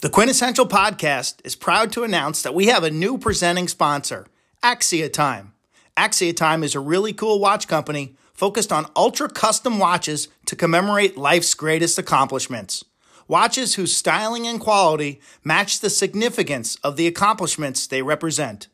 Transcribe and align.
The 0.00 0.10
Quintessential 0.10 0.66
Podcast 0.66 1.36
is 1.42 1.56
proud 1.56 1.90
to 1.92 2.04
announce 2.04 2.42
that 2.42 2.54
we 2.54 2.66
have 2.66 2.84
a 2.84 2.90
new 2.90 3.16
presenting 3.16 3.66
sponsor, 3.66 4.26
Axia 4.62 5.10
Time. 5.10 5.54
Axia 5.96 6.36
Time 6.36 6.62
is 6.62 6.74
a 6.74 6.80
really 6.80 7.14
cool 7.14 7.40
watch 7.40 7.66
company 7.66 8.14
focused 8.34 8.70
on 8.70 8.90
ultra 8.94 9.26
custom 9.26 9.78
watches 9.78 10.28
to 10.44 10.54
commemorate 10.54 11.16
life's 11.16 11.54
greatest 11.54 11.98
accomplishments. 11.98 12.84
Watches 13.26 13.76
whose 13.76 13.96
styling 13.96 14.46
and 14.46 14.60
quality 14.60 15.18
match 15.42 15.80
the 15.80 15.88
significance 15.88 16.76
of 16.84 16.98
the 16.98 17.06
accomplishments 17.06 17.86
they 17.86 18.02
represent. 18.02 18.68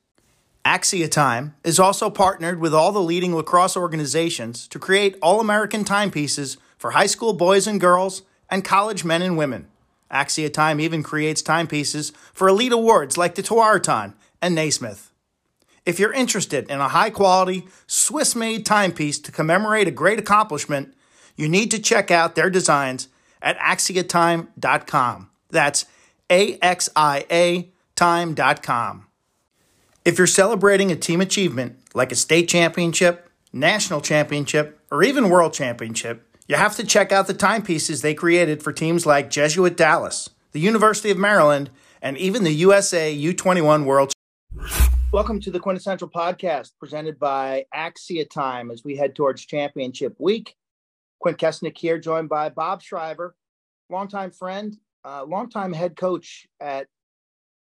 Axia 0.65 1.09
Time 1.09 1.55
is 1.63 1.79
also 1.79 2.11
partnered 2.11 2.59
with 2.59 2.75
all 2.75 2.91
the 2.91 3.01
leading 3.01 3.33
lacrosse 3.33 3.77
organizations 3.77 4.67
to 4.67 4.81
create 4.81 5.17
all 5.23 5.39
American 5.39 5.85
timepieces 5.85 6.57
for 6.77 6.91
high 6.91 7.07
school 7.07 7.33
boys 7.33 7.69
and 7.69 7.81
girls 7.81 8.23
and 8.51 8.65
college 8.65 9.05
men 9.05 9.23
and 9.23 9.37
women. 9.39 9.69
Axia 10.13 10.53
Time 10.53 10.81
even 10.81 11.03
creates 11.03 11.43
timepieces 11.43 12.11
for 12.33 12.49
elite 12.49 12.73
awards 12.73 13.17
like 13.17 13.35
the 13.35 13.43
Tewaaraton 13.43 14.15
and 14.41 14.55
Naismith. 14.55 15.11
If 15.85 15.99
you're 15.99 16.13
interested 16.13 16.71
in 16.71 16.81
a 16.81 16.89
high 16.89 17.11
quality, 17.11 17.67
Swiss 17.87 18.37
made 18.37 18.65
timepiece 18.65 19.19
to 19.21 19.33
commemorate 19.33 19.89
a 19.89 19.93
great 19.93 20.19
accomplishment, 20.19 20.95
you 21.35 21.49
need 21.49 21.71
to 21.73 21.79
check 21.79 22.11
out 22.11 22.35
their 22.35 22.51
designs 22.51 23.09
at 23.41 23.59
axiatime.com. 23.59 25.31
That's 25.51 25.87
A 26.31 26.59
X 26.61 26.89
I 26.95 27.27
A 27.31 27.71
time.com. 27.97 29.07
If 30.05 30.19
you're 30.19 30.27
celebrating 30.27 30.91
a 30.91 30.97
team 30.97 31.21
achievement 31.21 31.79
like 31.95 32.13
a 32.13 32.17
state 32.17 32.49
championship, 32.49 33.31
national 33.53 34.01
championship, 34.01 34.81
or 34.91 35.03
even 35.03 35.31
world 35.31 35.53
championship, 35.53 36.32
you 36.49 36.57
have 36.57 36.77
to 36.77 36.85
check 36.85 37.13
out 37.13 37.27
the 37.27 37.35
timepieces 37.35 38.03
they 38.03 38.15
created 38.15 38.63
for 38.63 38.73
teams 38.73 39.07
like 39.07 39.31
Jesuit 39.31 39.77
Dallas, 39.77 40.31
the 40.51 40.61
University 40.61 41.11
of 41.11 41.19
Maryland, 41.19 41.71
and 42.01 42.19
even 42.19 42.43
the 42.43 42.53
USA 42.53 43.17
U21 43.17 43.85
World. 43.85 44.13
Welcome 45.13 45.41
to 45.41 45.51
the 45.53 45.61
Quintessential 45.61 46.09
Podcast 46.09 46.73
presented 46.81 47.19
by 47.19 47.67
Axia 47.73 48.29
Time 48.29 48.71
as 48.71 48.83
we 48.83 48.97
head 48.97 49.15
towards 49.15 49.47
championship 49.47 50.17
week. 50.19 50.57
Quint 51.21 51.39
Kessenich 51.39 51.79
here, 51.79 51.99
joined 51.99 52.29
by 52.29 52.49
Bob 52.49 52.83
Shriver, 52.83 53.37
longtime 53.89 54.33
friend, 54.33 54.77
uh, 55.05 55.25
longtime 55.25 55.73
head 55.73 55.95
coach 55.97 56.47
at 56.61 56.89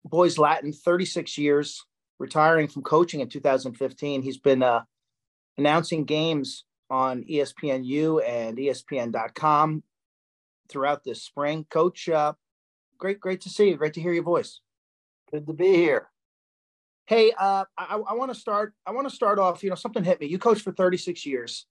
Boys 0.04 0.40
Latin, 0.40 0.74
36 0.74 1.38
years, 1.38 1.86
retiring 2.18 2.68
from 2.68 2.82
coaching 2.82 3.20
in 3.20 3.30
2015. 3.30 4.24
He's 4.24 4.40
been 4.40 4.64
uh, 4.64 4.82
announcing 5.60 6.06
games 6.06 6.64
on 6.92 7.24
ESPNU 7.24 8.22
and 8.28 8.58
ESPN.com 8.58 9.82
throughout 10.70 11.04
this 11.04 11.24
spring. 11.24 11.66
Coach, 11.70 12.10
uh, 12.10 12.34
great, 12.98 13.20
great 13.20 13.42
to 13.42 13.50
see 13.50 13.70
you. 13.70 13.78
Great 13.78 13.94
to 13.94 14.02
hear 14.02 14.14
your 14.14 14.24
voice. 14.24 14.60
Good 15.32 15.48
to 15.48 15.54
be 15.54 15.74
here. 15.74 16.10
Hey, 17.08 17.32
uh, 17.32 17.64
I, 17.78 17.96
I 17.96 18.14
want 18.14 18.34
to 18.34 18.40
start. 18.40 18.74
I 18.86 18.92
want 18.92 19.10
to 19.10 19.16
start 19.16 19.40
off. 19.40 19.64
You 19.64 19.70
know, 19.70 19.76
something 19.76 20.04
hit 20.04 20.20
me. 20.20 20.28
You 20.28 20.38
coached 20.38 20.62
for 20.62 20.74
36 20.74 21.26
years. 21.26 21.66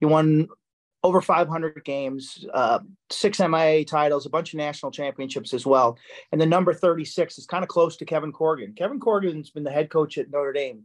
You 0.00 0.08
won 0.08 0.48
over 1.04 1.20
500 1.20 1.84
games, 1.84 2.44
uh, 2.52 2.80
six 3.10 3.38
MIA 3.38 3.84
titles, 3.84 4.26
a 4.26 4.30
bunch 4.30 4.52
of 4.52 4.58
national 4.58 4.90
championships 4.90 5.54
as 5.54 5.64
well. 5.64 5.96
And 6.32 6.40
the 6.40 6.46
number 6.46 6.74
36 6.74 7.38
is 7.38 7.46
kind 7.46 7.62
of 7.62 7.68
close 7.68 7.96
to 7.98 8.04
Kevin 8.04 8.32
Corrigan. 8.32 8.74
Kevin 8.74 8.98
Corrigan's 8.98 9.50
been 9.50 9.64
the 9.64 9.70
head 9.70 9.90
coach 9.90 10.18
at 10.18 10.30
Notre 10.30 10.52
Dame 10.52 10.82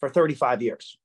for 0.00 0.08
35 0.08 0.62
years, 0.62 0.98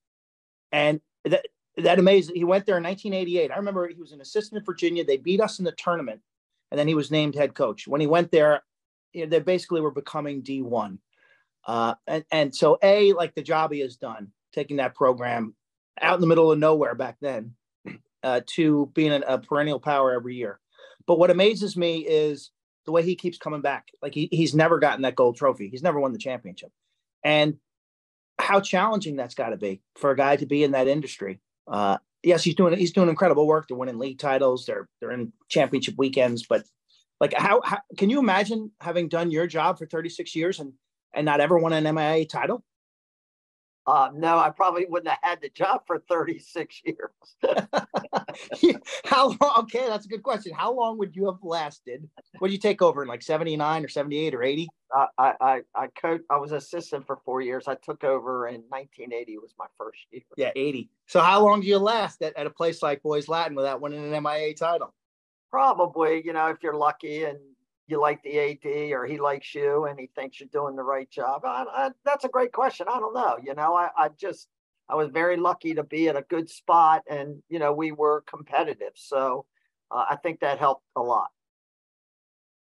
and 0.71 0.99
that 1.25 1.45
that 1.83 1.99
amazing. 1.99 2.35
He 2.35 2.44
went 2.44 2.66
there 2.66 2.77
in 2.77 2.83
1988. 2.83 3.52
I 3.52 3.58
remember 3.58 3.88
he 3.88 3.95
was 3.95 4.11
an 4.11 4.22
assistant 4.22 4.59
in 4.59 4.66
Virginia. 4.66 5.03
They 5.03 5.17
beat 5.17 5.41
us 5.41 5.59
in 5.59 5.66
the 5.66 5.72
tournament, 5.72 6.21
and 6.71 6.80
then 6.80 6.88
he 6.88 6.95
was 6.95 7.11
named 7.11 7.36
head 7.36 7.53
coach. 7.53 7.88
When 7.88 8.02
he 8.02 8.08
went 8.08 8.31
there, 8.31 8.63
you 9.13 9.23
know, 9.23 9.30
they 9.30 9.39
basically 9.39 9.81
were 9.81 9.91
becoming 9.91 10.41
D1. 10.44 10.97
Uh, 11.66 11.95
and, 12.08 12.25
and 12.31 12.55
so, 12.55 12.77
A, 12.81 13.13
like 13.13 13.36
the 13.36 13.41
job 13.41 13.71
he 13.71 13.80
has 13.81 13.97
done, 13.97 14.31
taking 14.53 14.77
that 14.77 14.95
program 14.95 15.55
out 16.02 16.15
in 16.15 16.21
the 16.21 16.27
middle 16.27 16.52
of 16.52 16.59
nowhere 16.59 16.95
back 16.95 17.17
then 17.21 17.54
uh, 18.23 18.42
to 18.48 18.92
being 18.93 19.11
a, 19.11 19.20
a 19.27 19.37
perennial 19.39 19.80
power 19.80 20.14
every 20.14 20.36
year. 20.36 20.59
But 21.05 21.20
what 21.20 21.31
amazes 21.31 21.75
me 21.75 21.99
is 21.99 22.52
the 22.86 22.92
way 22.92 23.04
he 23.04 23.15
keeps 23.15 23.37
coming 23.37 23.61
back. 23.61 23.89
Like 24.02 24.14
he, 24.14 24.30
he's 24.31 24.55
never 24.55 24.80
gotten 24.80 25.04
that 25.04 25.15
gold 25.15 25.37
trophy, 25.37 25.70
he's 25.70 25.83
never 25.83 25.99
won 25.99 26.14
the 26.14 26.20
championship. 26.20 26.71
And 27.23 27.58
how 28.39 28.61
challenging 28.61 29.17
that's 29.17 29.36
got 29.36 29.49
to 29.49 29.58
be 29.58 29.81
for 29.95 30.11
a 30.11 30.15
guy 30.15 30.37
to 30.37 30.45
be 30.45 30.64
in 30.64 30.71
that 30.71 30.87
industry 30.87 31.39
uh, 31.69 31.97
yes, 32.23 32.43
he's 32.43 32.55
doing 32.55 32.77
he's 32.77 32.91
doing 32.91 33.09
incredible 33.09 33.47
work. 33.47 33.67
They're 33.67 33.77
winning 33.77 33.99
league 33.99 34.19
titles. 34.19 34.65
They're 34.65 34.87
they're 34.99 35.11
in 35.11 35.31
championship 35.47 35.95
weekends. 35.97 36.45
But 36.47 36.63
like, 37.19 37.33
how, 37.33 37.61
how 37.63 37.80
can 37.97 38.09
you 38.09 38.19
imagine 38.19 38.71
having 38.80 39.09
done 39.09 39.31
your 39.31 39.47
job 39.47 39.77
for 39.77 39.85
36 39.85 40.35
years 40.35 40.59
and 40.59 40.73
and 41.13 41.25
not 41.25 41.41
ever 41.41 41.57
won 41.57 41.73
an 41.73 41.95
MIA 41.95 42.25
title? 42.25 42.63
Uh, 43.88 44.10
no, 44.14 44.38
I 44.38 44.50
probably 44.52 44.86
wouldn't 44.88 45.10
have 45.10 45.20
had 45.22 45.42
the 45.42 45.50
job 45.50 45.82
for 45.88 46.00
36 46.00 46.82
years. 46.86 47.10
How 49.06 49.28
long? 49.28 49.54
Okay, 49.60 49.88
that's 49.88 50.06
a 50.06 50.10
good 50.10 50.22
question. 50.22 50.54
How 50.54 50.72
long 50.72 50.98
would 51.00 51.16
you 51.16 51.26
have 51.26 51.40
lasted? 51.42 52.08
Would 52.40 52.52
you 52.52 52.60
take 52.60 52.82
over 52.82 53.02
in 53.02 53.08
like 53.08 53.23
79 53.23 53.84
or 53.84 53.88
78 53.88 54.36
or 54.36 54.44
80? 54.44 54.67
Uh, 54.95 55.06
I, 55.17 55.34
I, 55.42 55.62
I 55.76 55.88
coached, 55.88 56.23
I 56.30 56.38
was 56.38 56.52
assistant 56.52 57.06
for 57.06 57.17
four 57.26 57.42
years. 57.42 57.67
I 57.67 57.76
took 57.76 58.04
over 58.04 58.48
in 58.48 58.62
1980 58.70 59.38
was 59.38 59.54
my 59.58 59.67
first 59.78 60.00
year. 60.11 60.22
Yeah, 60.38 60.52
80. 60.56 60.90
So 61.08 61.20
how 61.20 61.44
long 61.44 61.61
do 61.61 61.67
you 61.67 61.78
last 61.78 62.22
at, 62.22 62.38
at 62.38 62.48
a 62.48 62.52
place 62.52 62.84
like 62.84 63.02
Boys 63.02 63.28
Latin 63.28 63.56
without 63.56 63.82
winning 63.82 64.14
an 64.14 64.23
MIA 64.23 64.54
title? 64.56 64.94
Probably, 65.50 66.22
you 66.23 66.34
know, 66.34 66.48
if 66.48 66.58
you're 66.61 66.76
lucky 66.76 67.23
and 67.23 67.40
you 67.89 68.00
like 68.00 68.22
the 68.23 68.39
AD 68.39 68.92
or 68.92 69.05
he 69.05 69.20
likes 69.20 69.54
you 69.54 69.86
and 69.86 70.00
he 70.00 70.08
thinks 70.16 70.39
you're 70.39 70.50
doing 70.52 70.76
the 70.76 70.83
right 70.83 71.10
job? 71.10 71.44
I, 71.45 71.66
I, 71.72 71.89
that's 72.05 72.26
a 72.26 72.30
great 72.30 72.52
question. 72.52 72.88
I 72.89 73.00
don't 73.00 73.14
know. 73.14 73.38
You 73.44 73.55
know, 73.55 73.76
I, 73.76 73.89
I 73.98 74.10
just, 74.20 74.48
I 74.88 74.95
was 74.95 75.10
very 75.10 75.38
lucky 75.38 75.73
to 75.76 75.83
be 75.83 76.10
at 76.10 76.16
a 76.16 76.23
good 76.23 76.49
spot 76.49 77.04
and, 77.10 77.42
you 77.49 77.60
know, 77.60 77.73
we 77.73 77.92
were 77.92 78.23
competitive. 78.28 78.94
So 78.95 79.45
uh, 79.92 80.05
I 80.10 80.16
think 80.17 80.39
that 80.39 80.60
helped 80.60 80.83
a 80.95 81.02
lot. 81.02 81.30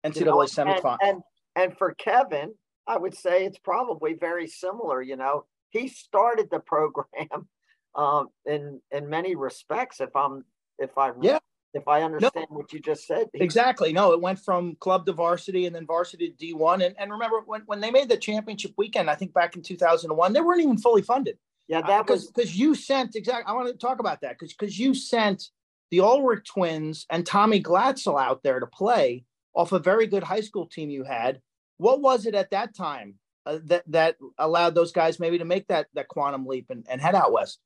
NCAA 0.04 0.16
you 0.16 0.24
know, 0.24 0.36
semifinal. 0.38 0.98
And, 1.00 1.10
and, 1.10 1.22
and 1.56 1.78
for 1.78 1.94
Kevin, 1.94 2.54
I 2.86 2.98
would 2.98 3.14
say 3.14 3.44
it's 3.44 3.58
probably 3.58 4.14
very 4.14 4.46
similar. 4.46 5.02
You 5.02 5.16
know, 5.16 5.46
he 5.70 5.88
started 5.88 6.48
the 6.50 6.60
program 6.60 7.48
um, 7.94 8.28
in 8.46 8.80
in 8.90 9.08
many 9.08 9.36
respects. 9.36 10.00
If 10.00 10.14
I'm 10.16 10.44
if 10.78 10.96
I 10.98 11.12
yeah 11.20 11.38
if 11.74 11.88
I 11.88 12.02
understand 12.02 12.46
no, 12.50 12.56
what 12.56 12.72
you 12.72 12.80
just 12.80 13.06
said. 13.06 13.28
Exactly. 13.34 13.92
No, 13.92 14.12
it 14.12 14.20
went 14.20 14.38
from 14.38 14.76
club 14.76 15.06
to 15.06 15.12
varsity 15.12 15.66
and 15.66 15.74
then 15.74 15.86
varsity 15.86 16.30
to 16.30 16.54
D1. 16.54 16.84
And, 16.84 16.94
and 16.98 17.10
remember 17.10 17.40
when, 17.46 17.62
when 17.66 17.80
they 17.80 17.90
made 17.90 18.08
the 18.08 18.16
championship 18.16 18.72
weekend, 18.76 19.08
I 19.08 19.14
think 19.14 19.32
back 19.32 19.56
in 19.56 19.62
2001, 19.62 20.32
they 20.32 20.40
weren't 20.40 20.60
even 20.60 20.78
fully 20.78 21.02
funded. 21.02 21.38
Yeah, 21.68 21.80
that 21.82 22.10
uh, 22.10 22.12
was 22.12 22.30
because 22.30 22.56
you 22.56 22.74
sent 22.74 23.16
exactly. 23.16 23.44
I 23.46 23.52
want 23.52 23.68
to 23.68 23.74
talk 23.74 24.00
about 24.00 24.20
that 24.22 24.38
because 24.38 24.52
because 24.52 24.78
you 24.78 24.94
sent 24.94 25.44
the 25.90 26.00
Ulrich 26.00 26.46
twins 26.46 27.06
and 27.08 27.24
Tommy 27.24 27.62
Glatzel 27.62 28.20
out 28.20 28.42
there 28.42 28.60
to 28.60 28.66
play 28.66 29.24
off 29.54 29.72
a 29.72 29.78
very 29.78 30.06
good 30.06 30.22
high 30.22 30.40
school 30.40 30.66
team 30.66 30.90
you 30.90 31.04
had. 31.04 31.40
What 31.78 32.00
was 32.00 32.26
it 32.26 32.34
at 32.34 32.50
that 32.50 32.74
time 32.74 33.14
uh, 33.46 33.58
that 33.66 33.84
that 33.86 34.16
allowed 34.38 34.74
those 34.74 34.92
guys 34.92 35.20
maybe 35.20 35.38
to 35.38 35.44
make 35.44 35.68
that 35.68 35.86
that 35.94 36.08
quantum 36.08 36.46
leap 36.46 36.66
and, 36.70 36.84
and 36.90 37.00
head 37.00 37.14
out 37.14 37.32
west? 37.32 37.58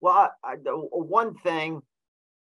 Well, 0.00 0.32
I, 0.42 0.54
I, 0.54 0.56
one 0.64 1.34
thing 1.34 1.82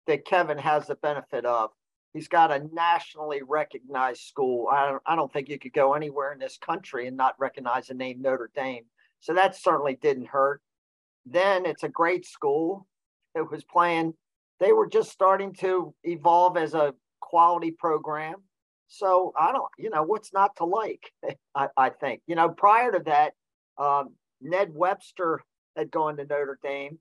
that 0.07 0.25
Kevin 0.25 0.59
has 0.59 0.87
the 0.87 0.95
benefit 0.97 1.45
of. 1.45 1.71
He's 2.13 2.29
got 2.29 2.51
a 2.51 2.67
nationally 2.73 3.43
recognized 3.47 4.23
school. 4.23 4.69
I 4.73 4.91
don't, 4.91 5.03
I 5.05 5.17
don't 5.17 5.31
think 5.31 5.49
you 5.49 5.59
could 5.59 5.75
go 5.75 5.95
anywhere 5.95 6.33
in 6.33 6.39
this 6.39 6.57
country 6.57 7.07
and 7.07 7.17
not 7.17 7.35
recognize 7.39 7.89
the 7.89 7.95
name 7.95 8.23
Notre 8.23 8.51
Dame. 8.55 8.85
So 9.21 9.35
that 9.35 9.57
certainly 9.57 9.99
didn't 10.01 10.29
hurt. 10.29 10.63
Then 11.27 11.67
it's 11.67 11.83
a 11.83 11.89
great 11.89 12.25
school. 12.25 12.87
It 13.35 13.51
was 13.51 13.65
playing, 13.65 14.15
they 14.61 14.73
were 14.73 14.87
just 14.87 15.11
starting 15.11 15.53
to 15.55 15.95
evolve 16.05 16.57
as 16.57 16.73
a 16.73 16.95
quality 17.21 17.73
program. 17.73 18.37
So 18.89 19.33
I 19.39 19.53
don't, 19.53 19.67
you 19.77 19.91
know, 19.91 20.05
what's 20.05 20.33
not 20.33 20.57
to 20.57 20.65
like? 20.65 21.11
I, 21.55 21.69
I 21.77 21.91
think, 21.91 22.23
you 22.27 22.35
know, 22.35 22.49
prior 22.49 22.93
to 22.93 23.01
that, 23.05 23.35
um, 23.79 24.15
Ned 24.41 24.71
Webster 24.73 25.41
had 25.77 25.91
gone 25.91 26.17
to 26.17 26.25
Notre 26.25 26.59
Dame 26.63 26.99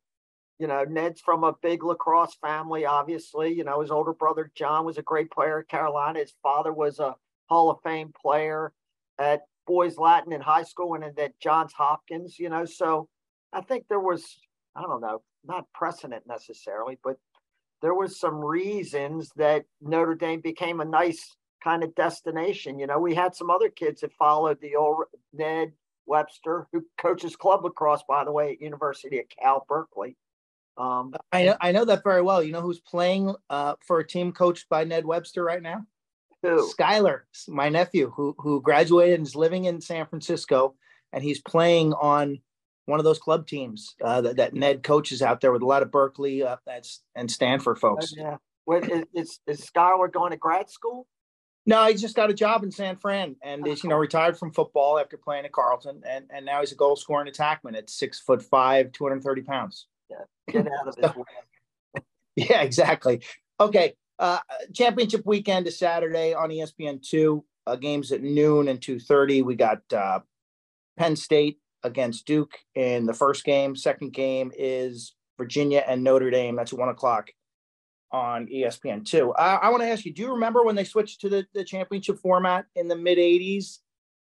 you 0.59 0.67
know, 0.67 0.83
Ned's 0.83 1.21
from 1.21 1.43
a 1.43 1.55
big 1.61 1.83
lacrosse 1.83 2.35
family, 2.35 2.85
obviously. 2.85 3.53
You 3.53 3.63
know, 3.63 3.81
his 3.81 3.91
older 3.91 4.13
brother 4.13 4.51
John 4.55 4.85
was 4.85 4.97
a 4.97 5.03
great 5.03 5.31
player 5.31 5.59
at 5.59 5.67
Carolina. 5.67 6.19
His 6.19 6.33
father 6.41 6.71
was 6.71 6.99
a 6.99 7.15
Hall 7.49 7.69
of 7.69 7.81
Fame 7.83 8.13
player 8.19 8.71
at 9.19 9.41
Boys 9.67 9.97
Latin 9.97 10.31
in 10.31 10.41
high 10.41 10.63
school 10.63 10.95
and 10.95 11.03
at 11.19 11.39
Johns 11.39 11.73
Hopkins, 11.73 12.39
you 12.39 12.49
know. 12.49 12.65
So 12.65 13.07
I 13.51 13.61
think 13.61 13.87
there 13.87 13.99
was, 13.99 14.23
I 14.75 14.81
don't 14.81 15.01
know, 15.01 15.21
not 15.45 15.71
precedent 15.73 16.23
necessarily, 16.27 16.97
but 17.03 17.17
there 17.81 17.93
was 17.93 18.19
some 18.19 18.39
reasons 18.39 19.31
that 19.35 19.65
Notre 19.81 20.15
Dame 20.15 20.41
became 20.41 20.79
a 20.79 20.85
nice 20.85 21.35
kind 21.63 21.83
of 21.83 21.93
destination. 21.95 22.79
You 22.79 22.87
know, 22.87 22.99
we 22.99 23.13
had 23.13 23.35
some 23.35 23.49
other 23.49 23.69
kids 23.69 24.01
that 24.01 24.13
followed 24.13 24.59
the 24.61 24.75
old 24.75 25.03
Ned 25.33 25.73
Webster, 26.05 26.67
who 26.71 26.85
coaches 26.97 27.35
club 27.35 27.63
lacrosse, 27.63 28.03
by 28.07 28.23
the 28.23 28.31
way, 28.31 28.53
at 28.53 28.61
University 28.61 29.19
of 29.19 29.25
Cal 29.29 29.65
Berkeley. 29.67 30.15
Um, 30.77 31.13
I 31.31 31.45
know 31.45 31.57
I 31.61 31.71
know 31.71 31.85
that 31.85 32.03
very 32.03 32.21
well. 32.21 32.43
You 32.43 32.51
know 32.51 32.61
who's 32.61 32.79
playing 32.79 33.33
uh, 33.49 33.75
for 33.85 33.99
a 33.99 34.07
team 34.07 34.31
coached 34.31 34.67
by 34.69 34.83
Ned 34.83 35.05
Webster 35.05 35.43
right 35.43 35.61
now? 35.61 35.85
Who? 36.43 36.69
Skyler, 36.71 37.21
my 37.47 37.69
nephew, 37.69 38.11
who 38.15 38.35
who 38.39 38.61
graduated 38.61 39.19
and 39.19 39.27
is 39.27 39.35
living 39.35 39.65
in 39.65 39.81
San 39.81 40.05
Francisco, 40.05 40.75
and 41.13 41.23
he's 41.23 41.41
playing 41.41 41.93
on 41.93 42.39
one 42.85 42.99
of 42.99 43.03
those 43.03 43.19
club 43.19 43.47
teams 43.47 43.95
uh, 44.03 44.21
that, 44.21 44.37
that, 44.37 44.53
Ned 44.53 44.83
coaches 44.83 45.21
out 45.21 45.41
there 45.41 45.51
with 45.51 45.63
a 45.63 45.65
lot 45.65 45.81
of 45.81 45.91
Berkeley 45.91 46.43
uh, 46.43 46.57
that's 46.65 47.01
and 47.15 47.29
Stanford 47.29 47.79
folks. 47.79 48.13
Oh, 48.17 48.21
yeah. 48.21 48.37
What, 48.65 48.89
is, 48.89 49.05
is, 49.13 49.39
is 49.47 49.61
Skyler 49.61 50.11
going 50.11 50.31
to 50.31 50.37
grad 50.37 50.69
school? 50.69 51.07
No, 51.67 51.83
he 51.87 51.95
just 51.95 52.15
got 52.15 52.29
a 52.29 52.33
job 52.33 52.63
in 52.63 52.71
San 52.71 52.95
Fran 52.95 53.35
and 53.43 53.65
is, 53.65 53.83
you 53.83 53.89
know, 53.89 53.97
retired 53.97 54.37
from 54.37 54.51
football 54.51 54.99
after 54.99 55.17
playing 55.17 55.45
at 55.45 55.51
Carlton. 55.51 56.03
And, 56.07 56.25
and 56.29 56.45
now 56.45 56.59
he's 56.59 56.71
a 56.71 56.75
goal 56.75 56.95
scoring 56.95 57.31
attackman 57.31 57.75
at 57.75 57.89
six 57.89 58.19
foot 58.19 58.43
five, 58.43 58.91
230 58.91 59.41
pounds. 59.41 59.87
Yeah. 60.09 60.17
Get 60.49 60.67
out 60.67 60.87
of 60.87 60.95
his 60.95 61.15
way. 61.15 62.01
yeah, 62.35 62.61
exactly. 62.61 63.21
Okay. 63.59 63.93
Uh, 64.17 64.39
championship 64.73 65.23
weekend 65.25 65.67
is 65.67 65.77
Saturday 65.77 66.33
on 66.33 66.49
ESPN2. 66.49 67.43
Uh, 67.67 67.75
games 67.75 68.11
at 68.11 68.21
noon 68.21 68.67
and 68.67 68.79
2.30. 68.79 69.43
We 69.43 69.55
got 69.55 69.79
uh, 69.91 70.19
Penn 70.97 71.15
State 71.15 71.59
against 71.83 72.25
Duke 72.25 72.53
in 72.75 73.05
the 73.05 73.13
first 73.13 73.43
game. 73.43 73.75
Second 73.75 74.13
game 74.13 74.51
is 74.55 75.15
Virginia 75.37 75.83
and 75.87 76.03
Notre 76.03 76.29
Dame. 76.29 76.55
That's 76.55 76.73
one 76.73 76.89
o'clock 76.89 77.29
on 78.11 78.47
ESPN 78.47 79.05
two. 79.05 79.33
I, 79.33 79.55
I 79.55 79.69
want 79.69 79.83
to 79.83 79.89
ask 79.89 80.05
you: 80.05 80.13
Do 80.13 80.21
you 80.21 80.33
remember 80.33 80.63
when 80.63 80.75
they 80.75 80.83
switched 80.83 81.21
to 81.21 81.29
the, 81.29 81.45
the 81.53 81.63
championship 81.63 82.19
format 82.19 82.65
in 82.75 82.87
the 82.87 82.95
mid 82.95 83.17
'80s? 83.17 83.79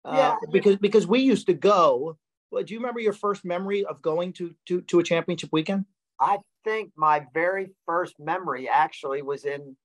Uh, 0.05 0.15
yeah, 0.15 0.31
uh, 0.31 0.37
because 0.53 0.77
because 0.77 1.07
we 1.07 1.21
used 1.21 1.47
to 1.47 1.55
go. 1.55 2.19
Do 2.65 2.75
you 2.75 2.81
remember 2.81 3.01
your 3.01 3.13
first 3.13 3.45
memory 3.45 3.85
of 3.85 4.03
going 4.03 4.33
to 4.35 4.55
to 4.67 4.81
to 4.83 4.99
a 4.99 5.03
championship 5.03 5.51
weekend? 5.53 5.85
I 6.21 6.39
think 6.65 6.93
my 6.97 7.27
very 7.35 7.71
first 7.85 8.19
memory 8.19 8.69
actually 8.69 9.23
was 9.23 9.45
in 9.45 9.77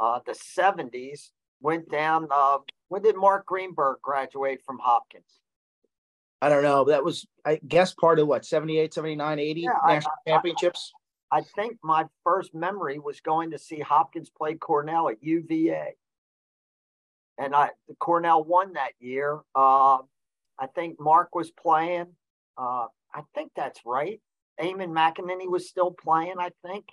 uh, 0.00 0.20
the 0.26 0.32
'70s. 0.32 1.30
Went 1.60 1.90
down. 1.90 2.28
Uh, 2.30 2.58
when 2.88 3.02
did 3.02 3.16
Mark 3.16 3.46
Greenberg 3.46 4.00
graduate 4.00 4.60
from 4.64 4.78
Hopkins? 4.78 5.40
I 6.40 6.48
don't 6.48 6.62
know. 6.62 6.84
That 6.84 7.04
was, 7.04 7.26
I 7.44 7.58
guess, 7.66 7.94
part 7.94 8.18
of 8.18 8.28
what, 8.28 8.44
78, 8.44 8.94
79, 8.94 9.38
80 9.38 9.60
yeah, 9.60 9.70
national 9.86 10.12
I, 10.26 10.30
championships? 10.30 10.92
I, 11.32 11.38
I, 11.38 11.42
think 11.42 11.78
my 11.82 12.04
first 12.22 12.54
memory 12.54 12.98
was 12.98 13.20
going 13.20 13.50
to 13.50 13.58
see 13.58 13.80
Hopkins 13.80 14.30
play 14.30 14.54
Cornell 14.54 15.08
at 15.08 15.22
UVA. 15.22 15.94
And 17.38 17.54
I 17.54 17.70
Cornell 17.98 18.44
won 18.44 18.74
that 18.74 18.92
year. 19.00 19.40
Uh, 19.54 19.98
I 20.58 20.66
think 20.66 21.00
Mark 21.00 21.34
was 21.34 21.50
playing. 21.50 22.06
Uh, 22.56 22.86
I 23.14 23.22
think 23.34 23.52
that's 23.56 23.80
right. 23.84 24.20
Eamon 24.60 24.90
McEneaney 24.90 25.48
was 25.48 25.68
still 25.68 25.92
playing, 25.92 26.34
I 26.38 26.50
think. 26.66 26.84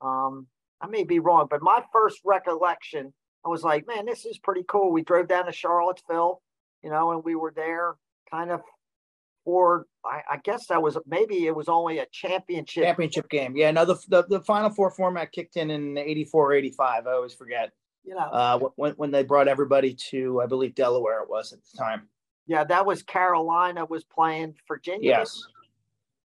Um, 0.00 0.46
I 0.80 0.86
may 0.86 1.04
be 1.04 1.18
wrong, 1.18 1.46
but 1.50 1.62
my 1.62 1.82
first 1.92 2.20
recollection, 2.24 3.12
I 3.44 3.48
was 3.48 3.62
like, 3.62 3.86
man, 3.86 4.06
this 4.06 4.24
is 4.24 4.38
pretty 4.38 4.64
cool. 4.66 4.92
We 4.92 5.02
drove 5.02 5.28
down 5.28 5.46
to 5.46 5.52
Charlottesville, 5.52 6.42
you 6.82 6.90
know, 6.90 7.12
and 7.12 7.24
we 7.24 7.34
were 7.34 7.52
there 7.54 7.94
kind 8.30 8.50
of 8.50 8.60
for 9.44 9.86
I, 10.04 10.22
I, 10.32 10.36
guess 10.42 10.66
that 10.66 10.82
was 10.82 10.98
maybe 11.06 11.46
it 11.46 11.54
was 11.54 11.68
only 11.68 11.98
a 11.98 12.06
championship 12.10 12.82
championship 12.82 13.28
game. 13.30 13.56
Yeah, 13.56 13.70
no, 13.70 13.84
the, 13.84 13.94
the, 14.08 14.24
the 14.28 14.40
final 14.40 14.70
four 14.70 14.90
format 14.90 15.30
kicked 15.30 15.56
in 15.56 15.70
in 15.70 15.96
84 15.96 16.54
85. 16.54 17.06
I 17.06 17.12
always 17.12 17.32
forget. 17.32 17.70
You 18.04 18.14
know, 18.14 18.20
uh, 18.20 18.58
when 18.76 18.92
when 18.92 19.10
they 19.12 19.22
brought 19.22 19.48
everybody 19.48 19.96
to 20.10 20.40
I 20.40 20.46
believe 20.46 20.74
Delaware 20.74 21.22
it 21.22 21.30
was 21.30 21.52
at 21.52 21.60
the 21.62 21.78
time. 21.78 22.08
Yeah, 22.46 22.64
that 22.64 22.86
was 22.86 23.02
Carolina 23.02 23.84
was 23.84 24.04
playing 24.04 24.54
Virginia. 24.68 25.10
Yes. 25.10 25.42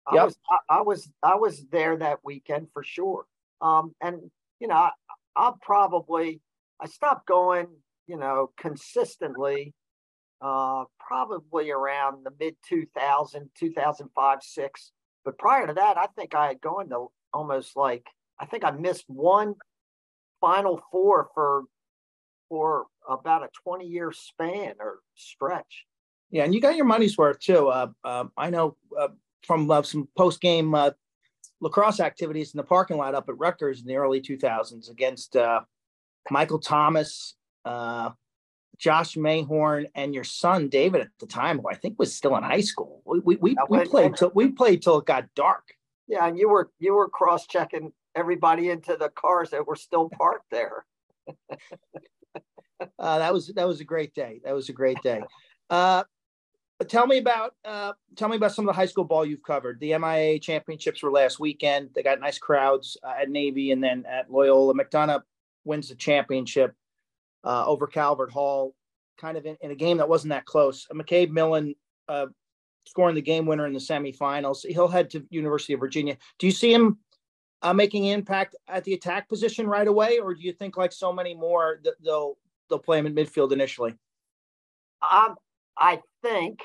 I 0.08 0.16
yep. 0.16 0.26
was 0.26 0.38
I, 0.50 0.78
I, 0.78 0.82
was 0.82 1.10
I 1.24 1.36
was 1.36 1.66
there 1.72 1.98
that 1.98 2.20
weekend 2.24 2.68
for 2.74 2.84
sure. 2.84 3.26
Um, 3.62 3.94
and 4.02 4.32
you 4.60 4.68
know, 4.68 4.76
I, 4.76 4.92
I'll 5.36 5.58
probably 5.62 6.42
I 6.80 6.88
stopped 6.88 7.28
going, 7.28 7.68
you 8.08 8.18
know, 8.18 8.52
consistently 8.58 9.74
uh, 10.42 10.86
probably 11.00 11.72
around 11.72 12.26
the 12.26 12.32
mid 12.40 12.56
2000, 12.68 13.50
2005, 13.58 14.40
six. 14.42 14.92
But 15.26 15.38
prior 15.38 15.68
to 15.68 15.74
that, 15.74 15.98
I 15.98 16.08
think 16.16 16.34
I 16.34 16.48
had 16.48 16.62
gone 16.62 16.90
to 16.90 17.08
almost 17.34 17.76
like, 17.76 18.08
I 18.40 18.46
think 18.46 18.64
I 18.64 18.72
missed 18.72 19.06
one 19.08 19.56
Final 20.40 20.82
Four 20.92 21.30
for 21.34 21.64
for 22.48 22.88
about 23.08 23.44
a 23.44 23.50
20 23.64 23.86
year 23.86 24.12
span 24.12 24.76
or 24.80 25.00
stretch. 25.16 25.86
Yeah, 26.32 26.44
and 26.44 26.54
you 26.54 26.62
got 26.62 26.76
your 26.76 26.86
money's 26.86 27.18
worth 27.18 27.40
too. 27.40 27.68
Uh, 27.68 27.88
uh, 28.04 28.26
I 28.38 28.50
know 28.50 28.76
uh, 28.98 29.10
from 29.46 29.70
uh, 29.70 29.82
some 29.82 30.08
post 30.18 30.42
game 30.42 30.76
uh, 30.76 30.92
lacrosse 31.60 32.00
activities 32.00 32.54
in 32.54 32.58
the 32.58 32.64
parking 32.64 32.98
lot 32.98 33.16
up 33.16 33.30
at 33.30 33.38
Rutgers 33.38 33.82
in 33.82 33.88
the 33.88 33.96
early 33.96 34.22
2000s 34.22 34.90
against 34.90 35.36
uh, 35.36 35.62
Michael 36.30 36.60
Thomas, 36.60 37.36
Josh 37.66 39.16
Mayhorn 39.18 39.88
and 39.96 40.14
your 40.14 40.24
son 40.24 40.70
David 40.70 41.02
at 41.02 41.10
the 41.20 41.26
time, 41.26 41.60
who 41.60 41.70
I 41.70 41.76
think 41.76 42.00
was 42.00 42.16
still 42.16 42.38
in 42.38 42.44
high 42.44 42.62
school. 42.62 43.02
We 43.06 43.20
we, 43.20 43.36
we, 43.38 43.58
we 43.70 43.86
played 43.86 44.16
till 44.16 44.32
we 44.34 44.50
played 44.50 44.82
till 44.82 45.00
it 45.00 45.06
got 45.06 45.26
dark. 45.36 45.64
Yeah, 46.08 46.26
and 46.26 46.38
you 46.38 46.50
were 46.50 46.70
you 46.80 46.94
were 46.94 47.10
cross 47.10 47.46
checking 47.48 47.92
everybody 48.16 48.70
into 48.70 48.96
the 48.98 49.10
cars 49.10 49.50
that 49.50 49.68
were 49.68 49.76
still 49.76 50.10
parked 50.10 50.50
there. 50.50 50.86
uh, 53.00 53.20
that 53.20 53.34
was 53.34 53.48
that 53.48 53.68
was 53.68 53.82
a 53.82 53.84
great 53.84 54.14
day. 54.14 54.40
That 54.46 54.54
was 54.54 54.70
a 54.70 54.74
great 54.74 55.02
day. 55.04 55.22
Uh, 55.70 56.04
tell 56.88 57.08
me 57.08 57.18
about 57.18 57.56
uh, 57.66 57.94
tell 58.16 58.30
me 58.30 58.38
about 58.38 58.54
some 58.54 58.68
of 58.68 58.74
the 58.74 58.80
high 58.80 58.86
school 58.86 59.04
ball 59.04 59.26
you've 59.26 59.44
covered. 59.44 59.80
The 59.80 59.98
MIA 59.98 60.40
championships 60.40 61.04
were 61.04 61.12
last 61.12 61.40
weekend. 61.40 61.90
They 61.94 62.04
got 62.04 62.20
nice 62.20 62.38
crowds 62.38 62.98
uh, 63.04 63.14
at 63.22 63.30
Navy 63.30 63.72
and 63.72 63.84
then 63.84 64.06
at 64.10 64.32
Loyola. 64.32 64.74
McDonough 64.74 65.22
wins 65.66 65.90
the 65.90 65.96
championship 65.96 66.74
uh, 67.44 67.66
over 67.66 67.88
Calvert 67.88 68.32
Hall, 68.32 68.76
kind 69.18 69.38
of 69.38 69.46
in, 69.46 69.58
in, 69.62 69.72
a 69.72 69.76
game 69.76 69.98
that 69.98 70.08
wasn't 70.08 70.30
that 70.30 70.46
close. 70.46 70.88
Uh, 70.90 70.94
McCabe 70.96 71.32
Millen 71.32 71.76
uh, 72.08 72.28
scoring 72.86 73.16
the 73.16 73.22
game 73.22 73.46
winner 73.46 73.68
in 73.68 73.74
the 73.74 73.80
semifinals. 73.80 74.66
He'll 74.66 74.88
head 74.88 75.10
to 75.12 75.26
University 75.30 75.74
of 75.74 75.80
Virginia. 75.80 76.18
Do 76.38 76.48
you 76.48 76.52
see 76.52 76.74
him 76.74 76.98
uh, 77.62 77.74
making 77.74 78.06
impact 78.06 78.56
at 78.68 78.84
the 78.84 78.94
attack 78.94 79.28
position 79.28 79.68
right 79.68 79.88
away, 79.88 80.20
or 80.20 80.34
do 80.34 80.42
you 80.42 80.54
think, 80.54 80.78
like 80.78 80.94
so 80.94 81.12
many 81.12 81.34
more, 81.34 81.80
that 81.84 81.96
they'll 82.04 82.38
they'll 82.70 82.80
play 82.80 83.00
him 83.00 83.06
in 83.06 83.16
midfield 83.16 83.52
initially? 83.52 83.96
Um, 85.12 85.36
I 85.80 86.02
think 86.22 86.60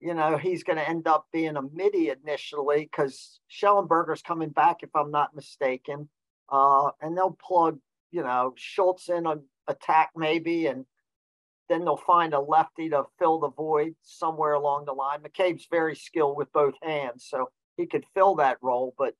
you 0.00 0.14
know 0.14 0.36
he's 0.36 0.64
going 0.64 0.78
to 0.78 0.88
end 0.88 1.06
up 1.06 1.26
being 1.32 1.56
a 1.56 1.62
midi 1.62 2.10
initially 2.10 2.88
because 2.90 3.40
Shellenberger's 3.50 4.22
coming 4.22 4.50
back, 4.50 4.78
if 4.82 4.90
I'm 4.94 5.10
not 5.10 5.34
mistaken, 5.34 6.08
uh, 6.50 6.90
and 7.00 7.16
they'll 7.16 7.38
plug 7.46 7.78
you 8.10 8.22
know 8.22 8.52
Schutz 8.56 9.08
in 9.08 9.26
on 9.26 9.42
attack 9.68 10.10
maybe, 10.16 10.66
and 10.66 10.84
then 11.68 11.84
they'll 11.84 11.96
find 11.96 12.34
a 12.34 12.40
lefty 12.40 12.90
to 12.90 13.04
fill 13.18 13.38
the 13.38 13.50
void 13.50 13.94
somewhere 14.02 14.54
along 14.54 14.84
the 14.84 14.92
line. 14.92 15.20
McCabe's 15.20 15.66
very 15.70 15.96
skilled 15.96 16.36
with 16.36 16.52
both 16.52 16.74
hands, 16.82 17.26
so 17.28 17.50
he 17.76 17.86
could 17.86 18.04
fill 18.14 18.34
that 18.36 18.58
role. 18.60 18.94
But 18.98 19.14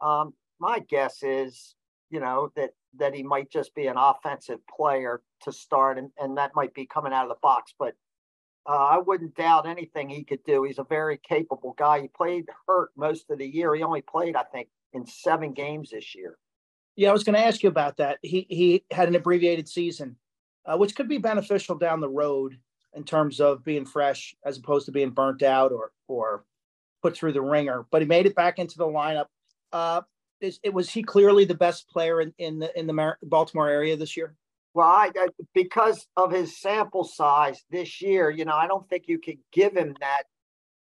um, 0.00 0.32
my 0.58 0.78
guess 0.78 1.22
is, 1.22 1.74
you 2.10 2.20
know, 2.20 2.50
that 2.56 2.70
that 2.98 3.14
he 3.14 3.22
might 3.22 3.50
just 3.50 3.74
be 3.74 3.86
an 3.86 3.96
offensive 3.96 4.60
player 4.74 5.22
to 5.42 5.52
start, 5.52 5.98
and, 5.98 6.10
and 6.18 6.38
that 6.38 6.52
might 6.54 6.74
be 6.74 6.86
coming 6.86 7.12
out 7.12 7.24
of 7.24 7.28
the 7.30 7.40
box. 7.42 7.74
But 7.78 7.94
uh, 8.70 8.72
I 8.72 8.98
wouldn't 8.98 9.34
doubt 9.34 9.66
anything 9.66 10.08
he 10.08 10.22
could 10.22 10.44
do. 10.44 10.62
He's 10.62 10.78
a 10.78 10.84
very 10.84 11.18
capable 11.18 11.74
guy. 11.76 12.02
He 12.02 12.08
played 12.08 12.44
hurt 12.68 12.90
most 12.96 13.28
of 13.28 13.38
the 13.38 13.46
year. 13.46 13.74
He 13.74 13.82
only 13.82 14.00
played, 14.00 14.36
I 14.36 14.44
think, 14.44 14.68
in 14.92 15.04
seven 15.04 15.52
games 15.52 15.90
this 15.90 16.14
year. 16.14 16.38
Yeah, 16.94 17.10
I 17.10 17.12
was 17.12 17.24
going 17.24 17.34
to 17.34 17.44
ask 17.44 17.64
you 17.64 17.68
about 17.68 17.96
that. 17.96 18.18
He 18.22 18.46
he 18.48 18.84
had 18.92 19.08
an 19.08 19.16
abbreviated 19.16 19.68
season, 19.68 20.16
uh, 20.64 20.76
which 20.76 20.94
could 20.94 21.08
be 21.08 21.18
beneficial 21.18 21.78
down 21.78 21.98
the 21.98 22.08
road 22.08 22.58
in 22.94 23.02
terms 23.02 23.40
of 23.40 23.64
being 23.64 23.84
fresh 23.84 24.36
as 24.44 24.58
opposed 24.58 24.86
to 24.86 24.92
being 24.92 25.10
burnt 25.10 25.42
out 25.42 25.72
or 25.72 25.90
or 26.06 26.44
put 27.02 27.16
through 27.16 27.32
the 27.32 27.42
ringer. 27.42 27.86
But 27.90 28.02
he 28.02 28.06
made 28.06 28.26
it 28.26 28.36
back 28.36 28.60
into 28.60 28.78
the 28.78 28.86
lineup. 28.86 29.26
Uh, 29.72 30.02
is, 30.40 30.60
it 30.62 30.72
was 30.72 30.88
he 30.88 31.02
clearly 31.02 31.44
the 31.44 31.54
best 31.56 31.88
player 31.88 32.20
in, 32.20 32.32
in 32.38 32.60
the 32.60 32.78
in 32.78 32.86
the 32.86 33.16
Baltimore 33.24 33.68
area 33.68 33.96
this 33.96 34.16
year? 34.16 34.36
Well, 34.74 34.86
I, 34.86 35.10
I, 35.16 35.28
because 35.54 36.06
of 36.16 36.30
his 36.30 36.60
sample 36.60 37.04
size 37.04 37.64
this 37.70 38.00
year, 38.00 38.30
you 38.30 38.44
know, 38.44 38.54
I 38.54 38.68
don't 38.68 38.88
think 38.88 39.04
you 39.08 39.18
could 39.18 39.38
give 39.52 39.76
him 39.76 39.96
that 40.00 40.24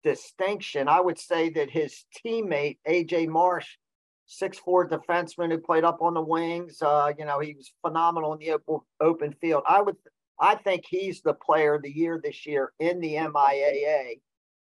distinction. 0.03 0.87
I 0.87 1.01
would 1.01 1.19
say 1.19 1.49
that 1.49 1.69
his 1.69 2.05
teammate 2.25 2.77
AJ 2.87 3.27
Marsh 3.27 3.67
six 4.27 4.57
four 4.57 4.87
defenseman 4.87 5.51
who 5.51 5.59
played 5.59 5.83
up 5.83 6.01
on 6.01 6.13
the 6.13 6.21
wings. 6.21 6.81
Uh, 6.81 7.11
you 7.17 7.25
know, 7.25 7.39
he 7.39 7.53
was 7.53 7.71
phenomenal 7.85 8.33
in 8.33 8.39
the 8.39 8.51
open, 8.51 8.79
open 8.99 9.33
field. 9.39 9.63
I 9.67 9.81
would, 9.81 9.95
I 10.39 10.55
think 10.55 10.83
he's 10.87 11.21
the 11.21 11.33
player 11.33 11.75
of 11.75 11.83
the 11.83 11.91
year 11.91 12.19
this 12.23 12.45
year 12.45 12.71
in 12.79 12.99
the 12.99 13.13
MIAA. 13.13 14.19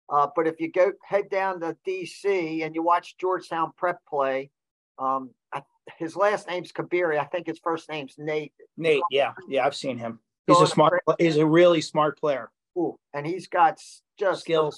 Uh, 0.10 0.28
but 0.36 0.48
if 0.48 0.60
you 0.60 0.72
go 0.72 0.92
head 1.06 1.30
down 1.30 1.62
to 1.62 1.78
DC 1.88 2.66
and 2.66 2.76
you 2.76 2.84
watch 2.84 3.16
Georgetown 3.18 3.72
Prep 3.78 4.00
play, 4.10 4.50
um, 5.00 5.30
I, 5.54 5.62
his 5.98 6.16
last 6.16 6.48
name's 6.48 6.72
Kabiri. 6.72 7.20
I 7.20 7.26
think 7.26 7.48
his 7.48 7.60
first 7.60 7.90
name's 7.90 8.16
Nate. 8.18 8.54
Nate, 8.78 9.02
yeah, 9.10 9.34
yeah, 9.48 9.66
I've 9.66 9.76
seen 9.76 9.98
him. 9.98 10.20
He's 10.48 10.60
a 10.60 10.68
smart. 10.68 11.04
He's 11.20 11.38
a 11.38 11.46
really 11.46 11.82
smart 11.82 12.20
player. 12.20 12.50
Ooh, 12.78 12.98
and 13.14 13.26
he's 13.26 13.48
got 13.48 13.80
just 14.18 14.42
skills, 14.42 14.78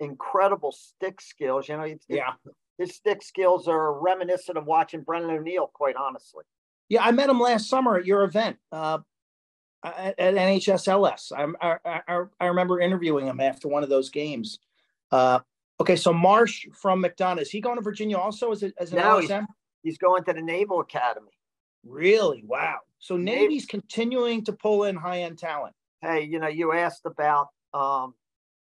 incredible 0.00 0.72
stick 0.72 1.20
skills. 1.20 1.68
You 1.68 1.76
know, 1.76 1.82
it's, 1.82 2.06
yeah, 2.08 2.32
his 2.78 2.94
stick 2.94 3.22
skills 3.22 3.68
are 3.68 3.98
reminiscent 4.00 4.58
of 4.58 4.66
watching 4.66 5.02
Brendan 5.02 5.30
O'Neill, 5.30 5.70
quite 5.72 5.96
honestly. 5.96 6.44
Yeah, 6.88 7.02
I 7.02 7.10
met 7.10 7.28
him 7.28 7.40
last 7.40 7.68
summer 7.68 7.96
at 7.96 8.06
your 8.06 8.22
event. 8.22 8.58
Uh, 8.70 8.98
at, 9.84 10.18
at 10.18 10.34
NHSLS. 10.34 11.32
I, 11.60 11.76
I, 11.84 12.22
I 12.40 12.46
remember 12.46 12.80
interviewing 12.80 13.26
him 13.26 13.40
after 13.40 13.68
one 13.68 13.82
of 13.82 13.88
those 13.88 14.10
games. 14.10 14.58
Uh, 15.10 15.40
okay, 15.80 15.96
so 15.96 16.12
Marsh 16.12 16.66
from 16.72 17.02
McDonough 17.02 17.40
is 17.40 17.50
he 17.50 17.60
going 17.60 17.76
to 17.76 17.82
Virginia 17.82 18.18
also 18.18 18.52
as, 18.52 18.62
a, 18.62 18.72
as 18.78 18.92
an 18.92 18.98
no, 18.98 19.20
LSM? 19.20 19.46
He's, 19.86 19.98
going 19.98 20.24
to 20.24 20.32
the 20.32 20.42
Naval 20.42 20.80
Academy. 20.80 21.32
Really? 21.84 22.42
Wow. 22.46 22.78
So 22.98 23.16
Navy's 23.16 23.62
Navy. 23.62 23.66
continuing 23.66 24.44
to 24.44 24.52
pull 24.52 24.84
in 24.84 24.96
high 24.96 25.22
end 25.22 25.38
talent. 25.38 25.74
Hey, 26.00 26.22
you 26.24 26.38
know, 26.38 26.48
you 26.48 26.72
asked 26.72 27.06
about 27.06 27.48
um, 27.72 28.14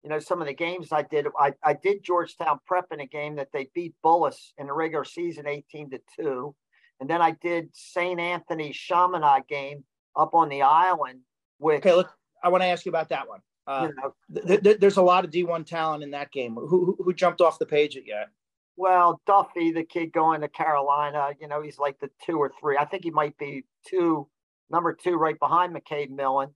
you 0.04 0.10
know, 0.10 0.20
some 0.20 0.42
of 0.42 0.48
the 0.48 0.54
games 0.54 0.90
I 0.92 1.04
did. 1.04 1.28
I, 1.40 1.54
I 1.64 1.74
did 1.74 2.04
Georgetown 2.04 2.60
Prep 2.68 2.88
in 2.92 3.00
a 3.00 3.06
game 3.06 3.36
that 3.36 3.50
they 3.54 3.70
beat 3.74 3.94
Bullis 4.04 4.52
in 4.58 4.68
the 4.68 4.74
regular 4.74 5.06
season 5.06 5.48
18 5.48 5.92
to 5.92 6.02
2. 6.20 6.56
And 7.00 7.10
then 7.10 7.22
I 7.22 7.32
did 7.32 7.70
St. 7.74 8.20
Anthony's 8.20 8.76
Chaminade 8.76 9.48
game 9.48 9.84
up 10.16 10.34
on 10.34 10.50
the 10.50 10.62
island. 10.62 11.22
Which, 11.58 11.78
okay, 11.78 11.94
look, 11.94 12.12
I 12.44 12.50
want 12.50 12.64
to 12.64 12.68
ask 12.68 12.86
you 12.86 12.90
about 12.90 13.10
that 13.10 13.28
one. 13.28 13.40
Uh, 13.66 13.88
you 13.88 13.96
know, 13.96 14.46
th- 14.46 14.62
th- 14.62 14.80
there's 14.80 14.98
a 14.98 15.02
lot 15.02 15.24
of 15.24 15.32
D1 15.32 15.66
talent 15.66 16.04
in 16.04 16.12
that 16.12 16.32
game. 16.32 16.56
Who, 16.56 16.68
who, 16.68 16.98
who 17.00 17.14
jumped 17.14 17.40
off 17.40 17.60
the 17.60 17.66
page 17.66 17.96
at 17.96 18.06
yet? 18.06 18.28
Well, 18.76 19.22
Duffy, 19.28 19.72
the 19.72 19.84
kid 19.84 20.12
going 20.12 20.42
to 20.42 20.48
Carolina, 20.48 21.30
you 21.40 21.48
know, 21.48 21.62
he's 21.62 21.78
like 21.78 22.00
the 22.00 22.10
two 22.26 22.38
or 22.38 22.52
three. 22.60 22.78
I 22.78 22.86
think 22.86 23.04
he 23.04 23.12
might 23.12 23.38
be 23.38 23.66
two, 23.88 24.28
number 24.70 24.94
two, 24.94 25.16
right 25.16 25.38
behind 25.40 25.76
McCabe 25.76 26.10
Millen. 26.10 26.50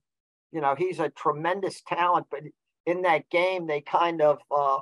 You 0.50 0.60
know, 0.60 0.74
he's 0.76 0.98
a 0.98 1.10
tremendous 1.10 1.80
talent, 1.86 2.26
but 2.30 2.40
in 2.86 3.02
that 3.02 3.28
game, 3.30 3.66
they 3.66 3.82
kind 3.82 4.20
of 4.20 4.38
uh, 4.50 4.78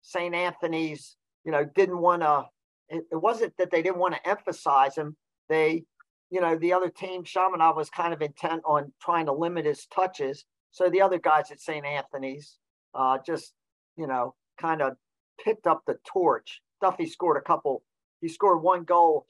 St. 0.00 0.34
Anthony's, 0.34 1.16
you 1.44 1.52
know, 1.52 1.64
didn't 1.74 1.98
want 1.98 2.22
to. 2.22 2.44
It, 2.88 3.04
it, 3.10 3.16
wasn't 3.16 3.56
that 3.58 3.70
they 3.70 3.82
didn't 3.82 3.98
want 3.98 4.14
to 4.14 4.28
emphasize 4.28 4.96
him. 4.96 5.16
They, 5.48 5.84
you 6.30 6.40
know, 6.40 6.56
the 6.56 6.72
other 6.72 6.88
team, 6.88 7.24
Chaminade 7.24 7.76
was 7.76 7.90
kind 7.90 8.14
of 8.14 8.22
intent 8.22 8.62
on 8.64 8.92
trying 9.00 9.26
to 9.26 9.32
limit 9.32 9.66
his 9.66 9.86
touches. 9.86 10.44
So 10.70 10.88
the 10.88 11.02
other 11.02 11.18
guys 11.18 11.50
at 11.50 11.60
St. 11.60 11.84
Anthony's 11.84 12.58
uh, 12.94 13.18
just, 13.26 13.52
you 13.96 14.06
know, 14.06 14.34
kind 14.58 14.80
of 14.80 14.96
picked 15.42 15.66
up 15.66 15.82
the 15.86 15.98
torch. 16.06 16.60
Duffy 16.80 17.06
scored 17.06 17.36
a 17.36 17.40
couple. 17.40 17.82
He 18.20 18.28
scored 18.28 18.62
one 18.62 18.84
goal. 18.84 19.26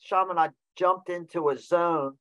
Chaminade 0.00 0.52
jumped 0.76 1.08
into 1.08 1.48
a 1.48 1.58
zone 1.58 2.16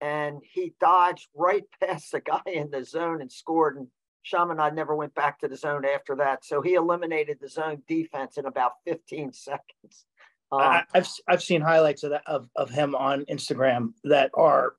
and 0.00 0.40
he 0.42 0.74
dodged 0.80 1.28
right 1.34 1.64
past 1.82 2.12
the 2.12 2.20
guy 2.20 2.42
in 2.46 2.70
the 2.70 2.84
zone 2.84 3.20
and 3.20 3.30
scored. 3.30 3.76
And 3.76 3.88
Chaminade 4.22 4.74
never 4.74 4.94
went 4.94 5.14
back 5.14 5.40
to 5.40 5.48
the 5.48 5.56
zone 5.56 5.84
after 5.84 6.16
that. 6.16 6.44
So 6.44 6.62
he 6.62 6.74
eliminated 6.74 7.38
the 7.40 7.48
zone 7.48 7.82
defense 7.88 8.36
in 8.36 8.46
about 8.46 8.72
15 8.86 9.32
seconds. 9.32 10.06
Um, 10.52 10.60
I, 10.60 10.84
have 10.94 11.08
I've 11.28 11.42
seen 11.42 11.60
highlights 11.60 12.02
of 12.02 12.10
that 12.10 12.22
of, 12.26 12.48
of 12.56 12.70
him 12.70 12.96
on 12.96 13.24
Instagram 13.26 13.92
that 14.02 14.32
are 14.34 14.74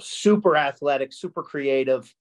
super 0.00 0.56
athletic, 0.56 1.12
super 1.12 1.44
creative, 1.44 2.12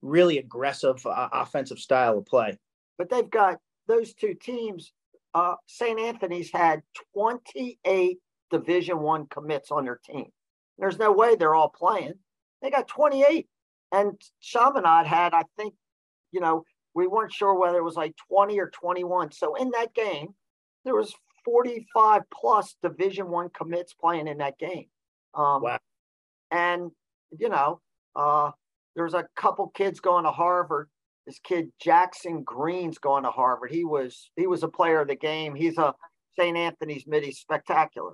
really 0.00 0.38
aggressive 0.38 1.04
uh, 1.04 1.28
offensive 1.32 1.78
style 1.78 2.16
of 2.16 2.24
play. 2.24 2.56
But 2.96 3.10
they've 3.10 3.28
got 3.28 3.58
those 3.86 4.14
two 4.14 4.34
teams. 4.34 4.92
Uh, 5.34 5.54
St. 5.66 5.98
Anthony's 5.98 6.50
had 6.50 6.82
28 7.14 8.18
Division 8.50 9.00
One 9.00 9.26
commits 9.26 9.70
on 9.70 9.84
their 9.84 10.00
team. 10.04 10.26
There's 10.78 10.98
no 10.98 11.12
way 11.12 11.34
they're 11.36 11.54
all 11.54 11.68
playing. 11.68 12.14
They 12.62 12.70
got 12.70 12.88
28, 12.88 13.46
and 13.92 14.20
Chaminade 14.40 15.06
had, 15.06 15.34
I 15.34 15.42
think, 15.58 15.74
you 16.32 16.40
know, 16.40 16.64
we 16.94 17.06
weren't 17.06 17.32
sure 17.32 17.54
whether 17.54 17.78
it 17.78 17.84
was 17.84 17.96
like 17.96 18.14
20 18.30 18.58
or 18.58 18.70
21. 18.70 19.32
So 19.32 19.54
in 19.54 19.70
that 19.72 19.94
game, 19.94 20.28
there 20.84 20.94
was 20.94 21.14
45 21.44 22.22
plus 22.32 22.76
Division 22.82 23.28
One 23.28 23.50
commits 23.50 23.92
playing 23.92 24.26
in 24.26 24.38
that 24.38 24.58
game. 24.58 24.86
Um, 25.34 25.62
wow. 25.62 25.78
And 26.50 26.90
you 27.38 27.48
know, 27.48 27.80
uh, 28.14 28.50
there's 28.94 29.14
a 29.14 29.26
couple 29.36 29.68
kids 29.68 30.00
going 30.00 30.24
to 30.24 30.30
Harvard. 30.30 30.88
This 31.26 31.40
kid 31.40 31.72
Jackson 31.80 32.42
Green's 32.44 32.98
going 32.98 33.24
to 33.24 33.30
Harvard. 33.30 33.72
He 33.72 33.84
was 33.84 34.30
he 34.36 34.46
was 34.46 34.62
a 34.62 34.68
player 34.68 35.00
of 35.00 35.08
the 35.08 35.16
game. 35.16 35.54
He's 35.54 35.76
a 35.76 35.94
St. 36.38 36.56
Anthony's 36.56 37.04
mid. 37.06 37.24
Spectacular. 37.34 38.12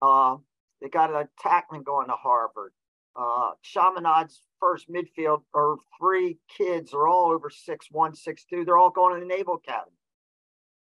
Uh, 0.00 0.36
they 0.80 0.88
got 0.88 1.12
an 1.12 1.26
attackman 1.44 1.84
going 1.84 2.08
to 2.08 2.14
Harvard. 2.14 2.72
Uh, 3.14 3.50
Chaminade's 3.64 4.42
first 4.60 4.90
midfield 4.90 5.42
or 5.54 5.78
three 5.98 6.38
kids 6.56 6.92
are 6.92 7.06
all 7.08 7.30
over 7.30 7.50
six 7.50 7.86
one, 7.90 8.14
six 8.14 8.44
two. 8.44 8.64
They're 8.64 8.78
all 8.78 8.90
going 8.90 9.14
to 9.14 9.20
the 9.20 9.26
Naval 9.26 9.54
Academy. 9.54 9.96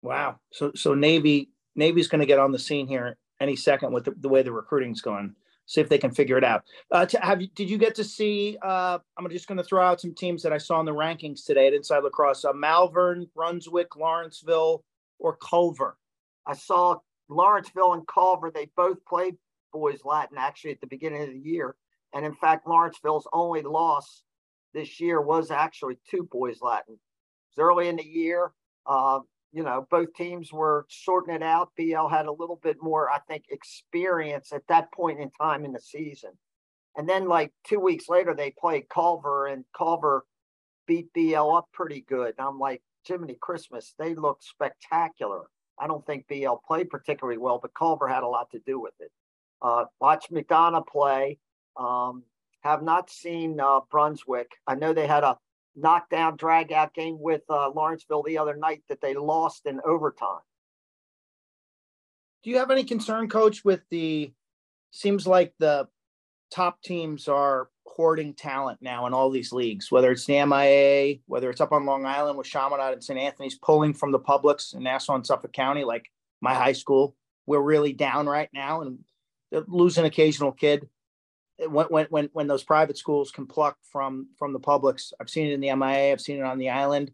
Wow. 0.02 0.38
So 0.52 0.72
so 0.74 0.94
Navy 0.94 1.50
Navy's 1.74 2.08
going 2.08 2.20
to 2.20 2.26
get 2.26 2.38
on 2.38 2.52
the 2.52 2.58
scene 2.58 2.86
here 2.86 3.16
any 3.40 3.56
second 3.56 3.92
with 3.92 4.04
the, 4.04 4.12
the 4.12 4.28
way 4.28 4.42
the 4.42 4.52
recruiting's 4.52 5.00
going. 5.00 5.34
See 5.66 5.80
if 5.80 5.88
they 5.88 5.98
can 5.98 6.10
figure 6.10 6.36
it 6.36 6.44
out. 6.44 6.64
Uh, 6.90 7.06
to, 7.06 7.18
have 7.20 7.40
did 7.54 7.70
you 7.70 7.78
get 7.78 7.94
to 7.94 8.04
see? 8.04 8.58
Uh, 8.62 8.98
I'm 9.16 9.28
just 9.30 9.48
going 9.48 9.58
to 9.58 9.64
throw 9.64 9.82
out 9.82 10.00
some 10.00 10.14
teams 10.14 10.42
that 10.42 10.52
I 10.52 10.58
saw 10.58 10.78
in 10.80 10.86
the 10.86 10.92
rankings 10.92 11.44
today 11.44 11.66
at 11.66 11.72
Inside 11.72 12.04
Lacrosse: 12.04 12.44
uh, 12.44 12.52
Malvern, 12.52 13.26
Brunswick, 13.34 13.96
Lawrenceville, 13.96 14.84
or 15.18 15.36
Culver. 15.36 15.96
I 16.46 16.54
saw 16.54 16.98
Lawrenceville 17.28 17.94
and 17.94 18.06
Culver. 18.06 18.50
They 18.50 18.68
both 18.76 19.02
played 19.06 19.36
boys 19.72 20.00
Latin 20.04 20.36
actually 20.38 20.72
at 20.72 20.80
the 20.80 20.86
beginning 20.86 21.22
of 21.22 21.30
the 21.30 21.38
year. 21.38 21.74
And 22.12 22.24
in 22.24 22.34
fact, 22.34 22.66
Lawrenceville's 22.66 23.26
only 23.32 23.62
loss 23.62 24.22
this 24.72 25.00
year 25.00 25.20
was 25.20 25.50
actually 25.50 25.98
two 26.08 26.28
boys 26.30 26.58
Latin. 26.60 26.94
It 26.94 27.56
was 27.56 27.64
early 27.64 27.88
in 27.88 27.96
the 27.96 28.06
year. 28.06 28.52
Uh, 28.86 29.20
you 29.54 29.62
know, 29.62 29.86
both 29.88 30.12
teams 30.14 30.52
were 30.52 30.84
sorting 30.90 31.34
it 31.34 31.42
out. 31.42 31.70
BL 31.76 32.08
had 32.08 32.26
a 32.26 32.32
little 32.32 32.58
bit 32.60 32.76
more, 32.82 33.08
I 33.08 33.20
think, 33.20 33.44
experience 33.50 34.52
at 34.52 34.66
that 34.68 34.92
point 34.92 35.20
in 35.20 35.30
time 35.30 35.64
in 35.64 35.72
the 35.72 35.80
season. 35.80 36.32
And 36.96 37.08
then, 37.08 37.28
like 37.28 37.52
two 37.64 37.78
weeks 37.78 38.08
later, 38.08 38.34
they 38.34 38.52
played 38.58 38.88
Culver, 38.88 39.46
and 39.46 39.64
Culver 39.76 40.24
beat 40.88 41.12
BL 41.14 41.50
up 41.50 41.68
pretty 41.72 42.04
good. 42.08 42.34
And 42.36 42.46
I'm 42.46 42.58
like, 42.58 42.82
Jiminy 43.06 43.38
Christmas, 43.40 43.94
they 43.96 44.16
looked 44.16 44.42
spectacular. 44.42 45.44
I 45.78 45.86
don't 45.86 46.04
think 46.04 46.26
BL 46.26 46.56
played 46.66 46.90
particularly 46.90 47.38
well, 47.38 47.60
but 47.62 47.74
Culver 47.74 48.08
had 48.08 48.24
a 48.24 48.28
lot 48.28 48.50
to 48.52 48.60
do 48.66 48.80
with 48.80 48.94
it. 48.98 49.12
Uh, 49.62 49.84
watch 50.00 50.26
McDonough 50.32 50.86
play. 50.86 51.38
Um, 51.76 52.24
have 52.62 52.82
not 52.82 53.10
seen 53.10 53.60
uh, 53.60 53.80
Brunswick. 53.90 54.50
I 54.66 54.74
know 54.74 54.92
they 54.92 55.06
had 55.06 55.22
a 55.22 55.38
knockdown, 55.76 56.36
drag 56.36 56.72
out 56.72 56.94
game 56.94 57.18
with 57.18 57.42
uh, 57.48 57.70
Lawrenceville 57.70 58.22
the 58.22 58.38
other 58.38 58.56
night 58.56 58.82
that 58.88 59.00
they 59.00 59.14
lost 59.14 59.66
in 59.66 59.80
overtime. 59.84 60.40
Do 62.42 62.50
you 62.50 62.58
have 62.58 62.70
any 62.70 62.84
concern, 62.84 63.28
coach, 63.28 63.64
with 63.64 63.80
the 63.90 64.32
seems 64.90 65.26
like 65.26 65.54
the 65.58 65.88
top 66.52 66.80
teams 66.82 67.26
are 67.26 67.68
hoarding 67.86 68.34
talent 68.34 68.78
now 68.80 69.06
in 69.06 69.14
all 69.14 69.30
these 69.30 69.52
leagues, 69.52 69.90
whether 69.90 70.10
it's 70.10 70.26
the 70.26 70.44
MIA, 70.44 71.16
whether 71.26 71.50
it's 71.50 71.60
up 71.60 71.72
on 71.72 71.86
Long 71.86 72.06
Island 72.06 72.36
with 72.36 72.46
Chaminade 72.46 72.92
and 72.92 73.04
St. 73.04 73.18
Anthony's 73.18 73.58
pulling 73.58 73.94
from 73.94 74.12
the 74.12 74.18
publics 74.18 74.72
in 74.72 74.82
Nassau 74.82 75.14
and 75.14 75.26
Suffolk 75.26 75.52
County, 75.52 75.84
like 75.84 76.10
my 76.40 76.54
high 76.54 76.72
school. 76.72 77.16
We're 77.46 77.60
really 77.60 77.92
down 77.92 78.26
right 78.26 78.48
now 78.52 78.82
and 78.82 78.98
lose 79.68 79.98
an 79.98 80.04
occasional 80.04 80.52
kid 80.52 80.88
when, 81.58 81.86
when, 81.86 82.06
when, 82.10 82.30
when 82.32 82.46
those 82.46 82.64
private 82.64 82.98
schools 82.98 83.30
can 83.30 83.46
pluck 83.46 83.76
from, 83.90 84.28
from 84.38 84.52
the 84.52 84.58
publics, 84.58 85.12
I've 85.20 85.30
seen 85.30 85.46
it 85.46 85.52
in 85.52 85.60
the 85.60 85.74
MIA, 85.74 86.12
I've 86.12 86.20
seen 86.20 86.38
it 86.38 86.44
on 86.44 86.58
the 86.58 86.70
island. 86.70 87.12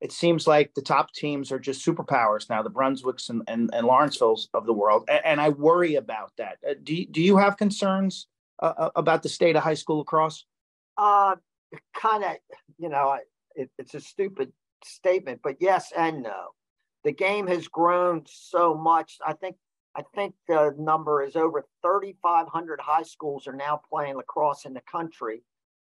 It 0.00 0.12
seems 0.12 0.46
like 0.46 0.74
the 0.74 0.82
top 0.82 1.12
teams 1.12 1.50
are 1.52 1.58
just 1.58 1.84
superpowers 1.84 2.50
now, 2.50 2.62
the 2.62 2.70
Brunswicks 2.70 3.30
and, 3.30 3.42
and, 3.46 3.70
and 3.72 3.86
Lawrencevilles 3.86 4.48
of 4.52 4.66
the 4.66 4.72
world. 4.72 5.04
And, 5.08 5.24
and 5.24 5.40
I 5.40 5.50
worry 5.50 5.94
about 5.94 6.32
that. 6.38 6.58
Uh, 6.68 6.74
do, 6.82 7.06
do 7.06 7.22
you 7.22 7.36
have 7.36 7.56
concerns 7.56 8.26
uh, 8.62 8.72
uh 8.76 8.90
about 8.96 9.22
the 9.22 9.28
state 9.28 9.56
of 9.56 9.62
high 9.62 9.74
school 9.74 9.98
lacrosse? 9.98 10.44
Uh, 10.96 11.36
kind 11.96 12.24
of, 12.24 12.36
you 12.78 12.88
know, 12.88 13.18
it, 13.54 13.70
it's 13.78 13.94
a 13.94 14.00
stupid 14.00 14.52
statement, 14.84 15.40
but 15.42 15.56
yes 15.60 15.92
and 15.96 16.22
no. 16.22 16.50
The 17.04 17.12
game 17.12 17.46
has 17.48 17.68
grown 17.68 18.22
so 18.26 18.74
much. 18.74 19.18
I 19.26 19.34
think 19.34 19.56
I 19.96 20.02
think 20.14 20.34
the 20.48 20.74
number 20.78 21.22
is 21.22 21.36
over 21.36 21.64
3,500 21.82 22.80
high 22.80 23.02
schools 23.02 23.46
are 23.46 23.54
now 23.54 23.80
playing 23.88 24.16
lacrosse 24.16 24.64
in 24.64 24.74
the 24.74 24.82
country. 24.90 25.42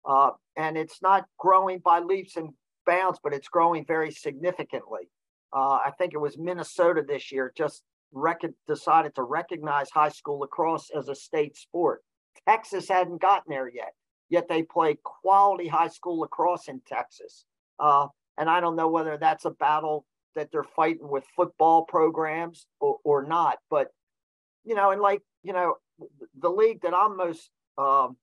Uh, 0.06 0.32
and 0.58 0.78
it's 0.78 1.02
not 1.02 1.26
growing 1.40 1.80
by 1.80 2.00
leaps 2.00 2.36
and 2.36 2.50
bounds, 2.86 3.20
but 3.24 3.34
it's 3.34 3.48
growing 3.48 3.86
very 3.86 4.12
significantly. 4.12 5.10
Uh, 5.56 5.80
I 5.86 5.92
think 5.98 6.14
it 6.14 6.18
was 6.18 6.38
Minnesota 6.38 7.04
this 7.08 7.32
year 7.32 7.54
just 7.56 7.84
rec- 8.12 8.42
decided 8.68 9.16
to 9.16 9.24
recognize 9.24 9.90
high 9.90 10.10
school 10.10 10.40
lacrosse 10.40 10.90
as 10.96 11.08
a 11.08 11.16
state 11.16 11.56
sport. 11.56 12.04
Texas 12.48 12.90
hadn't 12.90 13.22
gotten 13.22 13.52
there 13.52 13.70
yet, 13.70 13.94
yet 14.30 14.48
they 14.50 14.64
play 14.64 14.98
quality 15.04 15.68
high 15.68 15.88
school 15.88 16.20
lacrosse 16.20 16.68
in 16.68 16.82
Texas. 16.86 17.46
Uh, 17.80 18.08
and 18.38 18.50
I 18.50 18.60
don't 18.60 18.76
know 18.76 18.90
whether 18.90 19.18
that's 19.18 19.46
a 19.46 19.52
battle 19.52 20.06
that 20.36 20.50
they're 20.52 20.64
fighting 20.64 21.08
with 21.10 21.24
football 21.36 21.84
programs 21.84 22.66
or, 22.80 22.98
or 23.04 23.24
not. 23.24 23.58
But, 23.70 23.88
you 24.64 24.76
know, 24.76 24.92
and 24.92 25.02
like, 25.02 25.22
you 25.44 25.54
know, 25.54 25.76
the 26.40 26.50
league 26.50 26.82
that 26.82 26.94
I'm 26.94 27.18
most 27.18 27.50
um, 27.78 28.18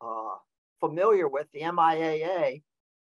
uh, 0.00 0.36
familiar 0.80 1.28
with, 1.28 1.46
the 1.52 1.60
MIAA, 1.60 2.62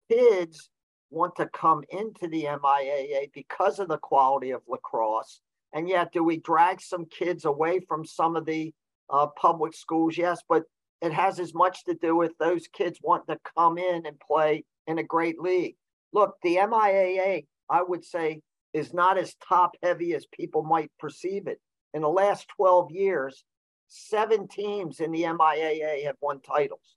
kids 0.09 0.69
want 1.09 1.35
to 1.37 1.47
come 1.47 1.83
into 1.89 2.27
the 2.27 2.43
MIAA 2.43 3.31
because 3.33 3.79
of 3.79 3.87
the 3.87 3.97
quality 3.97 4.51
of 4.51 4.61
lacrosse. 4.67 5.41
And 5.73 5.87
yet, 5.87 6.11
do 6.11 6.23
we 6.23 6.37
drag 6.37 6.81
some 6.81 7.05
kids 7.05 7.45
away 7.45 7.81
from 7.87 8.05
some 8.05 8.35
of 8.35 8.45
the 8.45 8.73
uh, 9.09 9.27
public 9.39 9.73
schools? 9.73 10.17
Yes, 10.17 10.41
but 10.47 10.63
it 11.01 11.13
has 11.13 11.39
as 11.39 11.53
much 11.53 11.83
to 11.85 11.93
do 11.93 12.15
with 12.15 12.31
those 12.39 12.67
kids 12.67 12.99
wanting 13.01 13.35
to 13.35 13.41
come 13.57 13.77
in 13.77 14.05
and 14.05 14.19
play 14.19 14.63
in 14.87 14.97
a 14.97 15.03
great 15.03 15.39
league. 15.39 15.75
Look, 16.13 16.35
the 16.41 16.55
MIAA, 16.55 17.45
I 17.69 17.83
would 17.83 18.03
say, 18.05 18.41
is 18.73 18.93
not 18.93 19.17
as 19.17 19.35
top 19.47 19.75
heavy 19.81 20.13
as 20.13 20.25
people 20.25 20.63
might 20.63 20.91
perceive 20.99 21.47
it. 21.47 21.59
In 21.93 22.01
the 22.01 22.09
last 22.09 22.47
12 22.57 22.91
years, 22.91 23.43
seven 23.87 24.47
teams 24.47 24.99
in 24.99 25.11
the 25.11 25.23
MIAA 25.23 26.03
have 26.05 26.17
won 26.21 26.41
titles. 26.41 26.95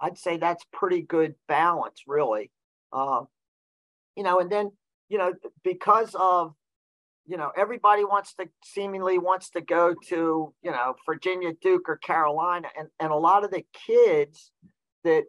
I'd 0.00 0.18
say 0.18 0.36
that's 0.36 0.64
pretty 0.72 1.02
good 1.02 1.34
balance, 1.46 2.02
really. 2.06 2.50
Uh, 2.92 3.22
you 4.16 4.24
know, 4.24 4.40
and 4.40 4.50
then, 4.50 4.72
you 5.08 5.18
know, 5.18 5.32
because 5.62 6.14
of 6.18 6.54
you 7.26 7.36
know, 7.36 7.52
everybody 7.56 8.04
wants 8.04 8.34
to 8.34 8.48
seemingly 8.64 9.18
wants 9.18 9.50
to 9.50 9.60
go 9.60 9.94
to, 10.08 10.52
you 10.62 10.70
know, 10.70 10.96
Virginia, 11.06 11.52
Duke, 11.62 11.88
or 11.88 11.96
Carolina. 11.96 12.68
And, 12.76 12.88
and 12.98 13.12
a 13.12 13.16
lot 13.16 13.44
of 13.44 13.50
the 13.50 13.64
kids 13.86 14.50
that 15.04 15.24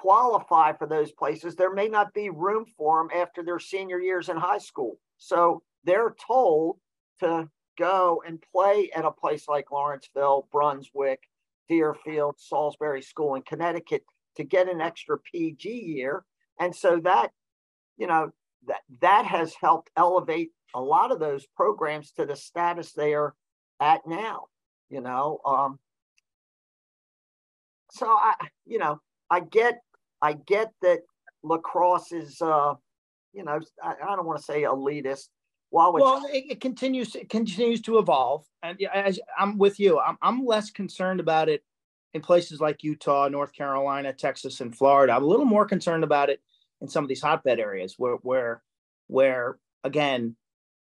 qualify 0.00 0.72
for 0.72 0.86
those 0.86 1.12
places, 1.12 1.54
there 1.54 1.72
may 1.72 1.88
not 1.88 2.14
be 2.14 2.30
room 2.30 2.64
for 2.76 2.98
them 2.98 3.10
after 3.18 3.42
their 3.42 3.58
senior 3.58 4.00
years 4.00 4.28
in 4.28 4.36
high 4.36 4.58
school. 4.58 4.98
So 5.18 5.62
they're 5.84 6.14
told 6.26 6.78
to 7.20 7.48
go 7.78 8.22
and 8.26 8.42
play 8.52 8.90
at 8.94 9.04
a 9.04 9.10
place 9.10 9.48
like 9.48 9.70
Lawrenceville, 9.70 10.48
Brunswick, 10.52 11.20
Deerfield, 11.68 12.36
Salisbury 12.38 13.02
School 13.02 13.34
in 13.34 13.42
Connecticut 13.42 14.04
to 14.36 14.44
get 14.44 14.68
an 14.68 14.80
extra 14.80 15.18
PG 15.18 15.68
year. 15.68 16.24
And 16.58 16.74
so 16.74 17.00
that, 17.04 17.30
you 17.96 18.06
know, 18.06 18.30
that 18.66 18.80
that 19.00 19.26
has 19.26 19.54
helped 19.60 19.90
elevate 19.96 20.50
a 20.74 20.80
lot 20.80 21.12
of 21.12 21.18
those 21.18 21.46
programs 21.56 22.12
to 22.12 22.26
the 22.26 22.36
status 22.36 22.92
they 22.92 23.14
are 23.14 23.34
at 23.80 24.06
now 24.06 24.46
you 24.90 25.00
know 25.00 25.38
um 25.46 25.78
so 27.90 28.06
i 28.06 28.34
you 28.66 28.78
know 28.78 29.00
i 29.30 29.40
get 29.40 29.80
i 30.22 30.32
get 30.32 30.72
that 30.82 31.00
lacrosse 31.42 32.12
is 32.12 32.40
uh 32.42 32.74
you 33.32 33.44
know 33.44 33.60
i, 33.82 33.94
I 34.02 34.16
don't 34.16 34.26
want 34.26 34.38
to 34.38 34.44
say 34.44 34.62
elitist. 34.62 35.28
While 35.70 35.92
well 35.92 36.24
it, 36.32 36.44
it, 36.50 36.60
continues 36.60 37.14
it 37.14 37.28
continues 37.28 37.80
to 37.82 37.98
evolve. 37.98 38.44
And 38.62 38.76
as 38.92 39.20
i'm 39.38 39.56
with 39.56 39.78
you. 39.78 40.00
I'm, 40.00 40.18
I'm 40.20 40.44
less 40.44 40.70
concerned 40.70 41.20
about 41.20 41.48
it 41.48 41.62
in 42.12 42.22
places 42.22 42.60
like 42.60 42.82
utah 42.82 43.28
north 43.28 43.52
carolina 43.52 44.12
texas 44.12 44.60
and 44.60 44.76
florida. 44.76 45.12
I'm 45.12 45.22
a 45.22 45.26
little 45.26 45.46
more 45.46 45.64
concerned 45.64 46.04
about 46.04 46.28
it 46.28 46.40
in 46.80 46.88
some 46.88 47.04
of 47.04 47.08
these 47.08 47.22
hotbed 47.22 47.60
areas 47.60 47.94
where 47.98 48.16
where 48.16 48.62
where 49.06 49.58
again 49.84 50.36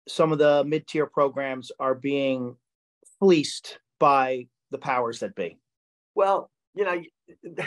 some 0.07 0.31
of 0.31 0.39
the 0.39 0.63
mid-tier 0.65 1.05
programs 1.05 1.71
are 1.79 1.93
being 1.93 2.55
fleeced 3.19 3.77
by 3.99 4.47
the 4.71 4.79
powers 4.79 5.19
that 5.19 5.35
be. 5.35 5.59
Well 6.15 6.49
you 6.73 6.85
know 6.85 7.63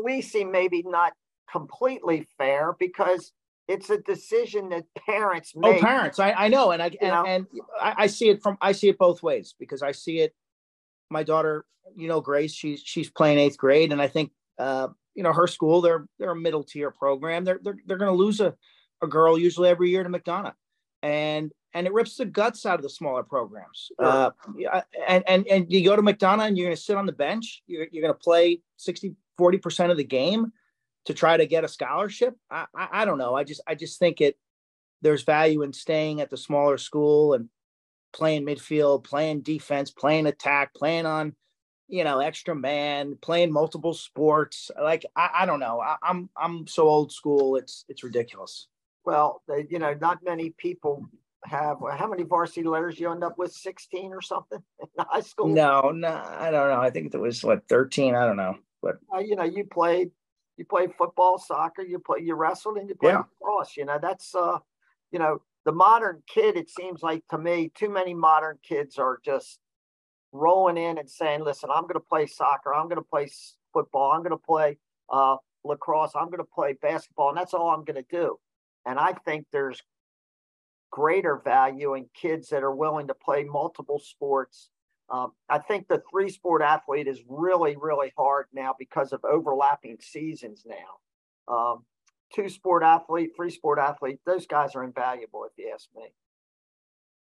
fleecing 0.00 0.50
maybe 0.50 0.82
not 0.86 1.12
completely 1.50 2.26
fair 2.36 2.74
because 2.78 3.32
it's 3.66 3.90
a 3.90 3.98
decision 3.98 4.70
that 4.70 4.84
parents 5.06 5.52
oh, 5.56 5.60
make. 5.60 5.82
Oh, 5.82 5.86
parents! 5.86 6.18
I, 6.18 6.32
I 6.32 6.48
know, 6.48 6.70
and 6.70 6.82
I 6.82 6.90
and, 7.00 7.26
and, 7.26 7.46
I, 7.80 7.94
I 7.98 8.06
see 8.06 8.30
it 8.30 8.42
from 8.42 8.56
I 8.60 8.72
see 8.72 8.88
it 8.88 8.98
both 8.98 9.22
ways 9.22 9.54
because 9.58 9.82
I 9.82 9.92
see 9.92 10.20
it. 10.20 10.34
My 11.10 11.22
daughter, 11.22 11.66
you 11.96 12.08
know, 12.08 12.20
Grace, 12.20 12.54
she's 12.54 12.82
she's 12.84 13.10
playing 13.10 13.38
eighth 13.38 13.58
grade, 13.58 13.92
and 13.92 14.00
I 14.00 14.08
think 14.08 14.32
uh, 14.58 14.88
you 15.14 15.22
know 15.22 15.32
her 15.32 15.46
school. 15.46 15.80
They're 15.80 16.06
they're 16.18 16.30
a 16.30 16.36
middle 16.36 16.64
tier 16.64 16.90
program. 16.90 17.44
They're 17.44 17.60
they're 17.62 17.76
they're 17.86 17.98
going 17.98 18.10
to 18.12 18.16
lose 18.16 18.40
a 18.40 18.54
a 19.02 19.06
girl 19.06 19.38
usually 19.38 19.68
every 19.68 19.90
year 19.90 20.02
to 20.02 20.08
McDonough, 20.08 20.54
and 21.02 21.52
and 21.74 21.86
it 21.86 21.92
rips 21.92 22.16
the 22.16 22.24
guts 22.24 22.64
out 22.64 22.76
of 22.76 22.82
the 22.82 22.90
smaller 22.90 23.22
programs. 23.22 23.90
Uh, 23.98 24.30
and 25.06 25.22
and 25.28 25.46
and 25.46 25.70
you 25.70 25.84
go 25.84 25.94
to 25.94 26.02
McDonough 26.02 26.46
and 26.46 26.56
you're 26.56 26.66
going 26.66 26.76
to 26.76 26.82
sit 26.82 26.96
on 26.96 27.06
the 27.06 27.12
bench. 27.12 27.62
You're 27.66 27.86
you're 27.92 28.02
going 28.02 28.14
to 28.14 28.18
play 28.18 28.60
60 28.78 29.14
40 29.38 29.58
percent 29.58 29.90
of 29.90 29.96
the 29.96 30.04
game 30.04 30.52
to 31.06 31.14
try 31.14 31.36
to 31.36 31.46
get 31.46 31.64
a 31.64 31.68
scholarship. 31.68 32.36
I, 32.50 32.66
I 32.74 32.88
I 32.92 33.04
don't 33.04 33.18
know. 33.18 33.34
I 33.34 33.44
just 33.44 33.62
I 33.66 33.74
just 33.74 33.98
think 33.98 34.20
it 34.20 34.36
there's 35.00 35.22
value 35.22 35.62
in 35.62 35.72
staying 35.72 36.20
at 36.20 36.28
the 36.28 36.36
smaller 36.36 36.76
school 36.76 37.34
and 37.34 37.48
playing 38.12 38.44
midfield, 38.44 39.04
playing 39.04 39.42
defense, 39.42 39.90
playing 39.90 40.26
attack, 40.26 40.74
playing 40.74 41.06
on 41.06 41.34
you 41.88 42.04
know, 42.04 42.20
extra 42.20 42.54
man, 42.54 43.16
playing 43.20 43.50
multiple 43.50 43.94
sports. 43.94 44.70
Like 44.80 45.06
I, 45.16 45.30
I 45.40 45.46
don't 45.46 45.60
know. 45.60 45.80
I, 45.80 45.96
I'm 46.02 46.28
I'm 46.36 46.66
so 46.66 46.86
old 46.86 47.10
school. 47.10 47.56
It's 47.56 47.84
it's 47.88 48.04
ridiculous. 48.04 48.68
Well, 49.04 49.42
they, 49.48 49.66
you 49.70 49.78
know, 49.78 49.94
not 49.94 50.22
many 50.22 50.50
people 50.50 51.08
have. 51.44 51.78
How 51.96 52.06
many 52.06 52.24
varsity 52.24 52.64
letters 52.64 53.00
you 53.00 53.10
end 53.10 53.24
up 53.24 53.38
with? 53.38 53.52
Sixteen 53.52 54.12
or 54.12 54.20
something 54.20 54.62
in 54.80 54.88
high 54.98 55.22
school? 55.22 55.48
No, 55.48 55.90
no, 55.90 56.08
I 56.08 56.50
don't 56.50 56.68
know. 56.68 56.80
I 56.80 56.90
think 56.90 57.14
it 57.14 57.18
was 57.18 57.42
what 57.42 57.66
thirteen. 57.68 58.14
I 58.14 58.26
don't 58.26 58.36
know, 58.36 58.56
but 58.82 58.96
uh, 59.14 59.18
you 59.18 59.36
know, 59.36 59.44
you 59.44 59.64
played, 59.64 60.10
you 60.56 60.64
played 60.64 60.90
football, 60.96 61.38
soccer, 61.38 61.82
you 61.82 61.98
play, 61.98 62.20
you 62.22 62.34
wrestled, 62.34 62.78
and 62.78 62.88
you 62.88 62.94
played 62.94 63.12
yeah. 63.12 63.22
lacrosse. 63.40 63.76
You 63.76 63.84
know, 63.84 63.98
that's 64.00 64.34
uh, 64.34 64.58
you 65.10 65.18
know, 65.18 65.42
the 65.64 65.72
modern 65.72 66.22
kid. 66.26 66.56
It 66.56 66.70
seems 66.70 67.02
like 67.02 67.22
to 67.30 67.38
me, 67.38 67.70
too 67.74 67.90
many 67.90 68.14
modern 68.14 68.58
kids 68.66 68.98
are 68.98 69.20
just 69.24 69.58
rolling 70.32 70.76
in 70.76 70.98
and 70.98 71.10
saying, 71.10 71.44
"Listen, 71.44 71.70
I'm 71.72 71.82
going 71.82 71.94
to 71.94 72.00
play 72.00 72.26
soccer. 72.26 72.74
I'm 72.74 72.88
going 72.88 72.96
to 72.96 73.02
play 73.02 73.28
football. 73.72 74.12
I'm 74.12 74.20
going 74.20 74.30
to 74.30 74.36
play 74.36 74.78
uh, 75.10 75.36
lacrosse. 75.64 76.12
I'm 76.14 76.26
going 76.26 76.38
to 76.38 76.44
play 76.44 76.74
basketball, 76.80 77.30
and 77.30 77.38
that's 77.38 77.54
all 77.54 77.70
I'm 77.70 77.84
going 77.84 78.02
to 78.02 78.06
do." 78.10 78.38
And 78.86 78.98
I 78.98 79.12
think 79.24 79.46
there's 79.52 79.82
greater 80.90 81.36
value 81.44 81.94
in 81.94 82.06
kids 82.14 82.48
that 82.48 82.62
are 82.62 82.74
willing 82.74 83.08
to 83.08 83.14
play 83.14 83.44
multiple 83.44 83.98
sports. 83.98 84.70
Um, 85.10 85.32
I 85.48 85.58
think 85.58 85.88
the 85.88 86.02
three 86.10 86.28
sport 86.28 86.62
athlete 86.62 87.06
is 87.06 87.20
really, 87.28 87.76
really 87.80 88.12
hard 88.16 88.46
now 88.52 88.74
because 88.78 89.12
of 89.12 89.24
overlapping 89.24 89.98
seasons 90.00 90.66
now. 90.66 91.54
Um, 91.54 91.84
two 92.34 92.48
sport 92.48 92.82
athlete, 92.82 93.30
three 93.34 93.50
sport 93.50 93.78
athlete, 93.78 94.20
those 94.26 94.46
guys 94.46 94.74
are 94.74 94.84
invaluable 94.84 95.44
if 95.44 95.52
you 95.56 95.70
ask 95.72 95.88
me. 95.96 96.12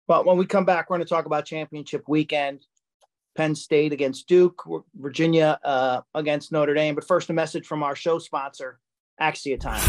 Well, 0.08 0.24
when 0.24 0.36
we 0.36 0.46
come 0.46 0.64
back, 0.64 0.90
we're 0.90 0.96
going 0.96 1.06
to 1.06 1.08
talk 1.08 1.26
about 1.26 1.46
championship 1.46 2.04
weekend. 2.08 2.66
Penn 3.36 3.54
State 3.54 3.92
against 3.92 4.26
Duke, 4.28 4.62
Virginia 4.94 5.60
uh, 5.62 6.00
against 6.14 6.52
Notre 6.52 6.74
Dame. 6.74 6.94
But 6.94 7.06
first, 7.06 7.28
a 7.28 7.34
message 7.34 7.66
from 7.66 7.82
our 7.82 7.94
show 7.94 8.18
sponsor, 8.18 8.80
Axia 9.20 9.60
Time. 9.60 9.82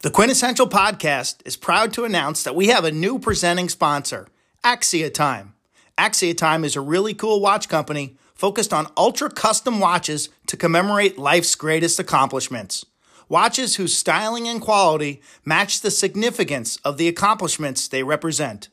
The 0.00 0.10
Quintessential 0.10 0.68
Podcast 0.68 1.36
is 1.46 1.56
proud 1.56 1.92
to 1.94 2.04
announce 2.04 2.42
that 2.42 2.54
we 2.54 2.66
have 2.68 2.84
a 2.84 2.92
new 2.92 3.18
presenting 3.18 3.68
sponsor, 3.68 4.26
Axia 4.62 5.14
Time. 5.14 5.53
Axia 5.96 6.36
Time 6.36 6.64
is 6.64 6.74
a 6.74 6.80
really 6.80 7.14
cool 7.14 7.40
watch 7.40 7.68
company 7.68 8.16
focused 8.34 8.72
on 8.72 8.90
ultra 8.96 9.30
custom 9.30 9.78
watches 9.78 10.28
to 10.46 10.56
commemorate 10.56 11.18
life's 11.18 11.54
greatest 11.54 12.00
accomplishments. 12.00 12.84
Watches 13.28 13.76
whose 13.76 13.96
styling 13.96 14.48
and 14.48 14.60
quality 14.60 15.22
match 15.44 15.80
the 15.80 15.92
significance 15.92 16.78
of 16.78 16.98
the 16.98 17.06
accomplishments 17.06 17.86
they 17.86 18.02
represent. 18.02 18.68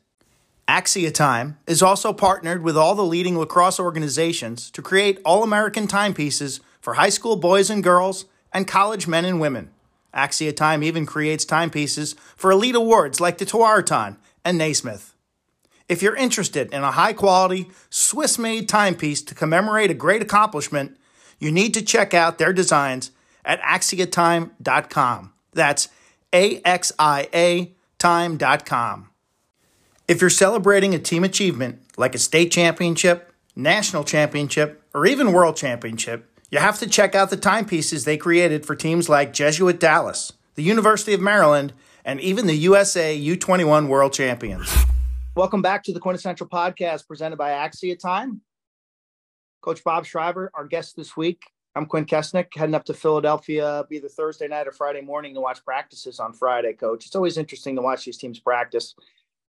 Axia 0.66 1.14
Time 1.14 1.58
is 1.66 1.80
also 1.80 2.12
partnered 2.12 2.62
with 2.62 2.76
all 2.76 2.96
the 2.96 3.04
leading 3.04 3.38
lacrosse 3.38 3.78
organizations 3.78 4.68
to 4.72 4.82
create 4.82 5.20
all 5.24 5.44
American 5.44 5.86
timepieces 5.86 6.60
for 6.80 6.94
high 6.94 7.08
school 7.08 7.36
boys 7.36 7.70
and 7.70 7.84
girls 7.84 8.24
and 8.52 8.66
college 8.66 9.06
men 9.06 9.24
and 9.24 9.40
women. 9.40 9.70
Axia 10.12 10.54
Time 10.54 10.82
even 10.82 11.06
creates 11.06 11.44
timepieces 11.44 12.14
for 12.36 12.50
elite 12.50 12.74
awards 12.74 13.20
like 13.20 13.38
the 13.38 13.46
Tewaaraton 13.46 14.16
and 14.44 14.58
Naismith. 14.58 15.11
If 15.92 16.00
you're 16.00 16.16
interested 16.16 16.72
in 16.72 16.82
a 16.82 16.92
high 16.92 17.12
quality, 17.12 17.70
Swiss 17.90 18.38
made 18.38 18.66
timepiece 18.66 19.20
to 19.20 19.34
commemorate 19.34 19.90
a 19.90 19.94
great 19.94 20.22
accomplishment, 20.22 20.96
you 21.38 21.52
need 21.52 21.74
to 21.74 21.82
check 21.82 22.14
out 22.14 22.38
their 22.38 22.54
designs 22.54 23.10
at 23.44 23.60
axiatime.com. 23.60 25.34
That's 25.52 25.90
A 26.32 26.62
X 26.64 26.92
I 26.98 27.28
A 27.34 27.74
time.com. 27.98 29.10
If 30.08 30.22
you're 30.22 30.30
celebrating 30.30 30.94
a 30.94 30.98
team 30.98 31.24
achievement 31.24 31.82
like 31.98 32.14
a 32.14 32.18
state 32.18 32.50
championship, 32.50 33.30
national 33.54 34.04
championship, 34.04 34.82
or 34.94 35.04
even 35.04 35.30
world 35.30 35.56
championship, 35.56 36.26
you 36.50 36.58
have 36.58 36.78
to 36.78 36.88
check 36.88 37.14
out 37.14 37.28
the 37.28 37.36
timepieces 37.36 38.06
they 38.06 38.16
created 38.16 38.64
for 38.64 38.74
teams 38.74 39.10
like 39.10 39.34
Jesuit 39.34 39.78
Dallas, 39.78 40.32
the 40.54 40.62
University 40.62 41.12
of 41.12 41.20
Maryland, 41.20 41.74
and 42.02 42.18
even 42.18 42.46
the 42.46 42.56
USA 42.56 43.14
U21 43.14 43.88
World 43.88 44.14
Champions. 44.14 44.74
Welcome 45.34 45.62
back 45.62 45.82
to 45.84 45.94
the 45.94 46.00
Quintessential 46.00 46.46
Podcast 46.46 47.08
presented 47.08 47.36
by 47.36 47.52
Axia 47.52 47.98
Time. 47.98 48.42
Coach 49.62 49.82
Bob 49.82 50.04
Shriver, 50.04 50.50
our 50.52 50.66
guest 50.66 50.94
this 50.94 51.16
week. 51.16 51.40
I'm 51.74 51.86
Quint 51.86 52.06
Kessenich, 52.06 52.48
heading 52.54 52.74
up 52.74 52.84
to 52.84 52.92
Philadelphia, 52.92 53.86
either 53.90 54.08
Thursday 54.08 54.46
night 54.46 54.68
or 54.68 54.72
Friday 54.72 55.00
morning 55.00 55.32
to 55.32 55.40
watch 55.40 55.64
practices 55.64 56.20
on 56.20 56.34
Friday, 56.34 56.74
Coach. 56.74 57.06
It's 57.06 57.16
always 57.16 57.38
interesting 57.38 57.76
to 57.76 57.82
watch 57.82 58.04
these 58.04 58.18
teams 58.18 58.40
practice. 58.40 58.94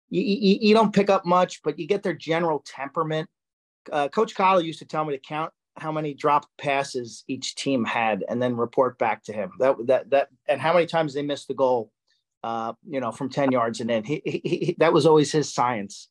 You, 0.09 0.23
you, 0.23 0.59
you 0.61 0.73
don't 0.73 0.95
pick 0.95 1.11
up 1.11 1.27
much, 1.27 1.61
but 1.65 1.77
you 1.81 1.89
get 1.89 2.05
their 2.05 2.15
general 2.15 2.63
temperament. 2.65 3.29
Uh, 3.91 4.07
Coach 4.07 4.37
Kyle 4.37 4.61
used 4.61 4.79
to 4.79 4.85
tell 4.85 5.05
me 5.05 5.17
to 5.17 5.21
count 5.21 5.53
how 5.79 5.91
many 5.91 6.15
drop 6.15 6.47
passes 6.59 7.25
each 7.27 7.57
team 7.57 7.85
had 7.85 8.25
and 8.29 8.41
then 8.41 8.57
report 8.57 8.99
back 8.99 9.25
to 9.25 9.33
him 9.33 9.51
that 9.59 9.75
that 9.87 10.11
that 10.11 10.29
and 10.47 10.61
how 10.61 10.73
many 10.75 10.85
times 10.85 11.15
they 11.15 11.23
missed 11.23 11.49
the 11.49 11.55
goal 11.55 11.91
uh, 12.43 12.73
you 12.89 13.01
know 13.01 13.13
from 13.13 13.29
10 13.29 13.53
yards 13.53 13.81
and 13.81 13.91
in 13.91 14.05
he, 14.05 14.23
he, 14.25 14.41
he, 14.45 14.77
that 14.79 14.93
was 14.93 15.07
always 15.07 15.31
his 15.31 15.53
science 15.53 16.09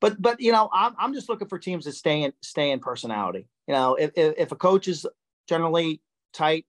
but 0.00 0.20
but 0.20 0.40
you 0.40 0.50
know, 0.50 0.68
I'm 0.72 0.94
I'm 0.98 1.14
just 1.14 1.28
looking 1.28 1.48
for 1.48 1.58
teams 1.58 1.84
that 1.84 1.92
stay 1.92 2.22
in 2.22 2.32
stay 2.42 2.70
in 2.70 2.80
personality. 2.80 3.46
You 3.68 3.74
know, 3.74 3.94
if 3.94 4.10
if, 4.16 4.34
if 4.38 4.52
a 4.52 4.56
coach 4.56 4.88
is 4.88 5.06
generally 5.46 6.00
tight, 6.32 6.64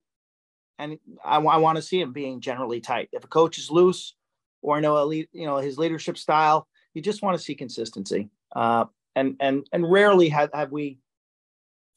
and 0.77 0.99
I, 1.23 1.37
I 1.37 1.57
want 1.57 1.77
to 1.77 1.81
see 1.81 2.01
him 2.01 2.11
being 2.11 2.41
generally 2.41 2.81
tight. 2.81 3.09
If 3.13 3.23
a 3.23 3.29
coach 3.29 3.57
is 3.57 3.71
loose, 3.71 4.15
or 4.61 4.75
I 4.75 4.81
know 4.81 5.01
a 5.01 5.05
lead, 5.05 5.29
you 5.31 5.45
know 5.45 5.57
his 5.57 5.77
leadership 5.77 6.17
style, 6.17 6.67
you 6.93 7.01
just 7.01 7.21
want 7.21 7.37
to 7.37 7.43
see 7.43 7.55
consistency. 7.55 8.29
Uh, 8.53 8.85
and 9.15 9.37
and 9.39 9.65
and 9.71 9.89
rarely 9.89 10.27
have 10.29 10.49
have 10.53 10.71
we 10.71 10.99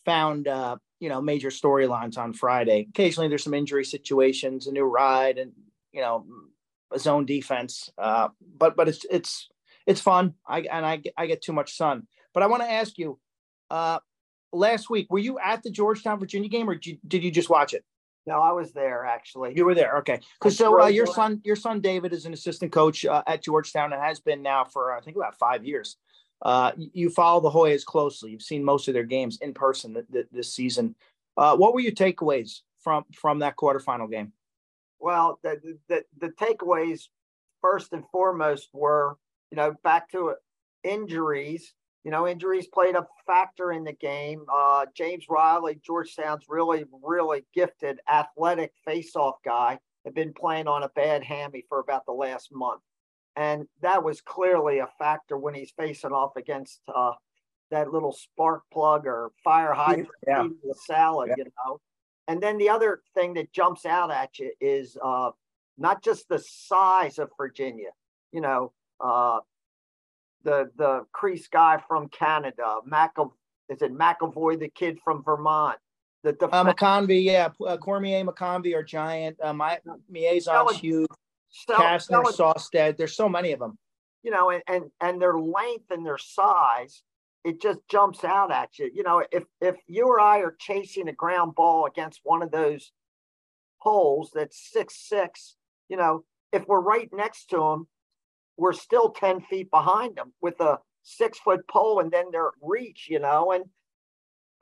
found 0.05 0.46
uh, 0.46 0.77
you 1.00 1.09
know 1.09 1.20
major 1.20 1.50
storylines 1.50 2.16
on 2.16 2.33
Friday. 2.33 2.87
Occasionally, 2.90 3.29
there's 3.29 3.44
some 3.44 3.55
injury 3.55 3.85
situations, 3.85 4.68
a 4.68 4.72
new 4.72 4.85
ride, 4.85 5.38
and 5.38 5.50
you 5.92 6.00
know 6.00 6.24
zone 6.98 7.26
defense. 7.26 7.90
Uh, 7.98 8.28
but 8.57 8.76
but 8.76 8.88
it's 8.88 9.04
it's 9.11 9.48
it's 9.87 10.00
fun. 10.00 10.35
I 10.46 10.61
and 10.61 10.85
I 10.85 11.02
I 11.16 11.26
get 11.26 11.42
too 11.42 11.52
much 11.52 11.76
sun. 11.76 12.07
But 12.33 12.42
I 12.42 12.46
want 12.46 12.62
to 12.62 12.70
ask 12.70 12.98
you, 12.98 13.18
uh, 13.70 13.98
last 14.52 14.90
week 14.90 15.07
were 15.11 15.18
you 15.18 15.38
at 15.38 15.62
the 15.62 15.70
Georgetown 15.70 16.18
Virginia 16.18 16.48
game 16.48 16.68
or 16.68 16.74
did 16.74 16.87
you, 16.87 16.98
did 17.07 17.24
you 17.24 17.30
just 17.30 17.50
watch 17.50 17.74
it? 17.74 17.85
No, 18.26 18.40
I 18.40 18.52
was 18.52 18.72
there 18.72 19.04
actually. 19.04 19.54
You 19.54 19.64
were 19.64 19.74
there, 19.74 19.98
okay. 19.98 20.20
Because 20.38 20.57
so 20.57 20.80
uh, 20.83 20.87
your 20.87 21.07
son, 21.07 21.42
your 21.44 21.57
son 21.57 21.80
David 21.80 22.12
is 22.12 22.24
an 22.24 22.33
assistant 22.33 22.72
coach 22.72 23.04
uh, 23.04 23.22
at 23.26 23.42
Georgetown 23.42 23.92
and 23.92 24.02
has 24.02 24.20
been 24.20 24.42
now 24.42 24.64
for 24.64 24.92
I 24.94 25.00
think 25.00 25.16
about 25.16 25.38
five 25.38 25.64
years. 25.64 25.96
Uh, 26.42 26.72
you 26.76 27.11
follow 27.11 27.40
the 27.40 27.50
Hoyas 27.50 27.85
closely. 27.85 28.30
You've 28.30 28.42
seen 28.42 28.64
most 28.64 28.88
of 28.88 28.94
their 28.94 29.04
games 29.04 29.38
in 29.40 29.54
person 29.54 29.94
th- 29.94 30.07
th- 30.12 30.26
this 30.33 30.52
season. 30.54 30.94
Uh, 31.37 31.57
what 31.57 31.74
were 31.74 31.80
your 31.80 31.92
takeaways 31.92 32.61
from 32.80 33.04
from 33.14 33.40
that 33.40 33.57
quarterfinal 33.57 34.11
game? 34.11 34.33
Well, 35.04 35.38
the, 35.42 35.76
the 35.90 36.02
the 36.18 36.30
takeaways 36.30 37.08
first 37.60 37.92
and 37.92 38.04
foremost 38.10 38.70
were 38.72 39.18
you 39.50 39.56
know 39.56 39.74
back 39.84 40.10
to 40.12 40.32
injuries. 40.82 41.74
You 42.04 42.10
know, 42.10 42.26
injuries 42.26 42.68
played 42.72 42.96
a 42.96 43.06
factor 43.26 43.70
in 43.72 43.84
the 43.84 43.92
game. 43.92 44.46
Uh, 44.50 44.86
James 44.96 45.26
Riley, 45.28 45.78
Georgetown's 45.84 46.46
really, 46.48 46.84
really 47.02 47.44
gifted 47.54 47.98
athletic 48.10 48.72
face-off 48.86 49.36
guy, 49.44 49.78
had 50.06 50.14
been 50.14 50.32
playing 50.32 50.68
on 50.68 50.82
a 50.82 50.90
bad 50.90 51.22
hammy 51.22 51.64
for 51.68 51.80
about 51.80 52.06
the 52.06 52.12
last 52.12 52.48
month. 52.50 52.80
And 53.36 53.66
that 53.82 54.04
was 54.04 54.22
clearly 54.22 54.78
a 54.78 54.88
factor 54.98 55.36
when 55.36 55.54
he's 55.54 55.72
facing 55.78 56.12
off 56.12 56.36
against 56.36 56.80
uh, 56.94 57.12
that 57.70 57.90
little 57.90 58.12
spark 58.12 58.62
plug 58.72 59.06
or 59.06 59.32
fire 59.42 59.72
hydrant 59.72 60.08
yeah. 60.26 60.46
the 60.62 60.74
salad, 60.86 61.28
yeah. 61.30 61.34
you 61.38 61.44
know. 61.44 61.80
And 62.28 62.42
then 62.42 62.58
the 62.58 62.70
other 62.70 63.02
thing 63.14 63.34
that 63.34 63.52
jumps 63.52 63.84
out 63.84 64.10
at 64.10 64.38
you 64.38 64.52
is 64.60 64.96
uh, 65.02 65.30
not 65.76 66.02
just 66.02 66.28
the 66.28 66.38
size 66.38 67.18
of 67.18 67.30
Virginia, 67.37 67.90
you 68.32 68.40
know, 68.40 68.72
uh, 69.00 69.40
the 70.42 70.70
the 70.76 71.04
crease 71.12 71.48
guy 71.48 71.82
from 71.88 72.08
Canada, 72.08 72.80
McAv- 72.88 73.32
is 73.68 73.82
it 73.82 73.92
McAvoy, 73.92 74.58
the 74.58 74.68
kid 74.68 74.98
from 75.02 75.22
Vermont, 75.22 75.78
the 76.22 76.32
def- 76.32 76.52
uh, 76.52 76.64
McConvey, 76.64 77.22
yeah, 77.22 77.50
uh, 77.66 77.76
Cormier, 77.76 78.24
McConvey 78.24 78.74
are 78.74 78.82
giant. 78.82 79.37
Uh, 79.42 79.52
my 79.52 79.78
Miezon's 80.10 80.78
huge. 80.78 81.08
Stel- 81.50 81.76
Kastner, 81.76 82.24
Saustad. 82.24 82.96
There's 82.96 83.14
so 83.14 83.28
many 83.28 83.52
of 83.52 83.60
them. 83.60 83.78
You 84.22 84.30
know, 84.30 84.50
and, 84.50 84.62
and 84.66 84.84
and 85.00 85.20
their 85.20 85.38
length 85.38 85.90
and 85.90 86.04
their 86.04 86.18
size, 86.18 87.02
it 87.44 87.61
just 87.61 87.80
jumps 87.88 88.24
out 88.24 88.50
at 88.50 88.78
you. 88.78 88.90
You 88.92 89.02
know, 89.02 89.22
if 89.30 89.44
if 89.61 89.76
you 89.87 90.07
or 90.07 90.18
I 90.18 90.38
are 90.38 90.57
chasing 90.59 91.09
a 91.09 91.12
ground 91.12 91.54
ball 91.54 91.87
against 91.87 92.20
one 92.24 92.42
of 92.42 92.50
those 92.50 92.90
holes 93.78 94.30
that's 94.35 94.70
six 94.72 94.96
six, 95.09 95.57
you 95.88 95.96
know, 95.96 96.24
if 96.52 96.66
we're 96.66 96.80
right 96.80 97.11
next 97.12 97.50
to 97.50 97.59
them, 97.59 97.87
we're 98.57 98.72
still 98.72 99.11
10 99.11 99.42
feet 99.42 99.70
behind 99.70 100.16
them 100.16 100.33
with 100.40 100.59
a 100.61 100.78
six 101.02 101.38
foot 101.38 101.68
pole 101.68 102.00
and 102.00 102.11
then 102.11 102.30
their 102.30 102.52
reach, 102.62 103.09
you 103.11 103.18
know, 103.18 103.52
and 103.52 103.64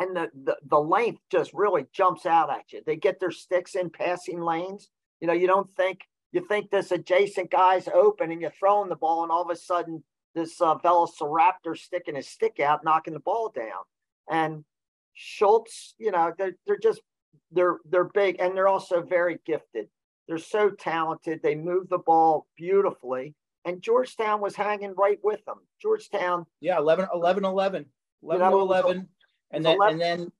and 0.00 0.16
the, 0.16 0.30
the 0.44 0.56
the 0.68 0.78
length 0.78 1.20
just 1.30 1.52
really 1.54 1.86
jumps 1.92 2.26
out 2.26 2.50
at 2.50 2.72
you. 2.72 2.82
They 2.84 2.96
get 2.96 3.20
their 3.20 3.30
sticks 3.30 3.76
in 3.76 3.90
passing 3.90 4.40
lanes. 4.40 4.88
You 5.20 5.28
know, 5.28 5.34
you 5.34 5.46
don't 5.46 5.70
think 5.76 6.00
you 6.32 6.44
think 6.44 6.70
this 6.70 6.90
adjacent 6.90 7.52
guy's 7.52 7.86
open 7.86 8.32
and 8.32 8.40
you're 8.40 8.50
throwing 8.58 8.88
the 8.88 8.96
ball, 8.96 9.22
and 9.22 9.30
all 9.30 9.42
of 9.42 9.50
a 9.50 9.56
sudden 9.56 10.02
this 10.34 10.60
uh, 10.60 10.76
Velociraptor 10.78 11.76
sticking 11.76 12.16
his 12.16 12.28
stick 12.28 12.60
out, 12.60 12.84
knocking 12.84 13.14
the 13.14 13.20
ball 13.20 13.52
down. 13.54 13.82
And 14.30 14.64
Schutz, 15.14 15.94
you 15.98 16.10
know, 16.10 16.32
they're 16.36 16.56
they're 16.66 16.78
just 16.78 17.00
they're 17.50 17.78
they're 17.88 18.04
big 18.04 18.36
and 18.40 18.56
they're 18.56 18.68
also 18.68 19.02
very 19.02 19.38
gifted. 19.44 19.88
They're 20.28 20.38
so 20.38 20.70
talented. 20.70 21.40
They 21.42 21.54
move 21.54 21.88
the 21.88 21.98
ball 21.98 22.46
beautifully. 22.56 23.34
And 23.64 23.80
Georgetown 23.80 24.40
was 24.40 24.56
hanging 24.56 24.94
right 24.96 25.18
with 25.22 25.44
them. 25.44 25.58
Georgetown. 25.80 26.46
Yeah, 26.60 26.78
11 26.78 27.08
11 27.14 27.44
11. 27.44 27.86
11 28.22 28.50
to 28.50 28.58
11. 28.58 29.08
And 29.50 29.64
then 29.64 29.76
11. 29.76 29.92
and 29.92 30.00
then 30.00 30.32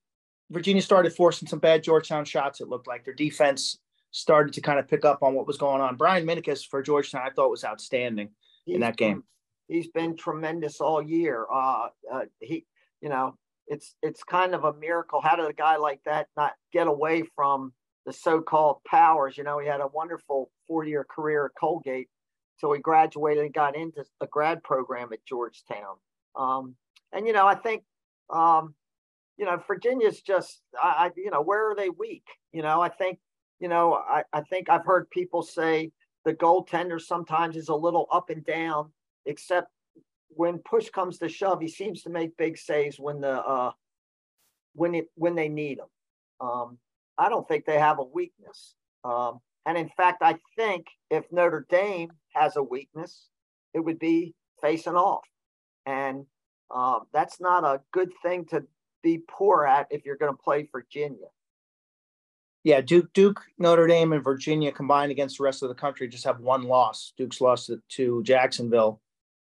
Virginia 0.50 0.82
started 0.82 1.12
forcing 1.12 1.48
some 1.48 1.58
bad 1.58 1.82
Georgetown 1.82 2.24
shots. 2.24 2.60
It 2.60 2.68
looked 2.68 2.86
like 2.86 3.04
their 3.04 3.14
defense 3.14 3.78
started 4.10 4.54
to 4.54 4.60
kind 4.60 4.78
of 4.78 4.88
pick 4.88 5.04
up 5.04 5.22
on 5.22 5.34
what 5.34 5.46
was 5.46 5.56
going 5.56 5.80
on. 5.80 5.96
Brian 5.96 6.26
Minicus 6.26 6.66
for 6.66 6.82
Georgetown, 6.82 7.22
I 7.24 7.30
thought 7.30 7.50
was 7.50 7.64
outstanding 7.64 8.30
he's 8.64 8.74
in 8.74 8.80
that 8.82 8.96
game. 8.96 9.24
He's 9.72 9.88
been 9.88 10.16
tremendous 10.16 10.80
all 10.80 11.00
year. 11.00 11.46
Uh, 11.52 11.88
uh, 12.12 12.24
he, 12.40 12.66
you 13.00 13.08
know, 13.08 13.36
it's 13.66 13.94
it's 14.02 14.22
kind 14.22 14.54
of 14.54 14.64
a 14.64 14.74
miracle. 14.74 15.20
How 15.20 15.36
did 15.36 15.46
a 15.46 15.52
guy 15.52 15.76
like 15.76 16.00
that 16.04 16.28
not 16.36 16.52
get 16.72 16.86
away 16.86 17.22
from 17.34 17.72
the 18.04 18.12
so-called 18.12 18.78
powers? 18.86 19.38
You 19.38 19.44
know, 19.44 19.58
he 19.58 19.66
had 19.66 19.80
a 19.80 19.86
wonderful 19.86 20.50
four-year 20.66 21.06
career 21.08 21.46
at 21.46 21.52
Colgate, 21.58 22.08
so 22.58 22.72
he 22.72 22.80
graduated 22.80 23.44
and 23.44 23.54
got 23.54 23.76
into 23.76 24.04
a 24.20 24.26
grad 24.26 24.62
program 24.62 25.08
at 25.12 25.24
Georgetown. 25.24 25.96
Um, 26.36 26.74
and 27.12 27.26
you 27.26 27.32
know, 27.32 27.46
I 27.46 27.54
think 27.54 27.84
um, 28.30 28.74
you 29.38 29.46
know 29.46 29.62
Virginia's 29.66 30.20
just, 30.20 30.60
I, 30.80 31.06
I, 31.06 31.10
you 31.16 31.30
know, 31.30 31.42
where 31.42 31.70
are 31.70 31.74
they 31.74 31.88
weak? 31.88 32.26
You 32.52 32.62
know, 32.62 32.80
I 32.80 32.88
think 32.88 33.18
you 33.58 33.68
know, 33.68 33.94
I, 33.94 34.24
I 34.32 34.42
think 34.42 34.68
I've 34.68 34.84
heard 34.84 35.08
people 35.10 35.42
say 35.42 35.92
the 36.24 36.34
goaltender 36.34 37.00
sometimes 37.00 37.56
is 37.56 37.68
a 37.68 37.74
little 37.74 38.06
up 38.12 38.28
and 38.28 38.44
down, 38.44 38.90
except 39.26 39.68
when 40.28 40.58
push 40.58 40.88
comes 40.90 41.18
to 41.18 41.28
shove, 41.28 41.60
he 41.60 41.68
seems 41.68 42.02
to 42.02 42.10
make 42.10 42.36
big 42.36 42.56
saves 42.56 42.98
when 42.98 43.20
the 43.20 43.40
uh, 43.40 43.72
when 44.74 44.94
it 44.94 45.06
when 45.14 45.34
they 45.34 45.48
need 45.48 45.78
him. 45.78 45.86
Um, 46.40 46.78
I 47.18 47.28
don't 47.28 47.46
think 47.46 47.64
they 47.64 47.78
have 47.78 47.98
a 47.98 48.04
weakness. 48.04 48.74
Um, 49.04 49.40
and 49.66 49.76
in 49.78 49.90
fact, 49.96 50.22
I 50.22 50.38
think 50.56 50.86
if 51.10 51.30
Notre 51.30 51.66
Dame 51.68 52.12
has 52.34 52.56
a 52.56 52.62
weakness, 52.62 53.28
it 53.74 53.80
would 53.80 53.98
be 53.98 54.34
facing 54.60 54.94
off. 54.94 55.24
And 55.86 56.26
uh, 56.70 57.00
that's 57.12 57.40
not 57.40 57.64
a 57.64 57.80
good 57.92 58.12
thing 58.22 58.46
to 58.46 58.64
be 59.02 59.22
poor 59.28 59.64
at 59.64 59.88
if 59.90 60.04
you're 60.04 60.16
going 60.16 60.32
to 60.32 60.42
play 60.42 60.68
Virginia 60.72 61.28
yeah, 62.64 62.80
Duke, 62.80 63.12
Duke, 63.12 63.42
Notre 63.58 63.86
Dame, 63.86 64.12
and 64.12 64.22
Virginia 64.22 64.70
combined 64.70 65.10
against 65.10 65.38
the 65.38 65.44
rest 65.44 65.62
of 65.62 65.68
the 65.68 65.74
country 65.74 66.06
just 66.06 66.24
have 66.24 66.40
one 66.40 66.62
loss. 66.62 67.12
Duke's 67.16 67.40
lost 67.40 67.70
to 67.90 68.22
Jacksonville. 68.22 69.00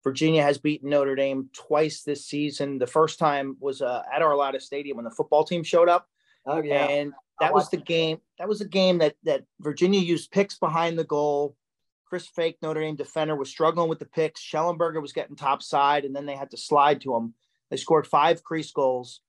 Virginia 0.05 0.43
has 0.43 0.59
beaten 0.59 0.91
Notre 0.91 1.15
Dame 1.15 1.49
twice 1.53 2.03
this 2.03 2.27
season. 2.27 2.79
The 2.79 2.87
first 2.87 3.19
time 3.19 3.57
was 3.61 3.83
uh, 3.83 4.03
at 4.13 4.23
Arlotta 4.23 4.61
Stadium 4.61 4.97
when 4.97 5.05
the 5.05 5.11
football 5.11 5.45
team 5.45 5.63
showed 5.63 5.89
up. 5.89 6.09
Oh 6.47 6.61
yeah, 6.63 6.87
and 6.87 7.13
that 7.41 7.55
was 7.55 7.71
the 7.71 7.77
game. 7.77 8.19
That 8.39 8.49
was 8.49 8.61
a 8.61 8.69
game 8.69 8.99
that 8.99 9.15
that 9.25 9.45
Virginia 9.61 10.01
used 10.01 10.31
picks 10.31 10.59
behind 10.59 10.99
the 10.99 11.05
goal. 11.05 11.57
Chris 12.05 12.27
Fake, 12.27 12.59
Notre 12.61 12.81
Dame 12.81 12.97
defender, 12.97 13.37
was 13.37 13.49
struggling 13.49 13.89
with 13.89 13.99
the 13.99 14.07
picks. 14.07 14.43
Shellenberger 14.43 15.01
was 15.01 15.13
getting 15.13 15.37
top 15.37 15.63
side, 15.63 16.05
and 16.05 16.15
then 16.15 16.27
they 16.27 16.37
had 16.37 16.51
to 16.51 16.57
slide 16.57 17.01
to 17.03 17.15
him. 17.15 17.35
They 17.71 17.79
scored 17.79 18.07
five 18.07 18.45
crease 18.45 18.71
goals 18.71 19.23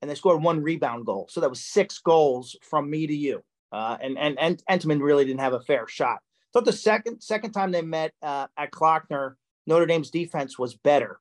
and 0.00 0.10
they 0.10 0.14
scored 0.14 0.42
one 0.42 0.62
rebound 0.62 1.06
goal. 1.06 1.26
So 1.30 1.40
that 1.40 1.50
was 1.50 1.60
six 1.60 1.98
goals 1.98 2.56
from 2.62 2.88
me 2.88 3.06
to 3.06 3.14
you. 3.14 3.42
Uh, 3.72 3.96
and 4.00 4.18
and 4.18 4.38
and 4.38 4.62
Entenmann 4.68 5.00
really 5.00 5.24
didn't 5.24 5.40
have 5.40 5.52
a 5.52 5.60
fair 5.60 5.86
shot. 5.86 6.20
Thought 6.52 6.64
the 6.64 6.72
second 6.72 7.20
second 7.20 7.52
time 7.52 7.70
they 7.70 7.82
met 7.82 8.12
uh, 8.22 8.46
at 8.56 8.72
Klockner, 8.72 9.34
Notre 9.70 9.86
Dame's 9.86 10.10
defense 10.10 10.58
was 10.58 10.74
better. 10.74 11.20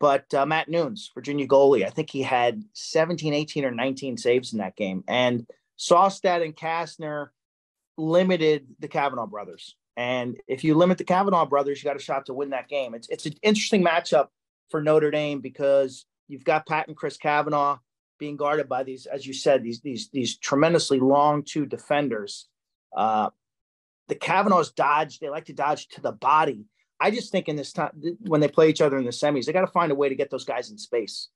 But 0.00 0.34
uh, 0.34 0.46
Matt 0.46 0.68
Nunes, 0.68 1.12
Virginia 1.14 1.46
goalie, 1.46 1.86
I 1.86 1.90
think 1.90 2.10
he 2.10 2.22
had 2.22 2.64
17, 2.72 3.32
18, 3.32 3.64
or 3.64 3.70
19 3.70 4.16
saves 4.16 4.52
in 4.52 4.58
that 4.58 4.74
game. 4.74 5.04
And 5.06 5.46
Saustad 5.78 6.42
and 6.42 6.56
Kastner 6.56 7.28
limited 7.96 8.66
the 8.80 8.88
Kavanagh 8.88 9.26
brothers. 9.26 9.76
And 9.96 10.38
if 10.48 10.64
you 10.64 10.74
limit 10.74 10.98
the 10.98 11.04
Kavanagh 11.04 11.44
brothers, 11.44 11.80
you 11.80 11.88
got 11.88 11.96
a 11.96 12.02
shot 12.02 12.26
to 12.26 12.34
win 12.34 12.50
that 12.50 12.68
game. 12.68 12.94
It's 12.94 13.08
it's 13.10 13.26
an 13.26 13.34
interesting 13.42 13.84
matchup 13.84 14.28
for 14.70 14.82
Notre 14.82 15.10
Dame 15.10 15.40
because 15.40 16.06
you've 16.26 16.44
got 16.44 16.66
Pat 16.66 16.88
and 16.88 16.96
Chris 16.96 17.16
Kavanagh 17.18 17.76
being 18.18 18.36
guarded 18.36 18.68
by 18.68 18.84
these, 18.84 19.06
as 19.06 19.26
you 19.26 19.34
said, 19.34 19.62
these 19.62 19.82
these 19.82 20.08
these 20.12 20.38
tremendously 20.38 20.98
long 20.98 21.42
two 21.44 21.66
defenders. 21.66 22.48
Uh, 22.96 23.28
the 24.08 24.14
Kavanaghs 24.14 24.74
dodge; 24.74 25.18
they 25.18 25.28
like 25.28 25.44
to 25.44 25.52
dodge 25.52 25.88
to 25.88 26.00
the 26.00 26.12
body. 26.12 26.64
I 27.02 27.10
just 27.10 27.32
think 27.32 27.48
in 27.48 27.56
this 27.56 27.72
time 27.72 27.90
when 28.20 28.40
they 28.40 28.46
play 28.46 28.70
each 28.70 28.80
other 28.80 28.96
in 28.96 29.04
the 29.04 29.10
semis, 29.10 29.44
they 29.44 29.52
got 29.52 29.62
to 29.62 29.66
find 29.66 29.90
a 29.90 29.96
way 29.96 30.08
to 30.08 30.14
get 30.14 30.30
those 30.30 30.44
guys 30.44 30.70
in 30.70 30.78
space, 30.78 31.30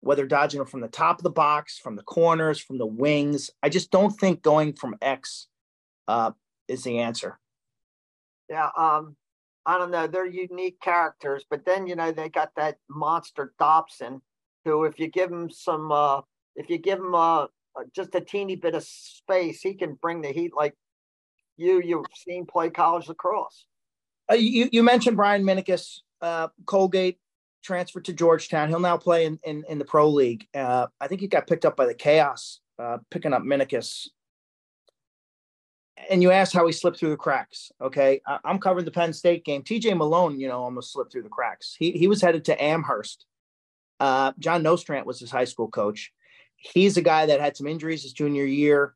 whether 0.00 0.24
dodging 0.24 0.56
them 0.56 0.66
from 0.66 0.80
the 0.80 0.88
top 0.88 1.18
of 1.18 1.22
the 1.22 1.30
box, 1.30 1.78
from 1.78 1.96
the 1.96 2.02
corners, 2.02 2.58
from 2.58 2.78
the 2.78 2.86
wings. 2.86 3.50
I 3.62 3.68
just 3.68 3.90
don't 3.90 4.18
think 4.18 4.40
going 4.40 4.72
from 4.72 4.96
X 5.02 5.48
uh, 6.08 6.30
is 6.66 6.82
the 6.82 7.00
answer. 7.00 7.38
Yeah, 8.48 8.70
um, 8.74 9.14
I 9.66 9.76
don't 9.76 9.90
know. 9.90 10.06
They're 10.06 10.24
unique 10.24 10.80
characters, 10.80 11.44
but 11.50 11.66
then 11.66 11.86
you 11.86 11.94
know 11.94 12.10
they 12.10 12.30
got 12.30 12.54
that 12.56 12.78
monster 12.88 13.52
Dobson, 13.58 14.22
who 14.64 14.84
if 14.84 14.98
you 14.98 15.08
give 15.08 15.30
him 15.30 15.50
some, 15.50 15.92
uh, 15.92 16.22
if 16.56 16.70
you 16.70 16.78
give 16.78 17.00
him 17.00 17.14
uh, 17.14 17.48
just 17.94 18.14
a 18.14 18.20
teeny 18.22 18.56
bit 18.56 18.74
of 18.74 18.82
space, 18.82 19.60
he 19.60 19.74
can 19.74 19.92
bring 20.00 20.22
the 20.22 20.32
heat 20.32 20.52
like 20.56 20.74
you 21.58 21.82
you've 21.84 22.06
seen 22.14 22.46
play 22.46 22.70
college 22.70 23.08
lacrosse. 23.08 23.66
Uh, 24.30 24.34
you 24.34 24.68
you 24.72 24.82
mentioned 24.82 25.16
Brian 25.16 25.42
Minicus, 25.42 26.00
uh, 26.20 26.48
Colgate 26.66 27.18
transferred 27.62 28.04
to 28.06 28.12
Georgetown. 28.12 28.68
He'll 28.68 28.80
now 28.80 28.96
play 28.96 29.26
in 29.26 29.38
in, 29.44 29.64
in 29.68 29.78
the 29.78 29.84
pro 29.84 30.08
league. 30.08 30.46
Uh, 30.54 30.86
I 31.00 31.08
think 31.08 31.20
he 31.20 31.28
got 31.28 31.46
picked 31.46 31.64
up 31.64 31.76
by 31.76 31.86
the 31.86 31.94
Chaos, 31.94 32.60
uh, 32.78 32.98
picking 33.10 33.32
up 33.32 33.42
Minicus 33.42 34.08
and 36.10 36.22
you 36.22 36.30
asked 36.30 36.52
how 36.52 36.66
he 36.66 36.72
slipped 36.72 36.98
through 36.98 37.10
the 37.10 37.16
cracks. 37.16 37.70
Okay, 37.80 38.20
I, 38.26 38.38
am 38.44 38.58
covering 38.58 38.84
the 38.84 38.90
Penn 38.90 39.12
State 39.12 39.44
game. 39.44 39.62
T.J. 39.62 39.94
Malone, 39.94 40.40
you 40.40 40.48
know, 40.48 40.62
almost 40.62 40.92
slipped 40.92 41.12
through 41.12 41.22
the 41.22 41.28
cracks. 41.28 41.76
He 41.78 41.92
he 41.92 42.06
was 42.06 42.20
headed 42.20 42.44
to 42.46 42.62
Amherst. 42.62 43.26
Uh, 44.00 44.32
John 44.38 44.62
Nostrand 44.62 45.06
was 45.06 45.20
his 45.20 45.30
high 45.30 45.44
school 45.44 45.68
coach. 45.68 46.12
He's 46.56 46.96
a 46.96 47.02
guy 47.02 47.26
that 47.26 47.40
had 47.40 47.56
some 47.56 47.66
injuries 47.66 48.02
his 48.02 48.12
junior 48.12 48.44
year, 48.44 48.94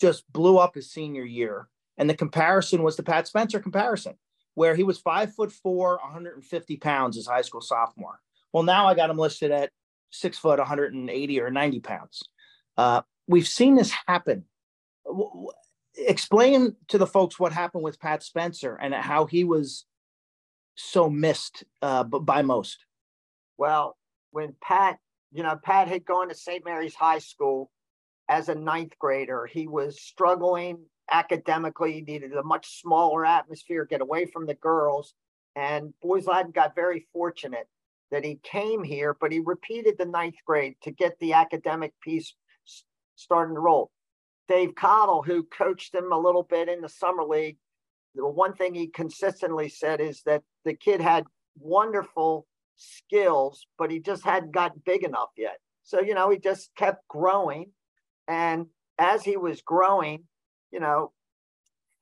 just 0.00 0.30
blew 0.32 0.58
up 0.58 0.74
his 0.74 0.90
senior 0.90 1.24
year. 1.24 1.68
And 1.96 2.08
the 2.08 2.14
comparison 2.14 2.82
was 2.82 2.96
the 2.96 3.02
Pat 3.02 3.26
Spencer 3.26 3.58
comparison, 3.58 4.14
where 4.58 4.74
he 4.74 4.82
was 4.82 4.98
five 4.98 5.32
foot 5.34 5.52
four, 5.52 5.98
150 6.02 6.76
pounds 6.78 7.16
as 7.16 7.26
high 7.26 7.42
school 7.42 7.60
sophomore. 7.60 8.18
Well, 8.52 8.64
now 8.64 8.88
I 8.88 8.94
got 8.94 9.08
him 9.08 9.16
listed 9.16 9.52
at 9.52 9.70
six 10.10 10.36
foot, 10.36 10.58
180 10.58 11.40
or 11.40 11.50
90 11.50 11.80
pounds. 11.80 12.22
Uh, 12.76 13.02
we've 13.28 13.46
seen 13.46 13.76
this 13.76 13.92
happen 14.08 14.44
explain 15.96 16.74
to 16.88 16.98
the 16.98 17.06
folks 17.06 17.38
what 17.38 17.52
happened 17.52 17.84
with 17.84 18.00
Pat 18.00 18.24
Spencer 18.24 18.74
and 18.74 18.92
how 18.94 19.26
he 19.26 19.44
was 19.44 19.84
so 20.74 21.08
missed 21.08 21.62
uh, 21.80 22.02
by 22.02 22.42
most. 22.42 22.84
Well, 23.58 23.96
when 24.32 24.54
Pat, 24.60 24.98
you 25.32 25.44
know, 25.44 25.56
Pat 25.62 25.86
had 25.86 26.04
gone 26.04 26.30
to 26.30 26.34
St. 26.34 26.64
Mary's 26.64 26.94
High 26.94 27.18
School 27.20 27.70
as 28.28 28.48
a 28.48 28.54
ninth 28.56 28.98
grader, 28.98 29.46
he 29.46 29.68
was 29.68 30.00
struggling 30.00 30.78
academically. 31.10 31.92
He 31.94 32.00
needed 32.02 32.32
a 32.34 32.42
much 32.42 32.80
smaller 32.80 33.24
atmosphere, 33.24 33.84
get 33.84 34.00
away 34.00 34.26
from 34.26 34.46
the 34.46 34.54
girls. 34.54 35.14
And 35.56 35.92
Boys 36.02 36.26
Latin 36.26 36.52
got 36.52 36.74
very 36.74 37.06
fortunate 37.12 37.68
that 38.10 38.24
he 38.24 38.40
came 38.42 38.82
here, 38.82 39.16
but 39.20 39.32
he 39.32 39.40
repeated 39.40 39.96
the 39.98 40.06
ninth 40.06 40.36
grade 40.46 40.74
to 40.82 40.90
get 40.90 41.18
the 41.18 41.34
academic 41.34 41.92
piece 42.00 42.34
starting 43.16 43.54
to 43.54 43.60
roll. 43.60 43.90
Dave 44.48 44.74
Cottle, 44.74 45.22
who 45.22 45.42
coached 45.42 45.94
him 45.94 46.10
a 46.12 46.18
little 46.18 46.42
bit 46.42 46.68
in 46.68 46.80
the 46.80 46.88
summer 46.88 47.24
league, 47.24 47.58
the 48.14 48.26
one 48.26 48.54
thing 48.54 48.74
he 48.74 48.86
consistently 48.86 49.68
said 49.68 50.00
is 50.00 50.22
that 50.24 50.42
the 50.64 50.74
kid 50.74 51.00
had 51.00 51.24
wonderful 51.58 52.46
skills, 52.76 53.66
but 53.76 53.90
he 53.90 54.00
just 54.00 54.24
hadn't 54.24 54.52
gotten 54.52 54.80
big 54.84 55.04
enough 55.04 55.30
yet. 55.36 55.58
So, 55.82 56.00
you 56.00 56.14
know, 56.14 56.30
he 56.30 56.38
just 56.38 56.70
kept 56.76 57.06
growing. 57.08 57.72
And 58.26 58.66
as 58.98 59.22
he 59.22 59.36
was 59.36 59.62
growing, 59.62 60.24
you 60.70 60.80
know, 60.80 61.12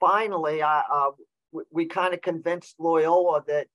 finally, 0.00 0.62
I, 0.62 0.82
uh, 0.90 1.10
we, 1.52 1.62
we 1.70 1.86
kind 1.86 2.14
of 2.14 2.22
convinced 2.22 2.76
Loyola 2.78 3.42
that, 3.46 3.66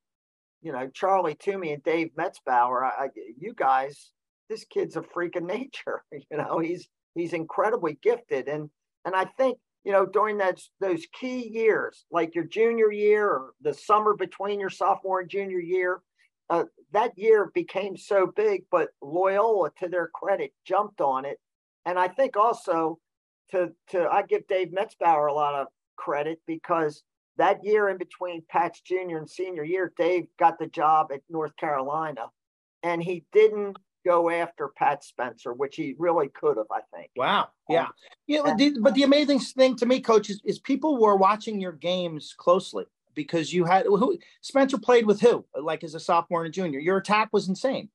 you 0.62 0.72
know, 0.72 0.90
Charlie 0.94 1.36
Toomey 1.36 1.74
and 1.74 1.84
Dave 1.84 2.12
Metzbower, 2.18 2.84
I, 2.84 3.06
I, 3.06 3.10
you 3.40 3.54
guys, 3.56 4.12
this 4.50 4.66
kid's 4.66 4.96
a 4.96 5.04
freak 5.04 5.36
of 5.36 5.44
nature. 5.58 6.04
You 6.12 6.38
know, 6.38 6.60
he's 6.60 6.88
He's 7.16 7.34
incredibly 7.34 7.98
gifted, 8.02 8.48
and 8.48 8.70
and 9.06 9.16
I 9.16 9.26
think 9.26 9.58
you 9.84 9.92
know 9.92 10.06
during 10.06 10.38
that 10.38 10.62
those 10.80 11.06
key 11.20 11.50
years, 11.50 12.06
like 12.12 12.36
your 12.36 12.46
junior 12.46 12.92
year 12.92 13.28
or 13.28 13.54
the 13.62 13.74
summer 13.74 14.16
between 14.16 14.60
your 14.60 14.70
sophomore 14.70 15.20
and 15.20 15.30
junior 15.30 15.60
year, 15.60 16.02
uh, 16.50 16.66
that 16.94 17.18
year 17.18 17.52
became 17.54 17.98
so 17.98 18.28
big. 18.28 18.64
But 18.72 18.90
Loyola, 19.02 19.72
to 19.80 19.90
their 19.90 20.08
credit, 20.08 20.54
jumped 20.66 21.02
on 21.02 21.26
it, 21.26 21.38
and 21.86 22.00
I 22.00 22.08
think 22.08 22.38
also 22.38 22.98
to 23.52 23.72
to 23.90 24.08
I 24.08 24.24
give 24.24 24.48
Dave 24.48 24.70
Metzbower 24.70 25.30
a 25.30 25.34
lot 25.34 25.56
of 25.56 25.68
credit 25.96 26.40
because 26.48 27.04
that 27.38 27.64
year 27.64 27.90
in 27.90 27.98
between 27.98 28.44
Pat's 28.50 28.82
junior 28.82 29.18
and 29.18 29.30
senior 29.30 29.64
year, 29.64 29.94
Dave 29.98 30.28
got 30.38 30.60
the 30.60 30.68
job 30.68 31.12
at 31.14 31.22
North 31.30 31.56
Carolina, 31.58 32.28
and 32.84 33.02
he 33.02 33.24
didn't 33.32 33.78
go 34.06 34.30
after 34.30 34.70
Pat 34.76 35.04
Spencer, 35.04 35.54
which 35.54 35.76
he 35.76 35.96
really 35.98 36.28
could 36.30 36.58
have, 36.58 36.68
I 36.72 36.82
think. 36.96 37.12
Wow. 37.16 37.50
Yeah. 37.70 37.84
Um, 37.84 37.92
yeah. 38.28 38.42
But 38.44 38.58
the, 38.58 38.80
but 38.80 38.96
the 38.96 39.04
amazing 39.04 39.40
thing 39.40 39.76
to 39.78 39.86
me, 39.86 40.00
coach, 40.02 40.30
is, 40.30 40.42
is 40.44 40.60
people 40.60 41.00
were 41.00 41.16
watching 41.16 41.62
your 41.62 41.72
games 41.72 42.34
closely 42.38 42.86
because 43.14 43.54
you 43.54 43.66
had 43.66 43.86
who 43.86 44.18
Spencer 44.42 44.78
played 44.78 45.06
with 45.06 45.22
who, 45.22 45.46
like 45.60 45.84
as 45.84 45.96
a 45.96 46.00
sophomore 46.00 46.44
and 46.44 46.50
a 46.50 46.52
junior. 46.52 46.80
Your 46.80 46.98
attack 46.98 47.30
was 47.32 47.48
insane. 47.48 47.90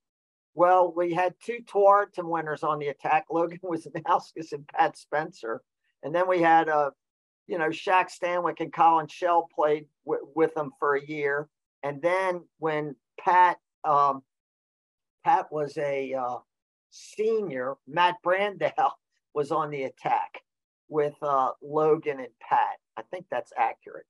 Well, 0.56 0.92
we 0.96 1.14
had 1.14 1.34
two 1.40 1.60
Tewaaraton 1.72 2.24
winners 2.24 2.64
on 2.64 2.80
the 2.80 2.88
attack. 2.88 3.26
Logan 3.30 3.60
Wisnauskas 3.62 4.52
and 4.52 4.66
Pat 4.66 4.98
Spencer. 4.98 5.62
And 6.02 6.12
then 6.12 6.28
we 6.28 6.42
had, 6.42 6.68
uh, 6.68 6.90
you 7.46 7.58
know, 7.58 7.70
Shack 7.70 8.10
Stanwick 8.10 8.60
and 8.60 8.72
Colin 8.72 9.06
Shell 9.06 9.48
played 9.54 9.86
w- 10.04 10.26
with 10.34 10.54
them 10.54 10.72
for 10.80 10.96
a 10.96 11.06
year. 11.06 11.48
And 11.84 12.02
then 12.02 12.42
when 12.58 12.96
Pat 13.20 13.58
um, 13.84 14.22
Pat 15.24 15.46
was 15.50 15.76
a 15.78 16.14
uh, 16.14 16.36
senior. 16.90 17.74
Matt 17.86 18.16
Brandell 18.24 18.92
was 19.34 19.52
on 19.52 19.70
the 19.70 19.82
attack 19.84 20.40
with 20.88 21.14
uh, 21.22 21.50
Logan 21.62 22.20
and 22.20 22.32
Pat. 22.40 22.76
I 22.96 23.02
think 23.10 23.26
that's 23.30 23.52
accurate. 23.56 24.06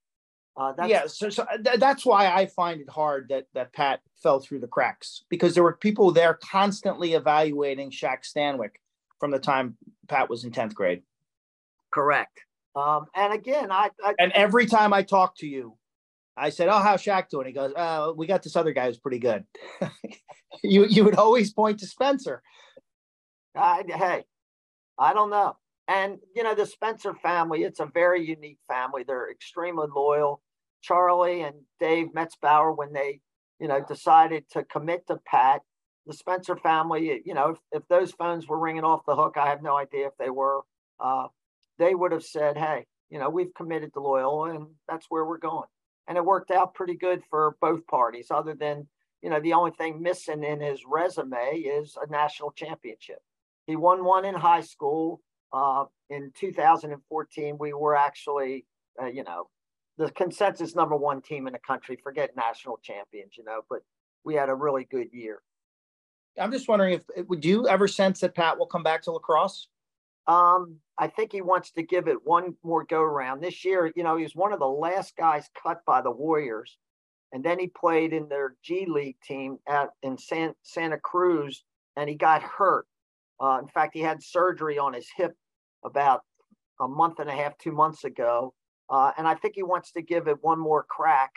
Uh, 0.59 0.73
that's, 0.73 0.89
yeah, 0.89 1.07
so, 1.07 1.29
so 1.29 1.43
uh, 1.43 1.59
th- 1.59 1.79
that's 1.79 2.07
why 2.07 2.29
I 2.29 2.47
find 2.47 2.81
it 2.81 2.89
hard 2.89 3.29
that 3.29 3.45
that 3.53 3.75
Pat 3.75 4.01
fell 4.23 4.41
through 4.41 4.61
the 4.61 4.67
cracks 4.67 5.25
because 5.29 5.53
there 5.53 5.63
were 5.63 5.77
people 5.77 6.13
there 6.13 6.39
constantly 6.43 7.13
evaluating 7.13 7.91
Shack 7.91 8.25
Stanwick 8.25 8.77
from 9.21 9.31
the 9.31 9.39
time 9.39 9.77
Pat 10.09 10.31
was 10.31 10.45
in 10.45 10.53
tenth 10.53 10.75
grade. 10.75 11.03
Correct. 11.93 12.41
Um, 12.75 13.07
and 13.15 13.35
again, 13.35 13.71
I, 13.71 13.91
I 14.03 14.15
and 14.19 14.33
every 14.33 14.65
time 14.65 14.95
I 14.95 15.03
talk 15.03 15.37
to 15.39 15.47
you, 15.47 15.77
I 16.39 16.49
said, 16.49 16.69
"Oh, 16.69 16.79
how's 16.79 17.03
Shack 17.03 17.29
doing?" 17.29 17.47
He 17.47 17.53
goes, 17.53 17.73
"Oh, 17.77 18.15
we 18.15 18.27
got 18.27 18.43
this 18.43 18.57
other 18.57 18.73
guy 18.73 18.87
who's 18.87 18.99
pretty 18.99 19.19
good." 19.19 19.45
you 20.63 20.87
you 20.87 21.05
would 21.05 21.17
always 21.17 21.53
point 21.53 21.81
to 21.81 21.87
Spencer. 21.87 22.43
Uh, 23.55 23.83
hey, 23.87 24.25
I 24.99 25.13
don't 25.13 25.31
know. 25.31 25.57
And 25.89 26.19
you 26.35 26.43
know 26.43 26.55
the 26.55 26.67
Spencer 26.67 27.15
family, 27.15 27.63
it's 27.63 27.81
a 27.81 27.87
very 27.87 28.27
unique 28.27 28.59
family. 28.69 29.05
They're 29.07 29.31
extremely 29.31 29.87
loyal. 29.95 30.43
Charlie 30.87 31.43
and 31.43 31.57
Dave 31.81 32.09
Metzbower, 32.15 32.77
when 32.77 32.93
they 32.93 33.21
you 33.59 33.69
know 33.69 33.85
decided 33.87 34.45
to 34.51 34.65
commit 34.65 35.07
to 35.09 35.19
Pat, 35.27 35.63
the 36.07 36.15
Spencer 36.15 36.57
family, 36.57 37.23
you 37.25 37.35
know, 37.35 37.51
if, 37.51 37.59
if 37.73 37.89
those 37.89 38.13
phones 38.13 38.47
were 38.47 38.59
ringing 38.59 38.85
off 38.85 39.07
the 39.07 39.17
hook, 39.17 39.37
I 39.37 39.49
have 39.49 39.63
no 39.63 39.77
idea 39.77 40.07
if 40.07 40.17
they 40.19 40.31
were. 40.31 40.61
Uh, 41.01 41.29
they 41.79 41.95
would 41.95 42.13
have 42.13 42.25
said, 42.25 42.57
"Hey, 42.57 42.87
you 43.11 43.19
know, 43.19 43.31
we've 43.31 43.55
committed 43.55 43.93
to 43.95 44.01
Loyola, 44.01 44.55
and 44.55 44.67
that's 44.89 45.07
where 45.09 45.25
we're 45.25 45.39
going." 45.39 45.69
and 46.09 46.17
it 46.17 46.25
worked 46.25 46.51
out 46.51 46.75
pretty 46.75 46.95
good 46.95 47.23
for 47.29 47.57
both 47.61 47.87
parties 47.87 48.29
other 48.31 48.55
than 48.55 48.87
you 49.23 49.31
know 49.31 49.41
the 49.41 49.53
only 49.53 49.73
thing 49.73 50.01
missing 50.01 50.45
in 50.45 50.61
his 50.61 50.81
resume 50.87 51.57
is 51.59 51.97
a 52.01 52.11
national 52.11 52.53
championship 52.53 53.19
he 53.67 53.77
won 53.77 54.05
one 54.05 54.25
in 54.25 54.35
high 54.35 54.61
school 54.61 55.21
uh, 55.53 55.85
in 56.11 56.33
2014 56.39 57.57
we 57.59 57.73
were 57.73 57.97
actually 57.97 58.65
uh, 59.01 59.07
you 59.07 59.25
know 59.25 59.49
the 59.99 60.11
consensus 60.13 60.75
number 60.75 60.97
one 60.97 61.23
team 61.23 61.47
in 61.47 61.53
the 61.53 61.59
country 61.59 61.99
forget 62.03 62.37
national 62.37 62.79
champions 62.83 63.33
you 63.37 63.45
know 63.45 63.61
but 63.69 63.81
we 64.25 64.35
had 64.35 64.49
a 64.49 64.55
really 64.55 64.85
good 64.91 65.09
year 65.13 65.41
i'm 66.41 66.53
just 66.53 66.69
wondering 66.69 66.95
if 66.95 67.29
would 67.29 67.45
you 67.45 67.67
ever 67.69 67.89
sense 67.89 68.21
that 68.21 68.35
pat 68.35 68.59
will 68.59 68.67
come 68.67 68.83
back 68.83 69.03
to 69.03 69.11
lacrosse 69.11 69.69
um, 70.29 70.77
I 70.99 71.09
think 71.09 71.33
he 71.33 71.41
wants 71.41 71.71
to 71.73 71.83
give 71.83 72.09
it 72.09 72.25
one 72.25 72.57
more 72.65 72.85
go 72.85 73.01
around. 73.01 73.41
This 73.41 73.65
year, 73.65 73.93
you 73.95 74.03
know, 74.03 74.17
he 74.17 74.25
was 74.25 74.35
one 74.35 74.53
of 74.53 74.59
the 74.59 74.67
last 74.67 75.17
guys 75.17 75.49
cut 75.63 75.83
by 75.87 76.01
the 76.01 76.11
Warriors. 76.11 76.77
And 77.33 77.45
then 77.45 77.59
he 77.59 77.69
played 77.69 78.13
in 78.13 78.29
their 78.29 78.57
G 78.63 78.87
League 78.89 79.21
team 79.23 79.59
at 79.69 79.91
in 80.03 80.17
San, 80.17 80.55
Santa 80.63 80.99
Cruz 80.99 81.65
and 81.97 82.09
he 82.09 82.15
got 82.15 82.43
hurt. 82.43 82.87
Uh, 83.41 83.59
in 83.61 83.69
fact, 83.69 83.95
he 83.95 84.01
had 84.01 84.23
surgery 84.23 84.79
on 84.79 84.95
his 84.95 85.09
hip 85.17 85.35
about 85.85 86.23
a 86.81 86.89
month 86.89 87.19
and 87.19 87.29
a 87.29 87.35
half, 87.35 87.57
two 87.59 87.73
months 87.73 88.05
ago. 88.05 88.55
Uh, 88.89 89.13
and 89.19 89.27
I 89.27 89.35
think 89.35 89.55
he 89.55 89.63
wants 89.63 89.93
to 89.93 90.03
give 90.03 90.29
it 90.29 90.39
one 90.43 90.59
more 90.59 90.85
crack. 90.85 91.33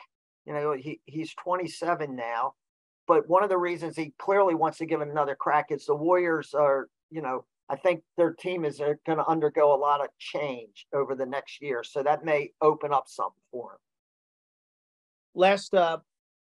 You 0.46 0.54
know, 0.54 0.74
he, 0.74 1.00
he's 1.06 1.34
27 1.36 2.16
now. 2.16 2.54
But 3.08 3.28
one 3.28 3.44
of 3.44 3.50
the 3.50 3.58
reasons 3.58 3.96
he 3.96 4.14
clearly 4.20 4.54
wants 4.54 4.78
to 4.78 4.86
give 4.86 5.02
it 5.02 5.08
another 5.08 5.36
crack 5.36 5.72
is 5.72 5.86
the 5.86 5.96
Warriors 5.96 6.54
are, 6.54 6.90
you 7.10 7.22
know, 7.22 7.46
I 7.70 7.76
think 7.76 8.04
their 8.18 8.34
team 8.34 8.66
is 8.66 8.80
uh, 8.82 8.94
going 9.06 9.18
to 9.20 9.28
undergo 9.28 9.74
a 9.74 9.78
lot 9.78 10.02
of 10.02 10.10
change 10.18 10.88
over 10.94 11.16
the 11.16 11.26
next 11.26 11.62
year. 11.62 11.84
So 11.84 12.04
that 12.04 12.26
may 12.26 12.52
open 12.62 12.94
up 12.94 13.06
something 13.08 13.42
for 13.52 13.74
him. 13.74 13.78
Last 15.36 15.74
uh, 15.74 15.98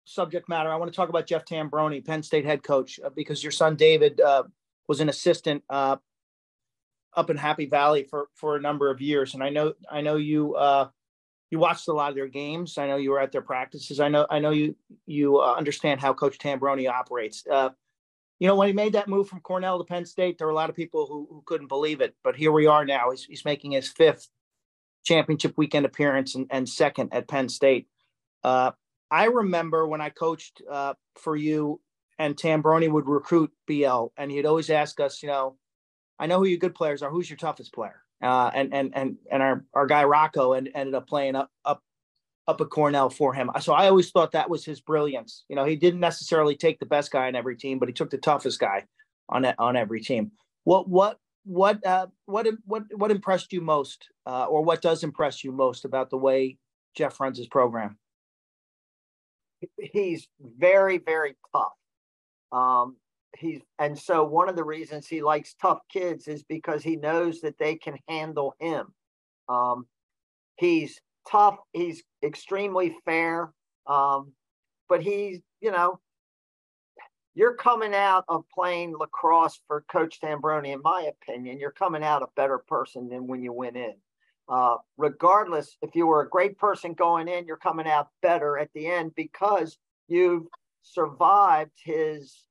subject 0.06 0.50
matter, 0.50 0.70
I 0.70 0.76
want 0.76 0.92
to 0.92 0.96
talk 0.96 1.10
about 1.10 1.28
Jeff 1.28 1.46
Tambroni, 1.46 2.06
Penn 2.06 2.24
State 2.24 2.46
head 2.46 2.64
coach, 2.64 3.00
uh, 3.04 3.10
because 3.10 3.42
your 3.42 3.52
son 3.52 3.76
David 3.76 4.20
uh, 4.20 4.44
was 4.88 5.00
an 5.00 5.10
assistant 5.10 5.64
uh, 5.70 5.98
up 7.16 7.30
in 7.30 7.38
Happy 7.38 7.66
Valley 7.66 8.04
for 8.04 8.28
for 8.36 8.56
a 8.56 8.62
number 8.62 8.90
of 8.90 9.02
years, 9.02 9.34
and 9.34 9.44
I 9.44 9.50
know 9.50 9.74
I 9.90 10.02
know 10.02 10.16
you 10.16 10.56
uh, 10.56 10.90
you 11.50 11.60
watched 11.60 11.88
a 11.88 11.94
lot 11.94 12.10
of 12.10 12.16
their 12.16 12.28
games. 12.28 12.78
I 12.78 12.88
know 12.88 12.98
you 12.98 13.12
were 13.12 13.20
at 13.20 13.32
their 13.32 13.42
practices. 13.42 14.00
I 14.00 14.10
know 14.10 14.26
I 14.30 14.40
know 14.40 14.52
you 14.52 14.76
you 15.06 15.40
uh, 15.40 15.54
understand 15.54 16.02
how 16.02 16.14
Coach 16.14 16.38
Tambroni 16.38 16.90
operates. 16.90 17.46
Uh, 17.50 17.70
you 18.40 18.48
know, 18.48 18.56
when 18.56 18.68
he 18.68 18.74
made 18.74 18.94
that 18.94 19.08
move 19.08 19.30
from 19.30 19.40
Cornell 19.40 19.78
to 19.78 19.86
Penn 19.86 20.06
State, 20.06 20.38
there 20.38 20.48
were 20.48 20.52
a 20.52 20.56
lot 20.56 20.70
of 20.70 20.76
people 20.76 21.06
who, 21.08 21.28
who 21.30 21.44
couldn't 21.46 21.68
believe 21.68 22.02
it. 22.02 22.16
But 22.24 22.36
here 22.36 22.52
we 22.52 22.66
are 22.66 22.84
now. 22.84 23.12
He's, 23.12 23.24
he's 23.24 23.46
making 23.46 23.72
his 23.72 23.88
fifth 23.88 24.28
championship 25.06 25.54
weekend 25.56 25.86
appearance 25.86 26.36
and, 26.36 26.48
and 26.50 26.68
second 26.68 27.14
at 27.14 27.28
Penn 27.28 27.48
State. 27.48 27.88
Uh, 28.44 28.72
I 29.10 29.26
remember 29.26 29.88
when 29.88 30.02
I 30.02 30.10
coached 30.10 30.62
uh, 30.70 30.96
for 31.16 31.36
you 31.36 31.80
and 32.20 32.36
Tambroni 32.36 32.92
would 32.92 33.08
recruit 33.08 33.52
BL, 33.68 34.08
and 34.18 34.32
he'd 34.32 34.46
always 34.46 34.70
ask 34.70 35.00
us, 35.00 35.24
you 35.24 35.30
know, 35.30 35.56
I 36.20 36.28
know 36.28 36.40
who 36.40 36.46
your 36.46 36.60
good 36.60 36.76
players 36.76 37.02
are. 37.02 37.10
Who's 37.10 37.30
your 37.30 37.38
toughest 37.38 37.74
player? 37.74 38.02
Uh, 38.22 38.50
and 38.54 38.74
and 38.74 38.96
and 38.96 39.18
and 39.32 39.44
our 39.44 39.66
our 39.74 39.86
guy 39.86 40.04
Rocco 40.06 40.54
and, 40.54 40.70
ended 40.74 40.96
up 40.96 41.08
playing 41.08 41.36
up 41.36 41.52
up 41.66 41.84
up 42.48 42.62
at 42.62 42.70
Cornell 42.70 43.10
for 43.10 43.34
him. 43.34 43.50
So 43.62 43.74
I 43.74 43.88
always 43.88 44.12
thought 44.12 44.32
that 44.32 44.50
was 44.50 44.66
his 44.66 44.82
brilliance. 44.82 45.44
You 45.50 45.56
know, 45.56 45.66
he 45.66 45.76
didn't 45.76 46.00
necessarily 46.00 46.56
take 46.56 46.80
the 46.80 46.86
best 46.86 47.12
guy 47.12 47.28
on 47.28 47.36
every 47.36 47.58
team, 47.58 47.80
but 47.80 47.90
he 47.90 47.94
took 47.94 48.10
the 48.10 48.18
toughest 48.18 48.60
guy 48.60 48.86
on 49.30 49.46
on 49.58 49.76
every 49.76 50.02
team. 50.02 50.32
What 50.64 50.90
what 50.90 51.18
what 51.46 51.86
uh, 51.86 52.08
what 52.26 52.48
what 52.66 52.84
what 52.96 53.12
impressed 53.12 53.52
you 53.52 53.62
most, 53.62 54.08
uh, 54.26 54.46
or 54.46 54.64
what 54.64 54.82
does 54.82 55.04
impress 55.04 55.44
you 55.44 55.52
most 55.52 55.86
about 55.86 56.10
the 56.10 56.18
way 56.18 56.58
Jeff 56.96 57.20
runs 57.20 57.38
his 57.38 57.48
program? 57.48 57.98
He's 59.78 60.28
very 60.40 60.98
very 60.98 61.36
tough. 61.54 61.74
Um, 62.52 62.98
he's 63.38 63.62
and 63.80 63.98
so 63.98 64.24
one 64.24 64.50
of 64.50 64.56
the 64.56 64.64
reasons 64.64 65.08
he 65.08 65.22
likes 65.22 65.56
tough 65.62 65.80
kids 65.92 66.28
is 66.28 66.44
because 66.44 66.84
he 66.84 66.96
knows 66.96 67.42
that 67.42 67.58
they 67.58 67.76
can 67.76 67.98
handle 68.08 68.56
him. 68.60 68.88
Um, 69.50 69.86
he's 70.56 71.00
tough. 71.30 71.58
He's 71.74 72.04
extremely 72.24 72.96
fair. 73.06 73.52
Um, 73.88 74.34
but 74.90 75.02
he's 75.02 75.40
you 75.62 75.72
know 75.72 76.00
you're 77.36 77.56
coming 77.56 77.94
out 77.96 78.26
of 78.28 78.44
playing 78.54 78.96
lacrosse 78.98 79.60
for 79.68 79.84
Coach 79.92 80.20
Tambroni, 80.22 80.74
in 80.74 80.82
my 80.84 81.10
opinion, 81.10 81.60
you're 81.60 81.72
coming 81.72 82.04
out 82.04 82.22
a 82.22 82.28
better 82.36 82.60
person 82.60 83.10
than 83.10 83.28
when 83.28 83.42
you 83.42 83.52
went 83.52 83.76
in. 83.76 83.96
Uh, 84.48 84.76
regardless, 84.98 85.78
if 85.82 85.96
you 85.96 86.06
were 86.06 86.22
a 86.22 86.30
great 86.30 86.58
person 86.58 86.94
going 86.94 87.28
in, 87.28 87.46
you're 87.46 87.58
coming 87.58 87.88
out 87.88 88.10
better 88.22 88.58
at 88.58 88.70
the 88.76 88.86
end 88.86 89.14
because 89.16 89.78
you've 90.08 90.46
survived 90.84 91.72
his 91.84 92.44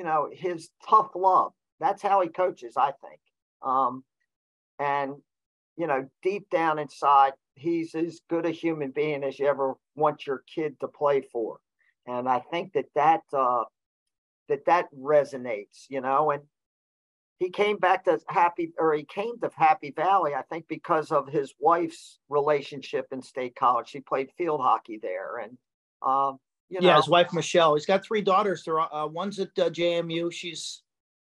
you 0.00 0.06
know, 0.06 0.30
his 0.32 0.70
tough 0.88 1.10
love. 1.14 1.52
That's 1.78 2.00
how 2.00 2.22
he 2.22 2.28
coaches, 2.30 2.72
I 2.78 2.92
think. 3.02 3.20
Um, 3.60 4.02
and, 4.78 5.12
you 5.76 5.86
know, 5.86 6.08
deep 6.22 6.48
down 6.48 6.78
inside, 6.78 7.34
he's 7.54 7.94
as 7.94 8.22
good 8.30 8.46
a 8.46 8.50
human 8.50 8.92
being 8.92 9.22
as 9.22 9.38
you 9.38 9.46
ever 9.46 9.74
want 9.96 10.26
your 10.26 10.42
kid 10.54 10.80
to 10.80 10.88
play 10.88 11.20
for. 11.20 11.58
And 12.06 12.26
I 12.26 12.40
think 12.50 12.72
that 12.72 12.86
that, 12.94 13.20
uh, 13.34 13.64
that 14.48 14.64
that 14.64 14.86
resonates, 14.98 15.84
you 15.90 16.00
know, 16.00 16.30
and 16.30 16.44
he 17.38 17.50
came 17.50 17.76
back 17.76 18.06
to 18.06 18.18
happy 18.26 18.72
or 18.78 18.94
he 18.94 19.04
came 19.04 19.38
to 19.40 19.50
happy 19.56 19.94
valley 19.96 20.34
i 20.34 20.42
think 20.42 20.66
because 20.68 21.10
of 21.10 21.26
his 21.26 21.54
wife's 21.58 22.18
relationship 22.28 23.06
in 23.12 23.22
state 23.22 23.56
college 23.56 23.88
she 23.88 24.00
played 24.00 24.28
field 24.36 24.60
hockey 24.60 24.98
there 25.00 25.38
and 25.38 25.56
um, 26.06 26.38
you 26.70 26.80
know? 26.80 26.88
Yeah, 26.88 26.96
his 26.96 27.08
wife 27.08 27.32
Michelle. 27.32 27.74
He's 27.74 27.86
got 27.86 28.04
three 28.04 28.22
daughters. 28.22 28.62
There, 28.64 28.80
uh, 28.80 29.06
one's 29.06 29.38
at 29.38 29.48
uh, 29.58 29.68
JMU. 29.68 30.32
She's 30.32 30.82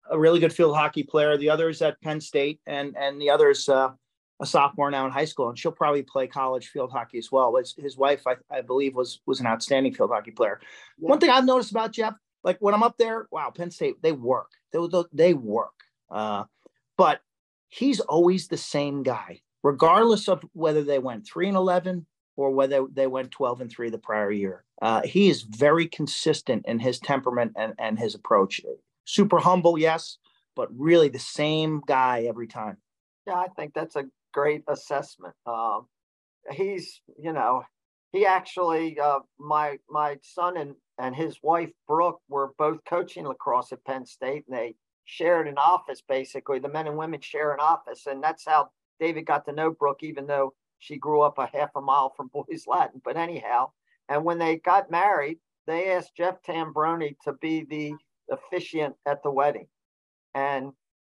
a 0.09 0.19
really 0.19 0.39
good 0.39 0.53
field 0.53 0.75
hockey 0.75 1.03
player. 1.03 1.37
The 1.37 1.49
other 1.49 1.69
is 1.69 1.81
at 1.81 1.99
Penn 2.01 2.21
State, 2.21 2.59
and 2.67 2.95
and 2.97 3.19
the 3.19 3.29
other 3.29 3.49
is 3.49 3.67
uh, 3.69 3.91
a 4.39 4.45
sophomore 4.45 4.91
now 4.91 5.05
in 5.05 5.11
high 5.11 5.25
school, 5.25 5.49
and 5.49 5.57
she'll 5.57 5.71
probably 5.71 6.03
play 6.03 6.27
college 6.27 6.67
field 6.67 6.91
hockey 6.91 7.17
as 7.17 7.31
well. 7.31 7.55
His, 7.55 7.73
his 7.77 7.97
wife, 7.97 8.27
I, 8.27 8.35
I 8.51 8.61
believe, 8.61 8.93
was 8.93 9.21
was 9.25 9.39
an 9.39 9.47
outstanding 9.47 9.93
field 9.93 10.11
hockey 10.11 10.31
player. 10.31 10.59
Yeah. 10.99 11.09
One 11.09 11.19
thing 11.19 11.29
I've 11.29 11.45
noticed 11.45 11.71
about 11.71 11.93
Jeff, 11.93 12.13
like 12.43 12.57
when 12.59 12.73
I'm 12.73 12.83
up 12.83 12.97
there, 12.97 13.27
wow, 13.31 13.51
Penn 13.55 13.71
State, 13.71 14.01
they 14.01 14.11
work. 14.11 14.51
They 14.71 14.79
they 15.13 15.33
work. 15.33 15.73
Uh, 16.09 16.43
but 16.97 17.21
he's 17.69 17.99
always 17.99 18.47
the 18.47 18.57
same 18.57 19.03
guy, 19.03 19.41
regardless 19.63 20.27
of 20.27 20.43
whether 20.53 20.83
they 20.83 20.99
went 20.99 21.25
three 21.25 21.47
and 21.47 21.57
eleven 21.57 22.05
or 22.37 22.51
whether 22.51 22.85
they 22.93 23.07
went 23.07 23.31
12 23.31 23.61
and 23.61 23.71
3 23.71 23.89
the 23.89 23.97
prior 23.97 24.31
year. 24.31 24.63
Uh, 24.81 25.01
he 25.01 25.29
is 25.29 25.41
very 25.41 25.87
consistent 25.87 26.63
in 26.65 26.79
his 26.79 26.99
temperament 26.99 27.51
and, 27.57 27.73
and 27.79 27.99
his 27.99 28.15
approach. 28.15 28.61
Super 29.05 29.39
humble, 29.39 29.77
yes, 29.77 30.17
but 30.55 30.69
really 30.77 31.09
the 31.09 31.19
same 31.19 31.81
guy 31.85 32.25
every 32.29 32.47
time. 32.47 32.77
Yeah, 33.25 33.35
I 33.35 33.47
think 33.55 33.73
that's 33.73 33.95
a 33.95 34.05
great 34.33 34.63
assessment. 34.67 35.33
Um, 35.45 35.87
he's, 36.51 37.01
you 37.19 37.33
know, 37.33 37.63
he 38.13 38.25
actually, 38.25 38.99
uh, 38.99 39.19
my 39.37 39.79
my 39.89 40.17
son 40.21 40.57
and 40.57 40.75
and 40.97 41.15
his 41.15 41.37
wife 41.43 41.71
Brooke 41.87 42.21
were 42.29 42.53
both 42.57 42.79
coaching 42.87 43.27
lacrosse 43.27 43.71
at 43.71 43.83
Penn 43.83 44.05
State, 44.05 44.45
and 44.47 44.57
they 44.57 44.75
shared 45.05 45.47
an 45.47 45.57
office. 45.57 46.01
Basically, 46.07 46.59
the 46.59 46.69
men 46.69 46.87
and 46.87 46.97
women 46.97 47.19
share 47.19 47.51
an 47.51 47.59
office, 47.59 48.05
and 48.05 48.23
that's 48.23 48.45
how 48.45 48.69
David 48.99 49.25
got 49.25 49.45
to 49.45 49.51
know 49.51 49.71
Brooke, 49.71 50.03
even 50.03 50.25
though 50.25 50.53
she 50.79 50.97
grew 50.97 51.21
up 51.21 51.37
a 51.37 51.49
half 51.53 51.69
a 51.75 51.81
mile 51.81 52.13
from 52.15 52.27
Boys 52.33 52.65
Latin. 52.67 53.01
But 53.03 53.17
anyhow, 53.17 53.71
and 54.09 54.23
when 54.23 54.37
they 54.37 54.57
got 54.57 54.91
married, 54.91 55.39
they 55.65 55.91
asked 55.91 56.15
Jeff 56.15 56.41
Tambroni 56.43 57.15
to 57.25 57.33
be 57.33 57.65
the 57.69 57.93
officiant 58.31 58.95
at 59.05 59.21
the 59.23 59.31
wedding. 59.31 59.67
And, 60.33 60.71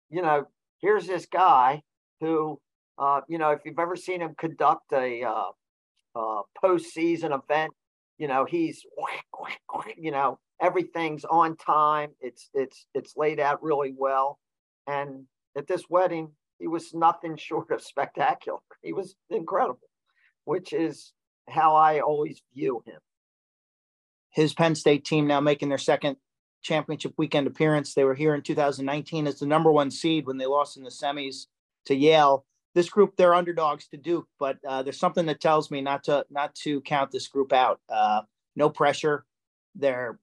you 0.10 0.22
know, 0.22 0.46
here's 0.80 1.08
this 1.08 1.26
guy 1.26 1.82
who, 2.22 2.60
uh, 2.98 3.22
you 3.28 3.38
know, 3.38 3.52
if 3.52 3.62
you've 3.66 3.80
ever 3.80 3.96
seen 3.96 4.22
him 4.22 4.36
conduct 4.38 4.94
a 4.94 5.24
uh, 5.24 5.52
uh, 6.16 6.42
postseason 6.64 7.38
event, 7.38 7.72
you 8.18 8.28
know, 8.30 8.46
he's, 8.46 8.86
you 9.98 10.12
know, 10.12 10.40
everything's 10.62 11.26
on 11.26 11.58
time. 11.58 12.12
It's 12.22 12.50
it's 12.54 12.86
it's 12.94 13.18
laid 13.18 13.40
out 13.40 13.62
really 13.62 13.94
well. 13.98 14.40
And 14.88 15.26
at 15.58 15.68
this 15.68 15.84
wedding, 15.90 16.32
he 16.60 16.68
was 16.68 16.94
nothing 16.94 17.38
short 17.38 17.72
of 17.72 17.82
spectacular. 17.82 18.60
He 18.82 18.94
was 18.94 19.16
incredible, 19.30 19.90
which 20.46 20.74
is 20.74 21.14
how 21.50 21.76
I 21.76 22.00
always 22.00 22.42
view 22.54 22.84
him. 22.86 23.00
His 24.30 24.54
Penn 24.54 24.76
State 24.76 25.06
team 25.06 25.28
now 25.28 25.40
making 25.40 25.70
their 25.70 25.78
second 25.78 26.18
championship 26.62 27.14
weekend 27.18 27.48
appearance. 27.48 27.94
They 27.94 28.04
were 28.04 28.16
here 28.16 28.36
in 28.36 28.42
2019 28.42 29.28
as 29.28 29.40
the 29.40 29.46
number 29.46 29.72
one 29.72 29.92
seed 29.92 30.26
when 30.26 30.38
they 30.38 30.46
lost 30.46 30.78
in 30.78 30.84
the 30.84 30.90
semis 30.90 31.46
to 31.86 31.96
Yale. 31.96 32.46
This 32.74 32.90
group, 32.90 33.16
they're 33.16 33.34
underdogs 33.34 33.88
to 33.90 33.98
Duke, 33.98 34.28
but 34.38 34.58
uh, 34.68 34.84
there's 34.84 35.00
something 35.00 35.28
that 35.28 35.40
tells 35.40 35.72
me 35.72 35.80
not 35.80 36.04
to 36.06 36.26
not 36.30 36.54
to 36.56 36.82
count 36.82 37.12
this 37.12 37.28
group 37.28 37.54
out. 37.54 37.80
Uh, 37.88 38.24
no 38.58 38.70
pressure. 38.70 39.26
They're 39.76 40.20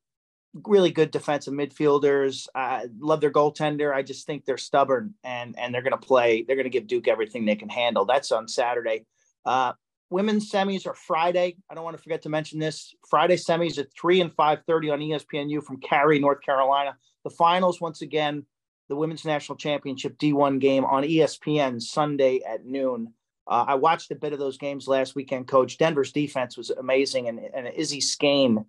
really 0.66 0.90
good 0.90 1.10
defensive 1.10 1.54
midfielders. 1.54 2.46
I 2.54 2.86
love 2.98 3.20
their 3.20 3.30
goaltender. 3.30 3.94
I 3.94 4.02
just 4.02 4.26
think 4.26 4.44
they're 4.44 4.58
stubborn 4.58 5.14
and 5.24 5.58
and 5.58 5.74
they're 5.74 5.82
going 5.82 5.92
to 5.92 6.06
play. 6.06 6.42
They're 6.42 6.56
going 6.56 6.64
to 6.64 6.70
give 6.70 6.86
Duke 6.86 7.08
everything 7.08 7.44
they 7.44 7.56
can 7.56 7.68
handle. 7.68 8.04
That's 8.04 8.32
on 8.32 8.48
Saturday. 8.48 9.06
Uh, 9.44 9.72
women's 10.10 10.50
semis 10.50 10.86
are 10.86 10.94
Friday. 10.94 11.56
I 11.70 11.74
don't 11.74 11.84
want 11.84 11.96
to 11.96 12.02
forget 12.02 12.22
to 12.22 12.28
mention 12.28 12.58
this. 12.58 12.94
Friday 13.08 13.36
semis 13.36 13.78
at 13.78 13.88
three 13.98 14.20
and 14.20 14.32
five 14.32 14.60
thirty 14.66 14.90
on 14.90 15.00
ESPNU 15.00 15.64
from 15.64 15.80
Cary, 15.80 16.18
North 16.18 16.42
Carolina. 16.42 16.96
The 17.24 17.30
finals 17.30 17.80
once 17.80 18.02
again, 18.02 18.44
the 18.88 18.96
women's 18.96 19.24
national 19.24 19.56
championship 19.56 20.18
D1 20.18 20.60
game 20.60 20.84
on 20.84 21.02
ESPN 21.02 21.80
Sunday 21.80 22.40
at 22.46 22.66
noon. 22.66 23.14
Uh, 23.46 23.64
I 23.68 23.74
watched 23.74 24.10
a 24.10 24.16
bit 24.16 24.32
of 24.32 24.38
those 24.38 24.58
games 24.58 24.86
last 24.86 25.14
weekend. 25.14 25.48
Coach 25.48 25.78
Denver's 25.78 26.12
defense 26.12 26.56
was 26.56 26.70
amazing, 26.70 27.28
and, 27.28 27.40
and 27.40 27.68
Izzy 27.68 28.00
Scane 28.00 28.64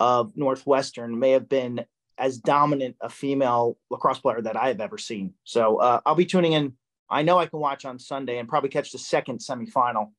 of 0.00 0.36
Northwestern 0.36 1.18
may 1.18 1.32
have 1.32 1.48
been 1.48 1.84
as 2.18 2.38
dominant 2.38 2.96
a 3.00 3.08
female 3.08 3.78
lacrosse 3.90 4.18
player 4.18 4.42
that 4.42 4.56
I 4.56 4.68
have 4.68 4.80
ever 4.80 4.98
seen. 4.98 5.34
So 5.44 5.76
uh, 5.76 6.00
I'll 6.04 6.14
be 6.14 6.26
tuning 6.26 6.52
in. 6.52 6.74
I 7.08 7.22
know 7.22 7.38
I 7.38 7.46
can 7.46 7.60
watch 7.60 7.84
on 7.84 7.98
Sunday 7.98 8.38
and 8.38 8.48
probably 8.48 8.70
catch 8.70 8.92
the 8.92 8.98
second 8.98 9.38
semifinal 9.38 10.12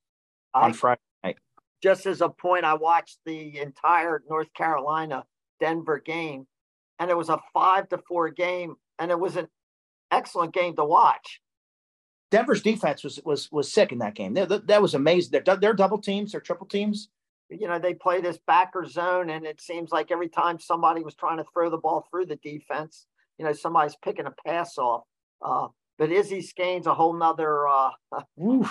on 0.54 0.74
Friday 0.74 1.02
night. 1.24 1.38
Just 1.84 2.06
as 2.06 2.22
a 2.22 2.30
point, 2.30 2.66
I 2.66 2.74
watched 2.74 3.20
the 3.26 3.60
entire 3.60 4.24
North 4.30 4.52
Carolina 4.54 5.26
Denver 5.60 6.00
game, 6.00 6.48
and 6.98 7.12
it 7.12 7.18
was 7.18 7.30
a 7.30 7.40
five 7.54 7.90
to 7.90 8.00
four 8.08 8.30
game, 8.30 8.76
and 8.98 9.12
it 9.12 9.20
was 9.20 9.36
an 9.36 9.48
excellent 10.10 10.54
game 10.54 10.76
to 10.78 10.86
watch. 10.86 11.42
Denver's 12.32 12.62
defense 12.62 13.04
was 13.04 13.20
was 13.24 13.52
was 13.52 13.72
sick 13.72 13.92
in 13.92 14.00
that 14.00 14.16
game. 14.16 14.34
That, 14.34 14.68
that 14.68 14.82
was 14.82 14.94
amazing. 14.94 15.42
They're, 15.46 15.58
they're 15.58 15.74
double 15.74 16.00
teams, 16.00 16.32
they're 16.32 16.42
triple 16.42 16.68
teams 16.68 17.10
you 17.50 17.68
know, 17.68 17.80
they 17.80 17.94
play 17.94 18.22
this 18.22 18.40
backer 18.46 18.86
zone, 18.86 19.30
and 19.30 19.46
it 19.46 19.60
seems 19.62 19.92
like 19.92 20.12
every 20.12 20.30
time 20.30 20.60
somebody 20.60 21.04
was 21.04 21.16
trying 21.16 21.38
to 21.38 21.46
throw 21.52 21.70
the 21.70 21.78
ball 21.78 22.06
through 22.10 22.28
the 22.28 22.36
defense, 22.38 23.08
you 23.38 23.46
know, 23.46 23.54
somebody's 23.54 23.96
picking 24.04 24.28
a 24.28 24.34
pass 24.46 24.78
off. 24.78 25.04
Uh, 25.42 25.68
but 25.98 26.12
Izzy 26.12 26.42
Scane's 26.42 26.88
a 26.88 26.94
whole 26.94 27.14
nother. 27.14 27.68
Uh, 27.68 27.92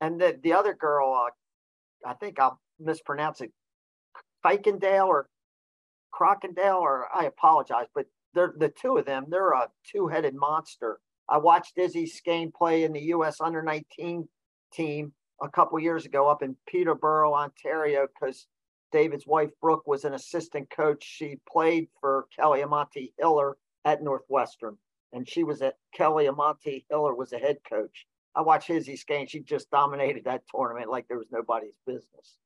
and 0.00 0.20
the, 0.20 0.38
the 0.42 0.52
other 0.52 0.74
girl, 0.74 1.12
uh, 1.26 2.08
I 2.08 2.14
think 2.14 2.38
I'll 2.38 2.60
mispronounce 2.80 3.40
it, 3.40 3.52
Kuykendall 4.44 5.06
or 5.06 5.28
Crocodile, 6.10 6.78
or 6.78 7.08
I 7.14 7.24
apologize, 7.24 7.86
but 7.94 8.06
they're 8.34 8.54
the 8.56 8.68
two 8.68 8.96
of 8.96 9.06
them. 9.06 9.26
They're 9.28 9.52
a 9.52 9.68
two-headed 9.90 10.34
monster. 10.34 11.00
I 11.28 11.38
watched 11.38 11.76
Izzy 11.76 12.06
Skane 12.06 12.52
play 12.56 12.84
in 12.84 12.92
the 12.92 13.00
U.S. 13.00 13.40
Under 13.40 13.62
19 13.62 14.28
team 14.72 15.12
a 15.40 15.48
couple 15.48 15.78
years 15.78 16.06
ago 16.06 16.28
up 16.28 16.42
in 16.42 16.56
Peterborough, 16.66 17.34
Ontario, 17.34 18.06
because 18.06 18.46
David's 18.92 19.26
wife 19.26 19.50
Brooke 19.60 19.86
was 19.86 20.04
an 20.04 20.14
assistant 20.14 20.70
coach. 20.70 21.04
She 21.04 21.38
played 21.48 21.88
for 22.00 22.26
Kelly 22.34 22.60
Amonte 22.60 23.12
Hiller 23.18 23.56
at 23.84 24.02
Northwestern, 24.02 24.76
and 25.12 25.28
she 25.28 25.44
was 25.44 25.62
at 25.62 25.76
Kelly 25.94 26.26
Amonte 26.26 26.84
Hiller 26.88 27.14
was 27.14 27.32
a 27.32 27.38
head 27.38 27.58
coach. 27.68 28.06
I 28.34 28.42
watched 28.42 28.70
Izzy's 28.70 29.04
game. 29.04 29.26
She 29.26 29.40
just 29.40 29.70
dominated 29.70 30.24
that 30.24 30.42
tournament 30.54 30.90
like 30.90 31.08
there 31.08 31.18
was 31.18 31.30
nobody's 31.30 31.78
business. 31.86 32.36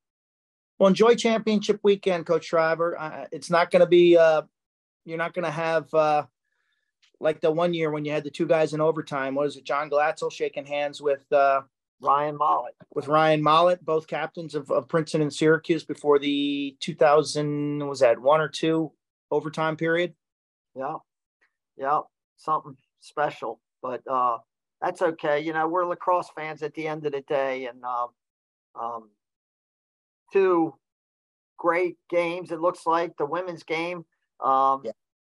Well, 0.78 0.88
enjoy 0.88 1.14
championship 1.14 1.80
weekend, 1.82 2.26
Coach 2.26 2.46
Shriver. 2.46 2.98
Uh, 2.98 3.26
it's 3.32 3.50
not 3.50 3.70
going 3.70 3.80
to 3.80 3.86
be. 3.86 4.16
Uh, 4.16 4.42
you're 5.04 5.18
not 5.18 5.34
going 5.34 5.44
to 5.44 5.50
have 5.50 5.92
uh, 5.92 6.24
like 7.20 7.40
the 7.40 7.50
one 7.50 7.74
year 7.74 7.90
when 7.90 8.04
you 8.04 8.12
had 8.12 8.24
the 8.24 8.30
two 8.30 8.46
guys 8.46 8.72
in 8.72 8.80
overtime. 8.80 9.34
What 9.34 9.46
is 9.46 9.56
it, 9.56 9.64
John 9.64 9.90
Glatzel 9.90 10.32
shaking 10.32 10.64
hands 10.64 11.02
with 11.02 11.30
uh, 11.32 11.62
Ryan 12.00 12.36
Mollett? 12.36 12.74
With 12.94 13.08
Ryan 13.08 13.42
Mollett, 13.42 13.84
both 13.84 14.06
captains 14.06 14.54
of, 14.54 14.70
of 14.70 14.88
Princeton 14.88 15.22
and 15.22 15.32
Syracuse 15.32 15.84
before 15.84 16.18
the 16.18 16.76
2000 16.80 17.86
was 17.86 18.00
that 18.00 18.20
one 18.20 18.40
or 18.40 18.48
two 18.48 18.92
overtime 19.30 19.76
period. 19.76 20.14
Yeah, 20.74 20.96
yeah, 21.76 22.00
something 22.36 22.76
special, 23.00 23.60
but 23.82 24.02
uh, 24.10 24.38
that's 24.80 25.02
okay. 25.02 25.40
You 25.40 25.52
know, 25.52 25.68
we're 25.68 25.84
lacrosse 25.84 26.30
fans 26.34 26.62
at 26.62 26.74
the 26.74 26.86
end 26.86 27.06
of 27.06 27.12
the 27.12 27.22
day, 27.22 27.66
and 27.66 27.84
um, 27.84 28.08
um, 28.80 29.10
two 30.32 30.74
great 31.58 31.96
games. 32.08 32.50
It 32.50 32.60
looks 32.60 32.86
like 32.86 33.16
the 33.16 33.26
women's 33.26 33.62
game. 33.62 34.04
Um, 34.44 34.82
yeah. 34.84 34.92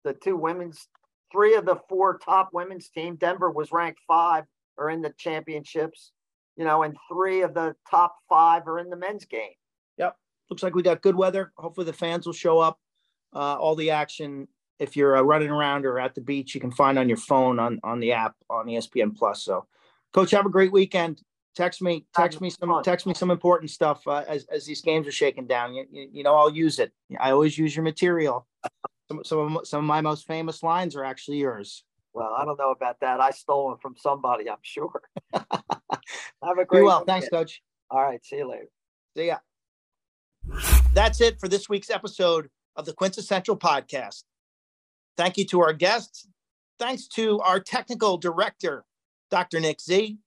The 0.05 0.15
two 0.15 0.37
women's, 0.37 0.89
three 1.33 1.55
of 1.55 1.65
the 1.65 1.77
four 1.89 2.19
top 2.19 2.51
women's 2.53 2.89
team. 2.89 3.17
Denver 3.17 3.51
was 3.51 3.73
ranked 3.73 4.01
five, 4.07 4.45
are 4.79 4.91
in 4.91 5.03
the 5.03 5.13
championships. 5.19 6.13
You 6.57 6.65
know, 6.65 6.83
and 6.83 6.97
three 7.11 7.43
of 7.43 7.55
the 7.55 7.75
top 7.91 8.17
five 8.29 8.67
are 8.69 8.79
in 8.79 8.91
the 8.91 8.97
men's 8.97 9.25
game. 9.25 9.53
Yep. 9.97 10.17
Looks 10.51 10.63
like 10.63 10.75
we 10.75 10.83
got 10.83 11.03
good 11.03 11.15
weather. 11.15 11.53
Hopefully 11.57 11.87
the 11.87 11.93
fans 11.93 12.27
will 12.27 12.33
show 12.33 12.59
up. 12.59 12.79
Uh, 13.33 13.55
all 13.55 13.77
the 13.77 13.91
action, 13.91 14.49
if 14.79 14.97
you're 14.97 15.17
uh, 15.17 15.23
running 15.23 15.51
around 15.51 15.87
or 15.87 16.01
at 16.01 16.15
the 16.15 16.21
beach, 16.21 16.55
you 16.55 16.61
can 16.61 16.73
find 16.73 16.99
on 16.99 17.09
your 17.09 17.17
phone 17.17 17.59
on 17.59 17.81
on 17.85 18.01
the 18.01 18.13
app 18.13 18.35
on 18.51 18.67
ESPN 18.67 19.17
Plus. 19.17 19.43
So, 19.45 19.67
Coach, 20.13 20.33
have 20.33 20.47
a 20.47 20.51
great 20.51 20.73
weekend 20.73 21.23
text 21.55 21.83
me 21.83 22.07
text 22.15 22.41
me 22.41 22.51
some 22.51 22.83
text 22.83 23.07
me 23.07 23.15
some 23.15 23.31
important 23.31 23.71
stuff 23.71 24.07
uh, 24.07 24.25
as, 24.29 24.45
as 24.53 24.65
these 24.65 24.81
games 24.81 25.07
are 25.07 25.13
shaking 25.13 25.47
down 25.47 25.75
you, 25.75 25.85
you, 25.91 26.09
you, 26.13 26.23
know 26.23 26.35
i'll 26.35 26.55
use 26.55 26.79
it 26.79 26.93
i 27.19 27.31
always 27.31 27.59
use 27.59 27.75
your 27.75 27.83
material 27.83 28.47
some, 29.09 29.25
some, 29.25 29.57
of, 29.57 29.67
some 29.67 29.81
of 29.81 29.85
my 29.85 30.01
most 30.01 30.27
famous 30.27 30.63
lines 30.63 30.95
are 30.95 31.05
actually 31.05 31.39
yours 31.39 31.85
well 32.13 32.35
i 32.39 32.45
don't 32.45 32.59
know 32.59 32.71
about 32.71 33.01
that. 33.01 33.21
I 33.21 33.31
stole 33.31 33.71
them 33.71 33.79
from 33.81 33.97
somebody 33.97 34.49
i'm 34.49 34.59
sure. 34.63 35.03
Have 36.43 36.59
a 36.59 36.65
great 36.65 36.81
Be 36.81 36.85
well. 36.85 37.05
Thanks 37.05 37.29
coach. 37.29 37.63
All 37.91 38.03
right. 38.03 38.25
See 38.25 38.37
you 38.37 38.49
later. 38.49 38.69
See 39.17 39.27
ya. 39.27 39.39
That's 40.95 41.21
it 41.21 41.39
for 41.39 41.49
this 41.49 41.69
week's 41.69 41.91
episode 41.91 42.49
of 42.77 42.87
the 42.87 42.93
quintessential 42.93 43.57
podcast. 43.57 44.25
Thank 45.17 45.37
you 45.37 45.45
to 45.47 45.61
our 45.61 45.73
guests. 45.73 46.27
Thanks 46.79 47.07
to 47.09 47.41
our 47.41 47.61
technical 47.61 48.17
director 48.17 48.85
dr 49.31 49.61
nick 49.61 49.81
z. 49.81 50.19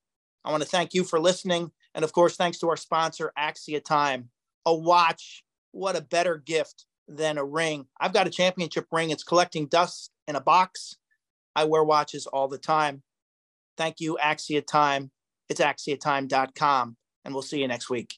I 0.46 0.52
want 0.52 0.62
to 0.62 0.70
thank 0.70 0.94
you 0.94 1.04
for 1.04 1.20
listening. 1.20 1.72
And 1.96 2.04
of 2.04 2.12
course, 2.12 2.36
thanks 2.36 2.60
to 2.60 2.70
our 2.70 2.78
sponsor, 2.78 3.32
Axia 3.38 3.84
Time. 3.84 4.30
A 4.66 4.74
watch, 4.74 5.44
what 5.72 5.96
a 5.96 6.02
better 6.02 6.38
gift 6.38 6.86
than 7.08 7.38
a 7.38 7.44
ring. 7.44 7.88
I've 8.00 8.14
got 8.14 8.28
a 8.28 8.30
championship 8.30 8.88
ring. 8.92 9.10
It's 9.10 9.24
collecting 9.24 9.68
dust 9.68 10.12
in 10.28 10.36
a 10.36 10.42
box. 10.42 10.96
I 11.56 11.66
wear 11.66 11.84
watches 11.84 12.28
all 12.28 12.47
the 12.47 12.58
time. 12.58 13.04
Thank 13.78 13.99
you, 13.99 14.18
Axia 14.24 14.66
Time. 14.66 15.12
It's 15.49 15.62
axiatime.com, 15.62 16.97
and 17.26 17.34
we'll 17.34 17.43
see 17.43 17.62
you 17.62 17.68
next 17.68 17.89
week. 17.89 18.18